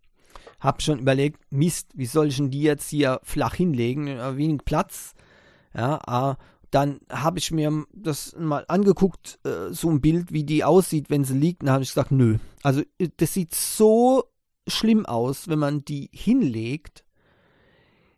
Hab 0.64 0.82
schon 0.82 0.98
überlegt, 0.98 1.40
Mist, 1.52 1.90
wie 1.94 2.06
soll 2.06 2.28
ich 2.28 2.38
denn 2.38 2.50
die 2.50 2.62
jetzt 2.62 2.88
hier 2.88 3.20
flach 3.22 3.54
hinlegen? 3.54 4.06
Wenig 4.36 4.64
Platz. 4.64 5.12
Ja, 5.76 6.36
dann 6.74 6.98
habe 7.08 7.38
ich 7.38 7.52
mir 7.52 7.84
das 7.92 8.34
mal 8.36 8.64
angeguckt, 8.66 9.38
äh, 9.44 9.72
so 9.72 9.88
ein 9.90 10.00
Bild, 10.00 10.32
wie 10.32 10.42
die 10.42 10.64
aussieht, 10.64 11.08
wenn 11.08 11.22
sie 11.22 11.38
liegt. 11.38 11.62
Dann 11.62 11.70
habe 11.70 11.84
ich 11.84 11.90
gesagt, 11.90 12.10
nö. 12.10 12.38
Also 12.64 12.82
äh, 12.98 13.10
das 13.16 13.32
sieht 13.32 13.54
so 13.54 14.24
schlimm 14.66 15.06
aus, 15.06 15.46
wenn 15.46 15.60
man 15.60 15.84
die 15.84 16.10
hinlegt. 16.12 17.04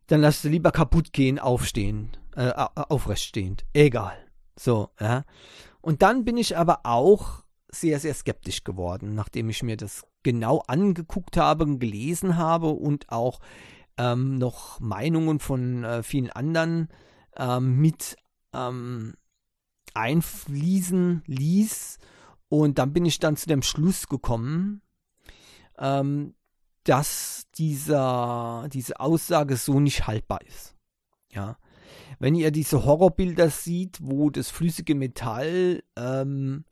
Dann 0.07 0.23
lass 0.23 0.41
sie 0.41 0.49
lieber 0.49 0.71
kaputt 0.71 1.13
gehen, 1.13 1.39
aufstehen, 1.39 2.17
äh, 2.35 2.51
aufrechtstehend. 2.75 3.67
Egal. 3.75 4.17
So, 4.59 4.89
ja. 5.01 5.25
Und 5.83 6.01
dann 6.01 6.25
bin 6.25 6.39
ich 6.39 6.57
aber 6.57 6.81
auch 6.85 7.45
sehr, 7.69 8.01
sehr 8.01 8.15
skeptisch 8.15 8.65
geworden, 8.65 9.15
nachdem 9.15 9.51
ich 9.51 9.63
mir 9.63 9.77
das 9.77 10.07
genau 10.27 10.65
angeguckt 10.67 11.37
habe, 11.37 11.79
gelesen 11.79 12.37
habe 12.37 12.71
und 12.71 13.13
auch 13.13 13.39
ähm, 13.97 14.39
noch 14.39 14.81
Meinungen 14.81 15.39
von 15.39 15.85
äh, 15.85 16.03
vielen 16.03 16.31
anderen 16.31 16.89
ähm, 17.37 17.77
mit 17.77 18.17
ähm, 18.53 19.15
einfließen 19.95 21.23
ließ. 21.27 21.99
Und 22.49 22.79
dann 22.79 22.93
bin 22.93 23.05
ich 23.05 23.21
dann 23.21 23.37
zu 23.37 23.47
dem 23.47 23.63
Schluss 23.63 24.09
gekommen, 24.09 24.83
ähm, 25.79 26.35
dass 26.83 27.47
dieser, 27.55 28.69
diese 28.73 28.99
Aussage 28.99 29.57
so 29.57 29.79
nicht 29.79 30.09
haltbar 30.09 30.41
ist. 30.43 30.75
Ja. 31.31 31.57
Wenn 32.19 32.35
ihr 32.35 32.51
diese 32.51 32.85
Horrorbilder 32.85 33.49
seht, 33.49 33.99
wo 34.03 34.31
das 34.31 34.51
flüssige 34.51 34.97
Metall 34.97 35.85
ähm, 35.95 36.65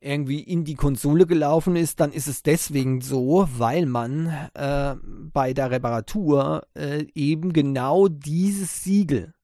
irgendwie 0.00 0.40
in 0.40 0.64
die 0.64 0.74
Konsole 0.74 1.26
gelaufen 1.26 1.76
ist, 1.76 2.00
dann 2.00 2.12
ist 2.12 2.26
es 2.26 2.42
deswegen 2.42 3.00
so, 3.00 3.48
weil 3.56 3.86
man 3.86 4.26
äh, 4.54 4.96
bei 5.32 5.52
der 5.52 5.70
Reparatur 5.70 6.66
äh, 6.74 7.06
eben 7.14 7.52
genau 7.52 8.08
dieses 8.08 8.84
Siegel 8.84 9.34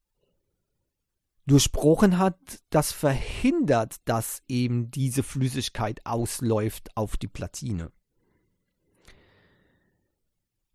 durchbrochen 1.47 2.19
hat, 2.19 2.37
das 2.71 2.93
verhindert, 2.93 3.97
dass 4.05 4.43
eben 4.49 4.91
diese 4.91 5.23
Flüssigkeit 5.23 6.01
ausläuft 6.05 6.97
auf 6.97 7.17
die 7.17 7.29
Platine. 7.29 7.91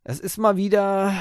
Es 0.04 0.20
ist 0.20 0.38
mal 0.38 0.56
wieder, 0.56 1.14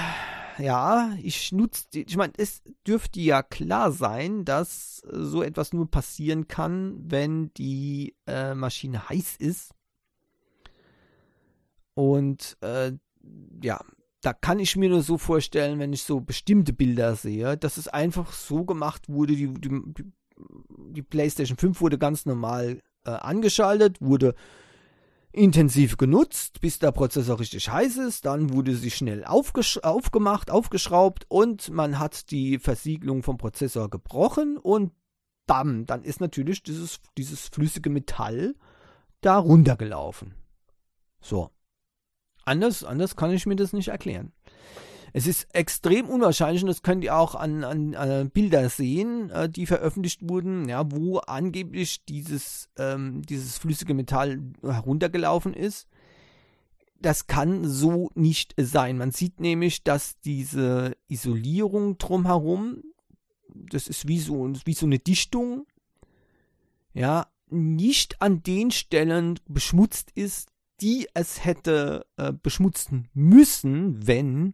ja, 0.58 1.14
ich 1.22 1.52
nutze, 1.52 1.86
ich 1.92 2.16
meine, 2.16 2.32
es 2.36 2.62
dürfte 2.86 3.20
ja 3.20 3.42
klar 3.42 3.92
sein, 3.92 4.44
dass 4.44 4.98
so 5.10 5.42
etwas 5.42 5.72
nur 5.72 5.90
passieren 5.90 6.48
kann, 6.48 6.96
wenn 7.10 7.52
die 7.54 8.14
äh, 8.26 8.54
Maschine 8.54 9.08
heiß 9.08 9.36
ist. 9.36 9.72
Und 11.94 12.56
äh, 12.60 12.92
ja, 13.62 13.80
da 14.20 14.32
kann 14.32 14.58
ich 14.58 14.76
mir 14.76 14.88
nur 14.88 15.02
so 15.02 15.18
vorstellen, 15.18 15.78
wenn 15.78 15.92
ich 15.92 16.02
so 16.02 16.20
bestimmte 16.20 16.72
Bilder 16.72 17.16
sehe, 17.16 17.56
dass 17.56 17.76
es 17.76 17.88
einfach 17.88 18.32
so 18.32 18.64
gemacht 18.64 19.08
wurde, 19.08 19.34
die, 19.34 19.52
die, 19.54 19.80
die 20.90 21.02
PlayStation 21.02 21.56
5 21.56 21.80
wurde 21.80 21.98
ganz 21.98 22.26
normal 22.26 22.82
äh, 23.04 23.10
angeschaltet, 23.10 24.00
wurde 24.00 24.34
intensiv 25.36 25.96
genutzt, 25.96 26.60
bis 26.60 26.78
der 26.78 26.92
Prozessor 26.92 27.38
richtig 27.38 27.70
heiß 27.70 27.98
ist. 27.98 28.24
Dann 28.24 28.52
wurde 28.52 28.74
sie 28.74 28.90
schnell 28.90 29.24
aufgemacht, 29.24 30.50
aufgeschraubt 30.50 31.26
und 31.28 31.70
man 31.70 31.98
hat 31.98 32.30
die 32.30 32.58
Versiegelung 32.58 33.22
vom 33.22 33.36
Prozessor 33.36 33.90
gebrochen 33.90 34.56
und 34.56 34.92
bam, 35.46 35.86
dann 35.86 36.02
ist 36.02 36.20
natürlich 36.20 36.62
dieses, 36.62 37.00
dieses 37.16 37.48
flüssige 37.48 37.90
Metall 37.90 38.54
da 39.20 39.38
runtergelaufen. 39.38 40.34
So. 41.20 41.50
Anders, 42.44 42.84
anders 42.84 43.16
kann 43.16 43.32
ich 43.32 43.46
mir 43.46 43.56
das 43.56 43.72
nicht 43.72 43.88
erklären. 43.88 44.32
Es 45.16 45.26
ist 45.26 45.46
extrem 45.54 46.10
unwahrscheinlich 46.10 46.62
und 46.62 46.68
das 46.68 46.82
könnt 46.82 47.02
ihr 47.02 47.16
auch 47.16 47.34
an, 47.34 47.64
an, 47.64 47.94
an 47.94 48.28
Bilder 48.28 48.68
sehen, 48.68 49.30
äh, 49.30 49.48
die 49.48 49.64
veröffentlicht 49.64 50.28
wurden, 50.28 50.68
ja, 50.68 50.92
wo 50.92 51.16
angeblich 51.20 52.04
dieses, 52.04 52.68
ähm, 52.76 53.22
dieses 53.22 53.56
flüssige 53.56 53.94
Metall 53.94 54.42
heruntergelaufen 54.60 55.54
ist. 55.54 55.88
Das 57.00 57.28
kann 57.28 57.66
so 57.66 58.10
nicht 58.14 58.52
sein. 58.58 58.98
Man 58.98 59.10
sieht 59.10 59.40
nämlich, 59.40 59.82
dass 59.84 60.20
diese 60.20 60.94
Isolierung 61.08 61.96
drumherum, 61.96 62.82
das 63.48 63.88
ist 63.88 64.06
wie 64.06 64.18
so, 64.18 64.52
wie 64.66 64.74
so 64.74 64.84
eine 64.84 64.98
Dichtung, 64.98 65.64
ja, 66.92 67.26
nicht 67.48 68.20
an 68.20 68.42
den 68.42 68.70
Stellen 68.70 69.40
beschmutzt 69.48 70.10
ist, 70.14 70.50
die 70.82 71.08
es 71.14 71.42
hätte 71.42 72.04
äh, 72.18 72.34
beschmutzen 72.34 73.08
müssen, 73.14 74.06
wenn 74.06 74.52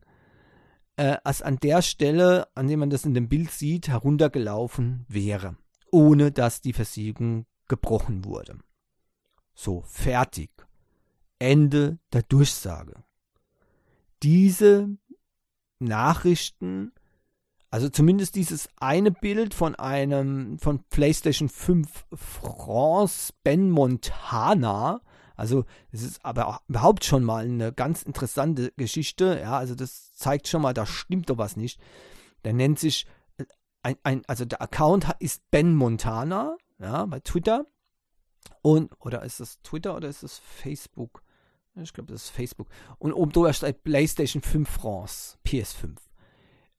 äh, 0.96 1.16
es 1.24 1.42
an 1.42 1.58
der 1.58 1.82
Stelle, 1.82 2.48
an 2.54 2.68
der 2.68 2.76
man 2.76 2.90
das 2.90 3.04
in 3.04 3.14
dem 3.14 3.28
Bild 3.28 3.50
sieht, 3.50 3.88
heruntergelaufen 3.88 5.04
wäre, 5.08 5.56
ohne 5.90 6.32
dass 6.32 6.60
die 6.60 6.72
Versiegelung 6.72 7.46
gebrochen 7.68 8.24
wurde. 8.24 8.58
So, 9.54 9.82
fertig. 9.86 10.50
Ende 11.38 11.98
der 12.12 12.22
Durchsage. 12.22 13.02
Diese 14.22 14.96
Nachrichten, 15.80 16.92
also 17.70 17.88
zumindest 17.88 18.36
dieses 18.36 18.68
eine 18.76 19.10
Bild 19.10 19.54
von 19.54 19.74
einem, 19.74 20.58
von 20.58 20.84
PlayStation 20.90 21.48
5 21.48 22.06
France 22.14 23.32
Ben 23.42 23.70
Montana, 23.70 25.00
also 25.36 25.64
es 25.90 26.02
ist 26.02 26.24
aber 26.24 26.48
auch 26.48 26.60
überhaupt 26.68 27.04
schon 27.04 27.24
mal 27.24 27.44
eine 27.44 27.72
ganz 27.72 28.02
interessante 28.02 28.72
Geschichte. 28.76 29.38
Ja, 29.40 29.58
also 29.58 29.74
das 29.74 30.14
zeigt 30.14 30.48
schon 30.48 30.62
mal, 30.62 30.74
da 30.74 30.86
stimmt 30.86 31.30
doch 31.30 31.38
was 31.38 31.56
nicht. 31.56 31.80
Der 32.44 32.52
nennt 32.52 32.78
sich 32.78 33.06
äh, 33.38 33.44
ein, 33.82 33.96
ein 34.02 34.22
also 34.26 34.44
der 34.44 34.62
Account 34.62 35.08
ist 35.18 35.42
Ben 35.50 35.74
Montana, 35.74 36.56
ja, 36.78 37.06
bei 37.06 37.20
Twitter. 37.20 37.66
Und, 38.60 38.92
oder 39.00 39.22
ist 39.22 39.40
das 39.40 39.60
Twitter 39.62 39.96
oder 39.96 40.08
ist 40.08 40.22
das 40.22 40.38
Facebook? 40.38 41.22
Ich 41.74 41.92
glaube, 41.92 42.12
das 42.12 42.24
ist 42.24 42.30
Facebook. 42.30 42.68
Und 42.98 43.12
oben 43.12 43.32
drüber 43.32 43.52
steht 43.52 43.82
PlayStation 43.82 44.42
5 44.42 44.68
France, 44.68 45.38
PS5. 45.46 45.96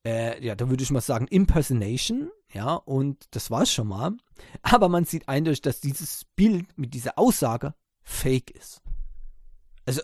Äh, 0.06 0.44
ja, 0.46 0.56
da 0.56 0.70
würde 0.70 0.84
ich 0.84 0.92
mal 0.92 1.02
sagen 1.02 1.28
Impersonation, 1.28 2.30
ja, 2.52 2.76
und 2.76 3.26
das 3.32 3.50
war 3.50 3.64
es 3.64 3.72
schon 3.72 3.88
mal. 3.88 4.12
Aber 4.62 4.90
man 4.90 5.06
sieht 5.06 5.30
eindeutig, 5.30 5.62
dass 5.62 5.80
dieses 5.80 6.26
Bild 6.36 6.78
mit 6.78 6.94
dieser 6.94 7.18
Aussage 7.18 7.74
fake 8.04 8.52
ist. 8.52 8.82
Also, 9.86 10.02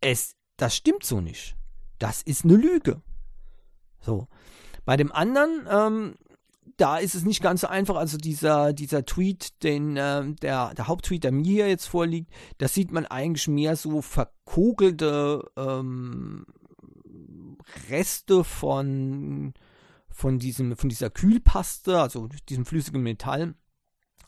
es, 0.00 0.34
das 0.56 0.74
stimmt 0.74 1.04
so 1.04 1.20
nicht. 1.20 1.56
Das 1.98 2.22
ist 2.22 2.44
eine 2.44 2.56
Lüge. 2.56 3.02
So. 4.00 4.28
Bei 4.84 4.96
dem 4.96 5.12
anderen, 5.12 5.68
ähm, 5.70 6.14
da 6.76 6.96
ist 6.96 7.14
es 7.14 7.24
nicht 7.24 7.42
ganz 7.42 7.60
so 7.60 7.66
einfach. 7.66 7.96
Also 7.96 8.16
dieser, 8.16 8.72
dieser 8.72 9.04
Tweet, 9.04 9.62
den, 9.62 9.96
äh, 9.96 10.32
der, 10.34 10.74
der 10.74 10.88
Haupttweet, 10.88 11.24
der 11.24 11.32
mir 11.32 11.44
hier 11.44 11.68
jetzt 11.68 11.86
vorliegt, 11.86 12.32
da 12.58 12.68
sieht 12.68 12.90
man 12.90 13.06
eigentlich 13.06 13.46
mehr 13.48 13.76
so 13.76 14.00
verkogelte 14.00 15.44
ähm, 15.56 16.46
Reste 17.90 18.44
von, 18.44 19.52
von, 20.08 20.38
diesem, 20.38 20.76
von 20.76 20.88
dieser 20.88 21.10
Kühlpaste, 21.10 22.00
also 22.00 22.28
diesem 22.48 22.64
flüssigen 22.64 23.02
Metall 23.02 23.54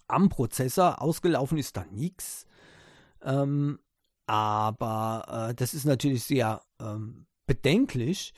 am 0.07 0.28
Prozessor. 0.28 1.01
Ausgelaufen 1.01 1.59
ist 1.59 1.76
da 1.76 1.87
nichts. 1.91 2.47
Ähm, 3.24 3.78
aber 4.26 5.48
äh, 5.50 5.54
das 5.54 5.74
ist 5.74 5.84
natürlich 5.84 6.24
sehr 6.24 6.62
ähm, 6.80 7.26
bedenklich, 7.46 8.32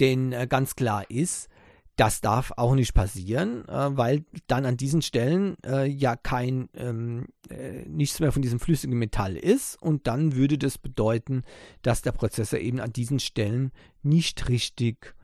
denn 0.00 0.32
äh, 0.32 0.46
ganz 0.48 0.76
klar 0.76 1.10
ist, 1.10 1.48
das 1.96 2.20
darf 2.20 2.52
auch 2.56 2.74
nicht 2.74 2.92
passieren, 2.92 3.66
äh, 3.68 3.96
weil 3.96 4.24
dann 4.46 4.66
an 4.66 4.76
diesen 4.76 5.00
Stellen 5.00 5.56
äh, 5.64 5.86
ja 5.86 6.14
kein 6.14 6.68
ähm, 6.74 7.26
äh, 7.48 7.86
nichts 7.88 8.20
mehr 8.20 8.32
von 8.32 8.42
diesem 8.42 8.60
flüssigen 8.60 8.98
Metall 8.98 9.36
ist 9.36 9.80
und 9.82 10.06
dann 10.06 10.36
würde 10.36 10.58
das 10.58 10.76
bedeuten, 10.76 11.42
dass 11.82 12.02
der 12.02 12.12
Prozessor 12.12 12.58
eben 12.58 12.80
an 12.80 12.92
diesen 12.92 13.18
Stellen 13.18 13.72
nicht 14.02 14.48
richtig 14.48 15.14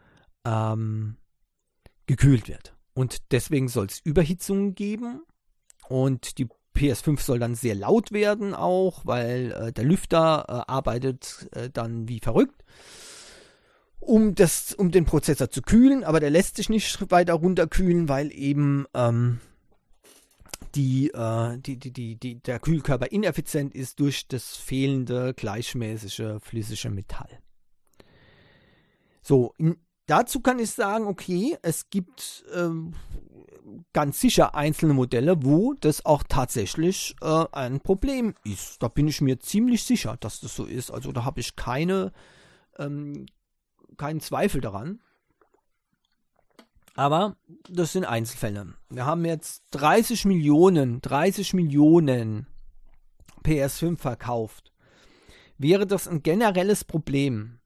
ähm, 0.46 1.16
gekühlt 2.06 2.48
wird. 2.48 2.74
Und 2.94 3.18
deswegen 3.32 3.68
soll 3.68 3.86
es 3.86 4.00
Überhitzungen 4.00 4.74
geben 4.74 5.22
und 5.88 6.38
die 6.38 6.48
PS5 6.76 7.20
soll 7.20 7.38
dann 7.38 7.54
sehr 7.54 7.74
laut 7.74 8.12
werden 8.12 8.54
auch, 8.54 9.04
weil 9.04 9.52
äh, 9.52 9.72
der 9.72 9.84
Lüfter 9.84 10.44
äh, 10.48 10.70
arbeitet 10.70 11.48
äh, 11.52 11.70
dann 11.70 12.08
wie 12.08 12.20
verrückt, 12.20 12.64
um, 14.00 14.34
das, 14.34 14.74
um 14.74 14.90
den 14.90 15.04
Prozessor 15.04 15.50
zu 15.50 15.62
kühlen, 15.62 16.04
aber 16.04 16.20
der 16.20 16.30
lässt 16.30 16.56
sich 16.56 16.68
nicht 16.68 17.10
weiter 17.10 17.34
runterkühlen, 17.34 18.08
weil 18.08 18.32
eben 18.32 18.86
ähm, 18.94 19.40
die, 20.74 21.10
äh, 21.10 21.58
die, 21.58 21.78
die, 21.78 21.92
die, 21.92 22.16
die, 22.16 22.42
der 22.42 22.58
Kühlkörper 22.58 23.12
ineffizient 23.12 23.74
ist 23.74 24.00
durch 24.00 24.26
das 24.26 24.56
fehlende 24.56 25.34
gleichmäßige 25.34 26.40
flüssige 26.40 26.90
Metall. 26.90 27.38
So, 29.22 29.54
in, 29.58 29.76
dazu 30.12 30.40
kann 30.40 30.58
ich 30.58 30.70
sagen, 30.70 31.06
okay, 31.06 31.56
es 31.62 31.88
gibt 31.88 32.44
ähm, 32.54 32.92
ganz 33.94 34.20
sicher 34.20 34.54
einzelne 34.54 34.92
Modelle, 34.92 35.42
wo 35.42 35.72
das 35.72 36.04
auch 36.04 36.22
tatsächlich 36.22 37.16
äh, 37.22 37.46
ein 37.52 37.80
Problem 37.80 38.34
ist. 38.44 38.82
Da 38.82 38.88
bin 38.88 39.08
ich 39.08 39.22
mir 39.22 39.40
ziemlich 39.40 39.84
sicher, 39.84 40.18
dass 40.20 40.40
das 40.40 40.54
so 40.54 40.66
ist. 40.66 40.90
Also 40.90 41.12
da 41.12 41.24
habe 41.24 41.40
ich 41.40 41.56
keine, 41.56 42.12
ähm, 42.78 43.24
keinen 43.96 44.20
Zweifel 44.20 44.60
daran. 44.60 45.00
Aber 46.94 47.36
das 47.70 47.92
sind 47.92 48.04
Einzelfälle. 48.04 48.74
Wir 48.90 49.06
haben 49.06 49.24
jetzt 49.24 49.62
30 49.70 50.26
Millionen, 50.26 51.00
30 51.00 51.54
Millionen 51.54 52.46
PS5 53.44 53.96
verkauft. 53.96 54.74
Wäre 55.56 55.86
das 55.86 56.06
ein 56.06 56.22
generelles 56.22 56.84
Problem, 56.84 57.60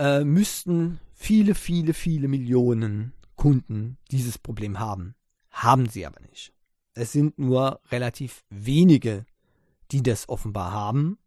äh, 0.00 0.24
müssten 0.24 0.98
viele, 1.20 1.54
viele, 1.54 1.92
viele 1.92 2.28
Millionen 2.28 3.12
Kunden 3.36 3.98
dieses 4.10 4.38
Problem 4.38 4.78
haben. 4.78 5.14
Haben 5.50 5.86
sie 5.86 6.06
aber 6.06 6.20
nicht. 6.20 6.54
Es 6.94 7.12
sind 7.12 7.38
nur 7.38 7.80
relativ 7.90 8.42
wenige, 8.48 9.26
die 9.90 10.02
das 10.02 10.30
offenbar 10.30 10.72
haben. 10.72 11.18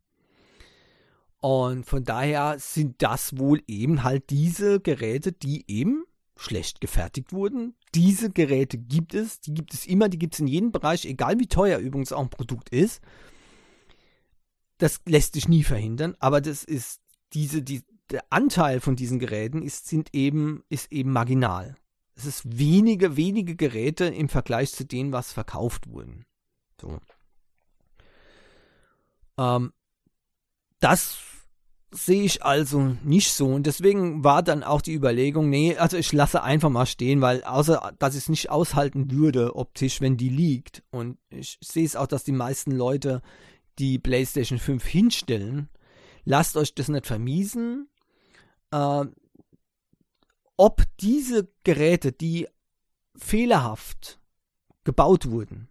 Und 1.39 1.85
von 1.85 2.03
daher 2.03 2.57
sind 2.57 3.03
das 3.03 3.37
wohl 3.37 3.61
eben 3.67 4.03
halt 4.03 4.31
diese 4.31 4.79
Geräte, 4.79 5.31
die 5.31 5.63
eben 5.67 6.05
schlecht 6.37 6.81
gefertigt 6.81 7.31
wurden. 7.31 7.75
Diese 7.93 8.31
Geräte 8.31 8.79
gibt 8.79 9.13
es, 9.13 9.41
die 9.41 9.53
gibt 9.53 9.75
es 9.75 9.85
immer, 9.85 10.09
die 10.09 10.17
gibt 10.17 10.33
es 10.33 10.39
in 10.39 10.47
jedem 10.47 10.71
Bereich, 10.71 11.05
egal 11.05 11.39
wie 11.39 11.47
teuer 11.47 11.77
übrigens 11.77 12.11
auch 12.11 12.21
ein 12.21 12.29
Produkt 12.31 12.69
ist. 12.69 12.99
Das 14.79 15.01
lässt 15.05 15.33
sich 15.35 15.47
nie 15.47 15.63
verhindern, 15.63 16.15
aber 16.19 16.41
das 16.41 16.63
ist 16.63 16.99
diese, 17.33 17.61
die, 17.61 17.83
der 18.11 18.23
Anteil 18.29 18.79
von 18.79 18.95
diesen 18.95 19.19
Geräten 19.19 19.61
ist, 19.61 19.87
sind 19.87 20.09
eben, 20.13 20.63
ist 20.69 20.91
eben 20.91 21.11
marginal. 21.11 21.75
Es 22.15 22.25
ist 22.25 22.57
wenige, 22.57 23.17
wenige 23.17 23.55
Geräte 23.55 24.05
im 24.05 24.29
Vergleich 24.29 24.71
zu 24.71 24.85
denen, 24.85 25.11
was 25.11 25.33
verkauft 25.33 25.89
wurden. 25.89 26.25
So. 26.79 26.99
Ähm, 29.37 29.73
das 30.79 31.17
sehe 31.91 32.23
ich 32.23 32.43
also 32.43 32.95
nicht 33.03 33.33
so. 33.33 33.47
Und 33.47 33.65
deswegen 33.65 34.23
war 34.23 34.43
dann 34.43 34.63
auch 34.63 34.81
die 34.81 34.93
Überlegung, 34.93 35.49
nee, 35.49 35.77
also 35.77 35.97
ich 35.97 36.11
lasse 36.11 36.43
einfach 36.43 36.69
mal 36.69 36.85
stehen, 36.85 37.21
weil 37.21 37.43
außer, 37.43 37.93
dass 37.99 38.15
ich 38.15 38.23
es 38.23 38.29
nicht 38.29 38.49
aushalten 38.49 39.11
würde 39.11 39.55
optisch, 39.55 40.01
wenn 40.01 40.17
die 40.17 40.29
liegt. 40.29 40.83
Und 40.91 41.17
ich 41.29 41.57
sehe 41.61 41.85
es 41.85 41.95
auch, 41.95 42.07
dass 42.07 42.23
die 42.23 42.31
meisten 42.31 42.71
Leute 42.71 43.21
die 43.79 43.99
PlayStation 43.99 44.59
5 44.59 44.83
hinstellen. 44.85 45.69
Lasst 46.25 46.57
euch 46.57 46.73
das 46.75 46.89
nicht 46.89 47.05
vermiesen. 47.05 47.87
Äh, 48.73 49.05
ob 50.57 50.83
diese 50.99 51.47
Geräte, 51.63 52.11
die 52.11 52.47
fehlerhaft 53.15 54.19
gebaut 54.83 55.29
wurden, 55.29 55.69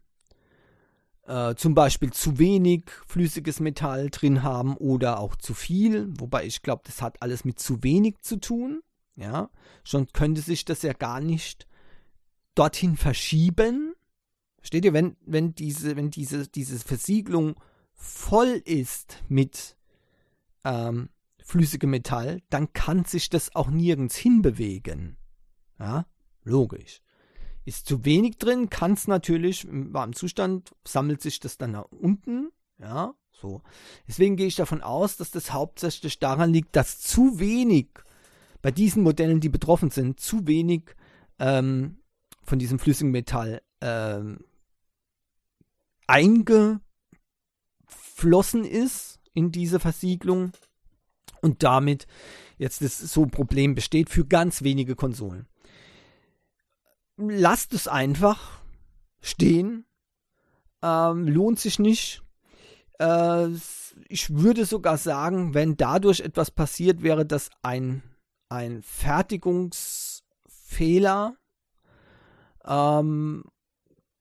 äh, 1.27 1.55
zum 1.57 1.75
Beispiel 1.75 2.13
zu 2.13 2.39
wenig 2.39 2.91
flüssiges 3.07 3.59
Metall 3.59 4.11
drin 4.11 4.43
haben 4.43 4.77
oder 4.77 5.19
auch 5.19 5.35
zu 5.35 5.53
viel, 5.55 6.13
wobei 6.19 6.47
ich 6.47 6.63
glaube, 6.63 6.83
das 6.87 7.03
hat 7.03 7.21
alles 7.23 7.45
mit 7.45 7.59
zu 7.59 7.83
wenig 7.83 8.21
zu 8.21 8.37
tun. 8.37 8.83
Ja, 9.17 9.51
schon 9.85 10.07
könnte 10.13 10.41
sich 10.41 10.65
das 10.65 10.83
ja 10.83 10.93
gar 10.95 11.21
nicht 11.21 11.67
dorthin 12.55 12.97
verschieben. 12.97 13.95
Versteht 14.59 14.85
ihr, 14.85 14.93
wenn, 14.93 15.17
wenn 15.27 15.55
diese, 15.55 15.97
wenn 15.97 16.11
diese, 16.11 16.49
diese 16.49 16.79
Versiegelung 16.79 17.57
voll 17.95 18.63
ist 18.65 19.23
mit 19.29 19.77
ähm, 20.65 21.09
flüssigem 21.45 21.91
Metall, 21.91 22.41
dann 22.51 22.73
kann 22.73 23.05
sich 23.05 23.31
das 23.31 23.55
auch 23.55 23.71
nirgends 23.71 24.17
hinbewegen. 24.17 25.17
Ja, 25.79 26.07
logisch. 26.45 27.01
Ist 27.65 27.87
zu 27.87 28.05
wenig 28.05 28.39
drin, 28.39 28.71
kann 28.71 28.93
es 28.95 29.07
natürlich 29.07 29.65
im 29.65 29.93
warmen 29.93 30.15
Zustand, 30.15 30.75
sammelt 30.85 31.23
sich 31.23 31.39
das 31.41 31.59
dann 31.59 31.73
nach 31.73 31.87
unten. 31.91 32.51
Ja, 32.79 33.15
so. 33.31 33.63
Deswegen 34.09 34.37
gehe 34.37 34.47
ich 34.47 34.57
davon 34.57 34.83
aus, 34.83 35.17
dass 35.17 35.31
das 35.31 35.53
hauptsächlich 35.53 36.19
daran 36.19 36.53
liegt, 36.53 36.75
dass 36.77 37.01
zu 37.01 37.39
wenig 37.39 37.89
bei 38.63 38.71
diesen 38.71 39.03
Modellen, 39.03 39.41
die 39.41 39.49
betroffen 39.49 39.91
sind, 39.91 40.21
zu 40.21 40.47
wenig 40.47 40.95
ähm, 41.39 41.99
von 42.43 42.59
diesem 42.59 42.79
flüssigen 42.79 43.11
Metall 43.11 43.63
ähm, 43.81 44.45
eingeflossen 46.07 46.81
ist 48.65 49.21
in 49.35 49.51
diese 49.51 49.81
Versiegelung 49.81 50.53
und 51.43 51.63
damit 51.63 52.07
jetzt 52.57 52.83
das 52.83 52.99
so 52.99 53.25
ein 53.25 53.31
Problem 53.31 53.75
besteht 53.75 54.09
für 54.09 54.25
ganz 54.25 54.63
wenige 54.63 54.97
Konsolen 54.97 55.47
lasst 57.17 57.73
es 57.73 57.89
einfach 57.89 58.61
stehen. 59.21 59.87
Ähm, 60.83 61.27
lohnt 61.29 61.59
sich 61.61 61.79
nicht. 61.79 62.23
Äh, 62.99 63.49
ich 64.09 64.35
würde 64.35 64.65
sogar 64.65 64.97
sagen, 64.97 65.53
wenn 65.55 65.77
dadurch 65.77 66.21
etwas 66.21 66.51
passiert, 66.51 67.03
wäre 67.03 67.27
das 67.27 67.51
ein, 67.63 68.03
ein 68.49 68.83
Fertigungsfehler. 68.83 71.37
Ähm, 72.65 73.45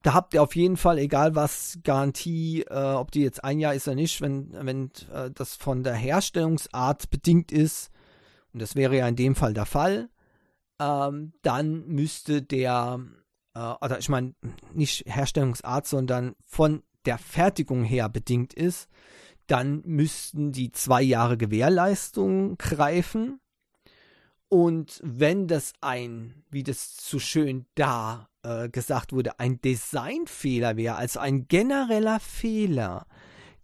da 0.01 0.13
habt 0.13 0.33
ihr 0.33 0.41
auf 0.41 0.55
jeden 0.55 0.77
Fall, 0.77 0.97
egal 0.97 1.35
was 1.35 1.79
Garantie, 1.83 2.63
äh, 2.63 2.93
ob 2.93 3.11
die 3.11 3.21
jetzt 3.21 3.43
ein 3.43 3.59
Jahr 3.59 3.75
ist 3.75 3.87
oder 3.87 3.95
nicht, 3.95 4.21
wenn, 4.21 4.51
wenn 4.53 4.91
äh, 5.13 5.29
das 5.31 5.55
von 5.55 5.83
der 5.83 5.93
Herstellungsart 5.93 7.09
bedingt 7.09 7.51
ist, 7.51 7.91
und 8.53 8.61
das 8.61 8.75
wäre 8.75 8.97
ja 8.97 9.07
in 9.07 9.15
dem 9.15 9.35
Fall 9.35 9.53
der 9.53 9.65
Fall, 9.65 10.09
ähm, 10.79 11.33
dann 11.43 11.85
müsste 11.85 12.41
der, 12.41 12.99
äh, 13.53 13.59
oder 13.59 13.99
ich 13.99 14.09
meine, 14.09 14.33
nicht 14.73 15.05
Herstellungsart, 15.05 15.85
sondern 15.85 16.35
von 16.45 16.83
der 17.05 17.17
Fertigung 17.17 17.83
her 17.83 18.09
bedingt 18.09 18.53
ist, 18.53 18.89
dann 19.47 19.81
müssten 19.85 20.51
die 20.51 20.71
zwei 20.71 21.01
Jahre 21.01 21.37
Gewährleistung 21.37 22.57
greifen. 22.57 23.39
Und 24.49 24.99
wenn 25.03 25.47
das 25.47 25.73
ein, 25.81 26.43
wie 26.49 26.63
das 26.63 26.97
so 26.97 27.19
schön 27.19 27.65
da 27.75 28.30
äh, 28.43 28.69
gesagt 28.69 29.13
wurde, 29.13 29.39
ein 29.39 29.61
Designfehler 29.61 30.77
wäre, 30.77 30.95
also 30.95 31.19
ein 31.19 31.47
genereller 31.47 32.19
Fehler, 32.19 33.07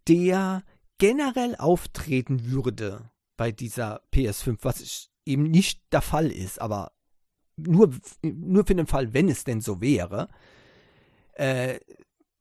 der 0.07 0.63
generell 0.97 1.55
auftreten 1.55 2.51
würde 2.51 3.11
bei 3.37 3.51
dieser 3.51 4.01
PS5, 4.13 4.57
was 4.61 5.09
eben 5.25 5.43
nicht 5.43 5.81
der 5.91 6.01
Fall 6.01 6.31
ist, 6.31 6.61
aber 6.61 6.91
nur, 7.55 7.91
nur 8.23 8.65
für 8.65 8.75
den 8.75 8.87
Fall, 8.87 9.13
wenn 9.13 9.29
es 9.29 9.43
denn 9.43 9.61
so 9.61 9.81
wäre, 9.81 10.29
äh, 11.33 11.79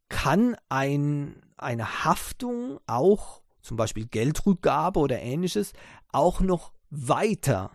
kann 0.08 0.56
ein, 0.68 1.42
eine 1.56 2.04
Haftung 2.04 2.78
auch, 2.86 3.42
zum 3.60 3.76
Beispiel 3.76 4.06
Geldrückgabe 4.06 5.00
oder 5.00 5.20
ähnliches, 5.20 5.72
auch 6.12 6.40
noch 6.40 6.72
weiter 6.90 7.70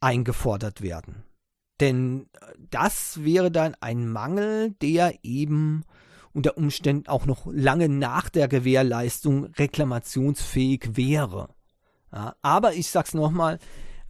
eingefordert 0.00 0.82
werden. 0.82 1.24
Denn 1.80 2.28
das 2.70 3.24
wäre 3.24 3.50
dann 3.50 3.74
ein 3.80 4.08
Mangel, 4.08 4.70
der 4.82 5.14
eben 5.22 5.84
unter 6.32 6.56
Umständen 6.56 7.08
auch 7.08 7.26
noch 7.26 7.46
lange 7.46 7.88
nach 7.88 8.28
der 8.28 8.48
Gewährleistung 8.48 9.46
reklamationsfähig 9.46 10.96
wäre. 10.96 11.48
Ja, 12.12 12.36
aber 12.42 12.74
ich 12.74 12.88
sag's 12.88 13.14
nochmal, 13.14 13.58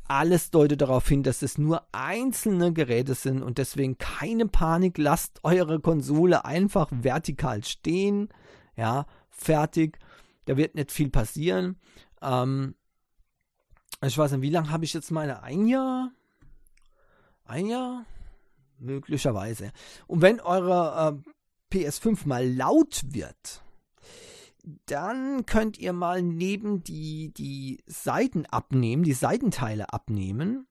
alles 0.08 0.50
deutet 0.50 0.82
darauf 0.82 1.08
hin, 1.08 1.22
dass 1.22 1.42
es 1.42 1.58
nur 1.58 1.86
einzelne 1.92 2.72
Geräte 2.72 3.14
sind 3.14 3.42
und 3.42 3.58
deswegen 3.58 3.96
keine 3.98 4.46
Panik. 4.46 4.98
Lasst 4.98 5.40
eure 5.42 5.80
Konsole 5.80 6.44
einfach 6.44 6.88
vertikal 6.90 7.64
stehen. 7.64 8.28
Ja, 8.76 9.06
fertig. 9.30 9.98
Da 10.44 10.56
wird 10.56 10.74
nicht 10.74 10.92
viel 10.92 11.08
passieren. 11.08 11.78
Ähm, 12.20 12.74
ich 14.04 14.18
weiß 14.18 14.32
nicht, 14.32 14.42
wie 14.42 14.50
lange 14.50 14.70
habe 14.70 14.84
ich 14.84 14.92
jetzt 14.92 15.12
meine? 15.12 15.42
Ein 15.42 15.66
Jahr? 15.66 16.10
Ein 17.44 17.66
Jahr? 17.66 18.04
Möglicherweise. 18.78 19.72
Und 20.06 20.22
wenn 20.22 20.40
eure 20.40 21.22
äh, 21.72 21.76
PS5 21.76 22.26
mal 22.26 22.48
laut 22.48 23.02
wird, 23.06 23.62
dann 24.86 25.44
könnt 25.46 25.78
ihr 25.78 25.92
mal 25.92 26.22
neben 26.22 26.84
die, 26.84 27.32
die 27.32 27.82
Seiten 27.86 28.46
abnehmen, 28.46 29.02
die 29.02 29.12
Seitenteile 29.12 29.92
abnehmen 29.92 30.66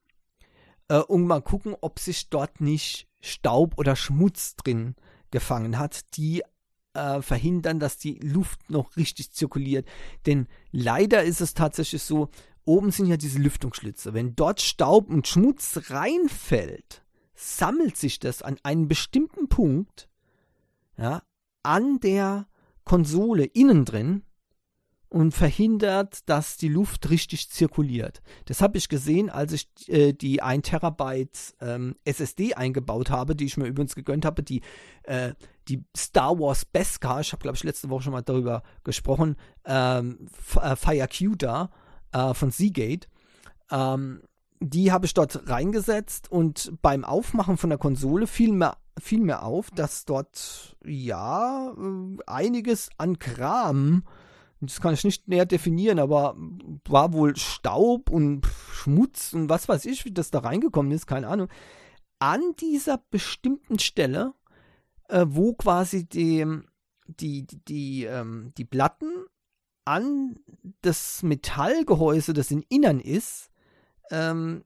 äh, 0.88 1.00
und 1.00 1.26
mal 1.26 1.42
gucken, 1.42 1.76
ob 1.82 2.00
sich 2.00 2.30
dort 2.30 2.62
nicht 2.62 3.08
Staub 3.20 3.78
oder 3.78 3.96
Schmutz 3.96 4.56
drin 4.56 4.96
gefangen 5.30 5.78
hat, 5.78 6.16
die 6.16 6.44
äh, 6.94 7.22
verhindern, 7.22 7.80
dass 7.80 7.98
die 7.98 8.16
Luft 8.16 8.70
noch 8.70 8.96
richtig 8.98 9.32
zirkuliert. 9.32 9.88
Denn 10.26 10.48
leider 10.72 11.24
ist 11.24 11.42
es 11.42 11.54
tatsächlich 11.54 12.04
so, 12.04 12.30
oben 12.66 12.92
sind 12.92 13.08
ja 13.08 13.18
diese 13.18 13.40
Lüftungsschlitze. 13.40 14.14
Wenn 14.14 14.36
dort 14.36 14.62
Staub 14.62 15.10
und 15.10 15.28
Schmutz 15.28 15.90
reinfällt, 15.90 17.04
sammelt 17.34 17.98
sich 17.98 18.20
das 18.20 18.42
an 18.42 18.58
einem 18.64 18.88
bestimmten 18.88 19.48
Punkt 19.48 20.10
ja, 20.98 21.24
an 21.64 22.00
der 22.00 22.48
Konsole 22.84 23.46
innen 23.46 23.86
drin 23.86 24.24
und 25.10 25.34
verhindert, 25.34 26.30
dass 26.30 26.56
die 26.56 26.70
Luft 26.70 27.10
richtig 27.10 27.50
zirkuliert. 27.50 28.22
Das 28.46 28.62
habe 28.62 28.78
ich 28.78 28.88
gesehen, 28.88 29.30
als 29.30 29.52
ich 29.52 29.68
äh, 29.90 30.14
die 30.14 30.42
1 30.42 30.70
Terabyte 30.70 31.56
ähm, 31.60 31.96
SSD 32.06 32.54
eingebaut 32.54 33.10
habe, 33.10 33.36
die 33.36 33.46
ich 33.46 33.58
mir 33.58 33.68
übrigens 33.68 33.96
gegönnt 33.96 34.24
habe, 34.24 34.42
die, 34.42 34.62
äh, 35.04 35.34
die 35.68 35.84
Star 35.96 36.40
Wars 36.40 36.64
Beskar, 36.64 37.20
ich 37.20 37.34
habe 37.34 37.42
glaube 37.42 37.58
ich 37.58 37.64
letzte 37.64 37.90
Woche 37.90 38.04
schon 38.04 38.14
mal 38.14 38.22
darüber 38.22 38.64
gesprochen, 38.86 39.36
ähm, 39.66 40.30
äh, 40.56 40.76
FireQ 40.78 41.38
da 41.38 41.72
äh, 42.14 42.34
von 42.34 42.52
Seagate. 42.52 43.08
Ähm, 43.70 44.22
die 44.60 44.92
habe 44.92 45.08
ich 45.08 45.14
dort 45.14 45.50
reingesetzt 45.50 46.32
und 46.32 46.72
beim 46.82 47.04
Aufmachen 47.04 47.58
von 47.58 47.72
der 47.72 47.80
Konsole 47.80 48.28
fiel 48.28 48.52
mir, 48.52 48.78
fiel 49.00 49.20
mir 49.20 49.42
auf, 49.42 49.72
dass 49.72 50.06
dort 50.06 50.78
ja 50.86 51.72
äh, 51.72 52.18
einiges 52.28 52.90
an 52.98 53.18
Kram, 53.18 54.04
das 54.60 54.80
kann 54.80 54.94
ich 54.94 55.04
nicht 55.04 55.28
näher 55.28 55.48
definieren, 55.48 55.98
aber 55.98 56.36
war 56.88 57.14
wohl 57.14 57.36
Staub 57.36 58.12
und 58.12 58.46
Schmutz 58.72 59.34
und 59.34 59.50
was 59.50 59.68
weiß 59.68 59.86
ich, 59.86 60.06
wie 60.06 60.12
das 60.12 60.30
da 60.30 60.40
reingekommen 60.40 60.92
ist, 60.92 61.08
keine 61.08 61.28
Ahnung, 61.28 61.48
an 62.20 62.42
dieser 62.60 63.00
bestimmten 63.10 63.80
Stelle, 63.80 64.36
äh, 65.10 65.26
wo 65.28 65.54
quasi 65.54 66.08
die, 66.08 66.46
die, 67.08 67.48
die, 67.48 67.66
die, 67.66 68.04
ähm, 68.04 68.54
die 68.56 68.66
Platten 68.66 69.26
an 69.86 70.40
das 70.82 71.24
Metallgehäuse, 71.24 72.34
das 72.34 72.52
in 72.52 72.64
Innern 72.70 73.00
ist, 73.00 73.50
ähm, 74.12 74.64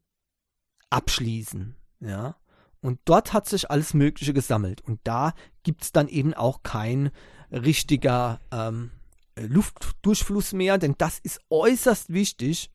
abschließen. 0.90 1.76
Ja. 2.00 2.36
Und 2.82 3.00
dort 3.06 3.34
hat 3.34 3.48
sich 3.48 3.72
alles 3.72 3.94
Mögliche 3.94 4.34
gesammelt. 4.34 4.82
Und 4.82 5.00
da 5.04 5.34
gibt 5.64 5.84
es 5.84 5.92
dann 5.92 6.08
eben 6.08 6.34
auch 6.34 6.64
kein 6.64 7.12
richtiger 7.52 8.40
ähm, 8.52 8.92
Luftdurchfluss 9.38 10.54
mehr, 10.54 10.78
denn 10.78 10.96
das 10.98 11.20
ist 11.20 11.40
äußerst 11.50 12.14
wichtig, 12.14 12.72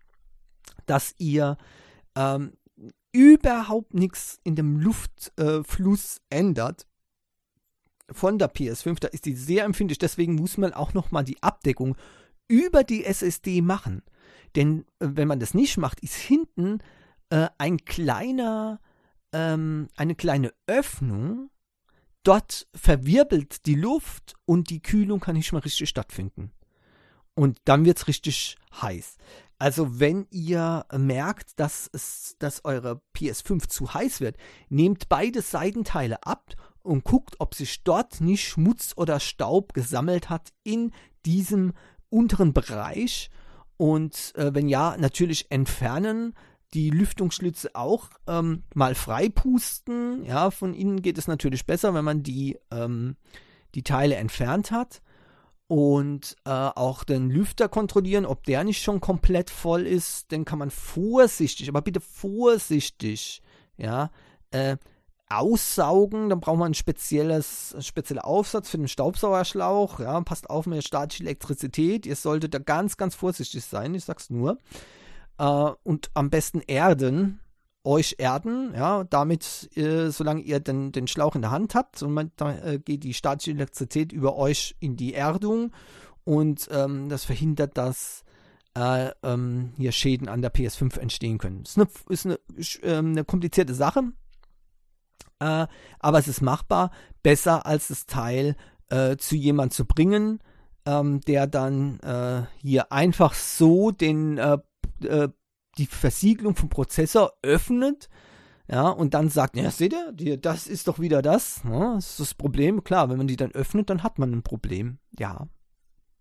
dass 0.86 1.14
ihr 1.18 1.56
ähm, 2.16 2.52
überhaupt 3.12 3.94
nichts 3.94 4.40
in 4.44 4.56
dem 4.56 4.78
Luftfluss 4.78 6.16
äh, 6.16 6.36
ändert, 6.36 6.86
von 8.12 8.38
der 8.38 8.52
PS5, 8.52 8.98
da 9.00 9.08
ist 9.08 9.24
die 9.24 9.34
sehr 9.34 9.64
empfindlich. 9.64 9.98
Deswegen 9.98 10.34
muss 10.34 10.58
man 10.58 10.72
auch 10.72 10.94
nochmal 10.94 11.24
die 11.24 11.42
Abdeckung 11.42 11.96
über 12.50 12.82
die 12.82 13.04
SSD 13.04 13.62
machen. 13.62 14.02
Denn 14.56 14.84
äh, 14.98 15.08
wenn 15.12 15.28
man 15.28 15.40
das 15.40 15.54
nicht 15.54 15.78
macht, 15.78 16.00
ist 16.00 16.16
hinten 16.16 16.80
äh, 17.30 17.48
ein 17.58 17.78
kleiner, 17.84 18.80
ähm, 19.32 19.88
eine 19.96 20.16
kleine 20.16 20.52
Öffnung. 20.66 21.50
Dort 22.24 22.66
verwirbelt 22.74 23.64
die 23.66 23.76
Luft 23.76 24.34
und 24.44 24.68
die 24.68 24.82
Kühlung 24.82 25.20
kann 25.20 25.36
nicht 25.36 25.52
mehr 25.52 25.64
richtig 25.64 25.88
stattfinden. 25.88 26.50
Und 27.34 27.58
dann 27.64 27.84
wird 27.84 27.98
es 27.98 28.08
richtig 28.08 28.56
heiß. 28.82 29.16
Also 29.58 30.00
wenn 30.00 30.26
ihr 30.30 30.84
merkt, 30.92 31.60
dass, 31.60 31.88
es, 31.92 32.34
dass 32.38 32.64
eure 32.64 33.00
PS5 33.14 33.68
zu 33.68 33.94
heiß 33.94 34.20
wird, 34.20 34.36
nehmt 34.68 35.08
beide 35.08 35.40
Seitenteile 35.40 36.22
ab 36.24 36.54
und 36.82 37.04
guckt, 37.04 37.36
ob 37.38 37.54
sich 37.54 37.84
dort 37.84 38.20
nicht 38.20 38.46
Schmutz 38.46 38.92
oder 38.96 39.20
Staub 39.20 39.72
gesammelt 39.72 40.28
hat 40.28 40.48
in 40.64 40.92
diesem 41.24 41.74
unteren 42.10 42.52
Bereich. 42.52 43.30
Und 43.76 44.34
äh, 44.36 44.54
wenn 44.54 44.68
ja, 44.68 44.96
natürlich 44.98 45.50
entfernen, 45.50 46.34
die 46.74 46.90
Lüftungsschlitze 46.90 47.70
auch 47.74 48.10
ähm, 48.26 48.62
mal 48.74 48.94
freipusten. 48.94 50.24
Ja, 50.24 50.50
von 50.50 50.74
innen 50.74 51.02
geht 51.02 51.18
es 51.18 51.26
natürlich 51.26 51.66
besser, 51.66 51.94
wenn 51.94 52.04
man 52.04 52.22
die, 52.22 52.58
ähm, 52.70 53.16
die 53.74 53.82
Teile 53.82 54.16
entfernt 54.16 54.70
hat. 54.70 55.02
Und 55.66 56.36
äh, 56.44 56.50
auch 56.50 57.04
den 57.04 57.30
Lüfter 57.30 57.68
kontrollieren, 57.68 58.26
ob 58.26 58.42
der 58.42 58.64
nicht 58.64 58.82
schon 58.82 59.00
komplett 59.00 59.50
voll 59.50 59.86
ist. 59.86 60.32
Dann 60.32 60.44
kann 60.44 60.58
man 60.58 60.70
vorsichtig, 60.70 61.68
aber 61.68 61.80
bitte 61.80 62.00
vorsichtig, 62.00 63.40
ja, 63.76 64.10
äh, 64.50 64.76
aussaugen. 65.30 66.28
Dann 66.28 66.40
braucht 66.40 66.58
man 66.58 66.72
ein 66.72 66.74
spezielles, 66.74 67.74
ein 67.74 67.82
spezieller 67.82 68.24
Aufsatz 68.24 68.70
für 68.70 68.78
den 68.78 68.88
Staubsaugerschlauch. 68.88 70.00
Ja, 70.00 70.20
passt 70.20 70.50
auf 70.50 70.66
mit 70.66 70.76
der 70.76 70.82
statischen 70.82 71.26
Elektrizität. 71.26 72.06
Ihr 72.06 72.16
solltet 72.16 72.54
da 72.54 72.58
ganz, 72.58 72.96
ganz 72.96 73.14
vorsichtig 73.14 73.64
sein. 73.64 73.94
Ich 73.94 74.04
sag's 74.04 74.30
nur. 74.30 74.58
Äh, 75.38 75.70
und 75.82 76.10
am 76.14 76.30
besten 76.30 76.60
erden, 76.60 77.40
euch 77.82 78.16
erden, 78.18 78.74
ja, 78.74 79.04
damit, 79.04 79.74
äh, 79.76 80.10
solange 80.10 80.42
ihr 80.42 80.60
den, 80.60 80.92
den 80.92 81.06
Schlauch 81.06 81.34
in 81.34 81.42
der 81.42 81.50
Hand 81.50 81.74
habt, 81.74 82.02
und 82.02 82.12
man, 82.12 82.30
da 82.36 82.58
äh, 82.58 82.78
geht 82.78 83.04
die 83.04 83.14
statische 83.14 83.52
Elektrizität 83.52 84.12
über 84.12 84.36
euch 84.36 84.76
in 84.80 84.96
die 84.96 85.14
Erdung 85.14 85.72
und 86.24 86.68
ähm, 86.70 87.08
das 87.08 87.24
verhindert, 87.24 87.78
dass 87.78 88.22
äh, 88.76 89.10
ähm, 89.22 89.72
hier 89.76 89.92
Schäden 89.92 90.28
an 90.28 90.42
der 90.42 90.52
PS5 90.52 90.98
entstehen 90.98 91.38
können. 91.38 91.62
Ist 91.62 91.78
eine, 91.78 91.88
ist 92.08 92.26
eine, 92.26 92.38
ähm, 92.82 93.12
eine 93.12 93.24
komplizierte 93.24 93.74
Sache, 93.74 94.12
äh, 95.40 95.66
aber 95.98 96.18
es 96.18 96.28
ist 96.28 96.40
machbar, 96.40 96.90
besser 97.22 97.66
als 97.66 97.88
das 97.88 98.06
Teil 98.06 98.56
äh, 98.88 99.16
zu 99.16 99.36
jemand 99.36 99.72
zu 99.72 99.84
bringen, 99.84 100.40
ähm, 100.86 101.20
der 101.22 101.46
dann 101.46 101.98
äh, 102.00 102.42
hier 102.60 102.92
einfach 102.92 103.34
so 103.34 103.90
den 103.90 104.38
äh, 104.38 104.58
die 105.78 105.86
Versiegelung 105.86 106.56
vom 106.56 106.68
Prozessor 106.68 107.32
öffnet, 107.42 108.08
ja, 108.70 108.88
und 108.88 109.14
dann 109.14 109.30
sagt, 109.30 109.56
ja, 109.56 109.68
seht 109.70 109.96
ihr, 110.20 110.36
das 110.36 110.68
ist 110.68 110.86
doch 110.86 111.00
wieder 111.00 111.22
das, 111.22 111.64
ne? 111.64 111.94
das 111.96 112.10
ist 112.10 112.20
das 112.20 112.34
Problem. 112.34 112.84
Klar, 112.84 113.10
wenn 113.10 113.16
man 113.16 113.26
die 113.26 113.36
dann 113.36 113.50
öffnet, 113.50 113.90
dann 113.90 114.04
hat 114.04 114.20
man 114.20 114.32
ein 114.32 114.42
Problem. 114.44 114.98
Ja, 115.18 115.48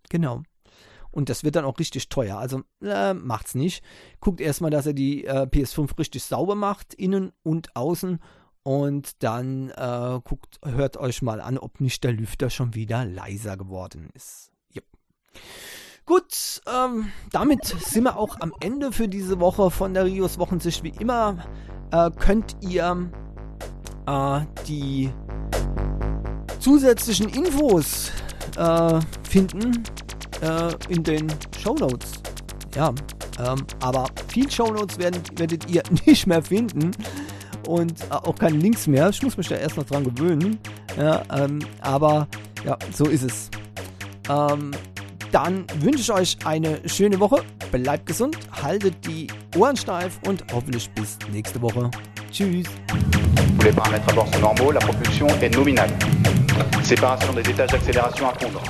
genau. 0.10 0.42
Und 1.12 1.30
das 1.30 1.44
wird 1.44 1.56
dann 1.56 1.66
auch 1.66 1.78
richtig 1.78 2.10
teuer. 2.10 2.40
Also 2.40 2.64
äh, 2.82 3.14
macht's 3.14 3.54
nicht. 3.54 3.84
Guckt 4.20 4.42
erstmal, 4.42 4.72
dass 4.72 4.88
er 4.88 4.94
die 4.94 5.26
äh, 5.26 5.44
PS5 5.44 5.98
richtig 6.00 6.24
sauber 6.24 6.56
macht, 6.56 6.96
innen 6.96 7.34
und 7.44 7.76
außen. 7.76 8.20
Und 8.64 9.24
dann 9.24 9.70
äh, 9.70 10.20
guckt, 10.24 10.60
hört 10.64 10.98
euch 10.98 11.22
mal 11.22 11.42
an, 11.42 11.58
ob 11.58 11.80
nicht 11.80 12.04
der 12.04 12.12
Lüfter 12.12 12.50
schon 12.50 12.76
wieder 12.76 13.06
leiser 13.06 13.58
geworden 13.58 14.10
ist. 14.14 14.52
Yep. 14.76 14.86
Gut, 16.06 16.62
ähm, 16.68 17.12
damit 17.32 17.66
sind 17.66 18.04
wir 18.04 18.18
auch 18.18 18.40
am 18.42 18.54
Ende 18.60 18.92
für 18.92 19.08
diese 19.08 19.40
Woche 19.40 19.72
von 19.72 19.94
der 19.94 20.06
Rios 20.06 20.38
Wochensicht. 20.40 20.84
Wie 20.84 20.94
immer 21.00 21.46
äh, 21.92 22.12
könnt 22.12 22.58
ihr 22.62 23.10
äh, 24.06 24.42
die 24.68 25.10
zusätzlichen 26.60 27.30
Infos 27.30 28.12
äh, 28.58 29.00
finden 29.24 29.84
äh, 30.42 30.74
in 30.90 31.04
den 31.04 31.28
Show 31.58 31.76
Notes. 31.76 32.12
Ja, 32.76 32.94
ähm, 33.40 33.66
aber 33.80 34.06
viel 34.28 34.52
Show 34.52 34.72
Notes 34.72 34.98
werdet 35.00 35.70
ihr 35.70 35.84
nicht 36.06 36.28
mehr 36.28 36.44
finden 36.44 36.92
und 37.70 38.02
äh, 38.02 38.14
auch 38.14 38.36
keine 38.36 38.58
Links 38.58 38.88
mehr. 38.88 39.10
Ich 39.10 39.22
muss 39.22 39.38
mich 39.38 39.48
da 39.48 39.56
erst 39.56 39.78
noch 39.78 39.86
dran 39.86 40.04
gewöhnen. 40.04 40.58
Ja, 40.98 41.22
ähm, 41.38 41.60
aber 41.82 42.28
ja, 42.66 42.78
so 42.92 43.06
ist 43.06 43.24
es. 43.24 43.50
Ähm, 44.28 44.72
dann 45.32 45.66
wünsche 45.80 46.02
ich 46.02 46.12
euch 46.12 46.38
eine 46.46 46.80
schöne 46.90 47.20
Woche. 47.20 47.44
Bleibt 47.72 48.08
gesund, 48.08 48.38
haltet 48.64 48.96
die 49.06 49.28
Ohren 49.56 49.78
steif 49.78 50.20
und 50.28 50.44
hoffentlich 50.52 50.90
bis 50.92 51.20
nächste 51.32 51.62
Woche. 51.62 51.92
Tschüss. 52.32 52.68
Pour 53.58 53.66
les 53.66 53.72
paramètres 53.72 54.10
à 54.10 54.14
bord 54.14 54.28
sont 54.34 54.42
normaux, 54.42 54.72
la 54.72 54.80
propulsion 54.80 55.28
est 55.42 55.56
nominale. 55.56 55.92
Séparation 56.84 57.34
des 57.34 57.48
étages 57.48 57.70
d'accélération 57.70 58.30
à 58.30 58.34
fondre. 58.40 58.64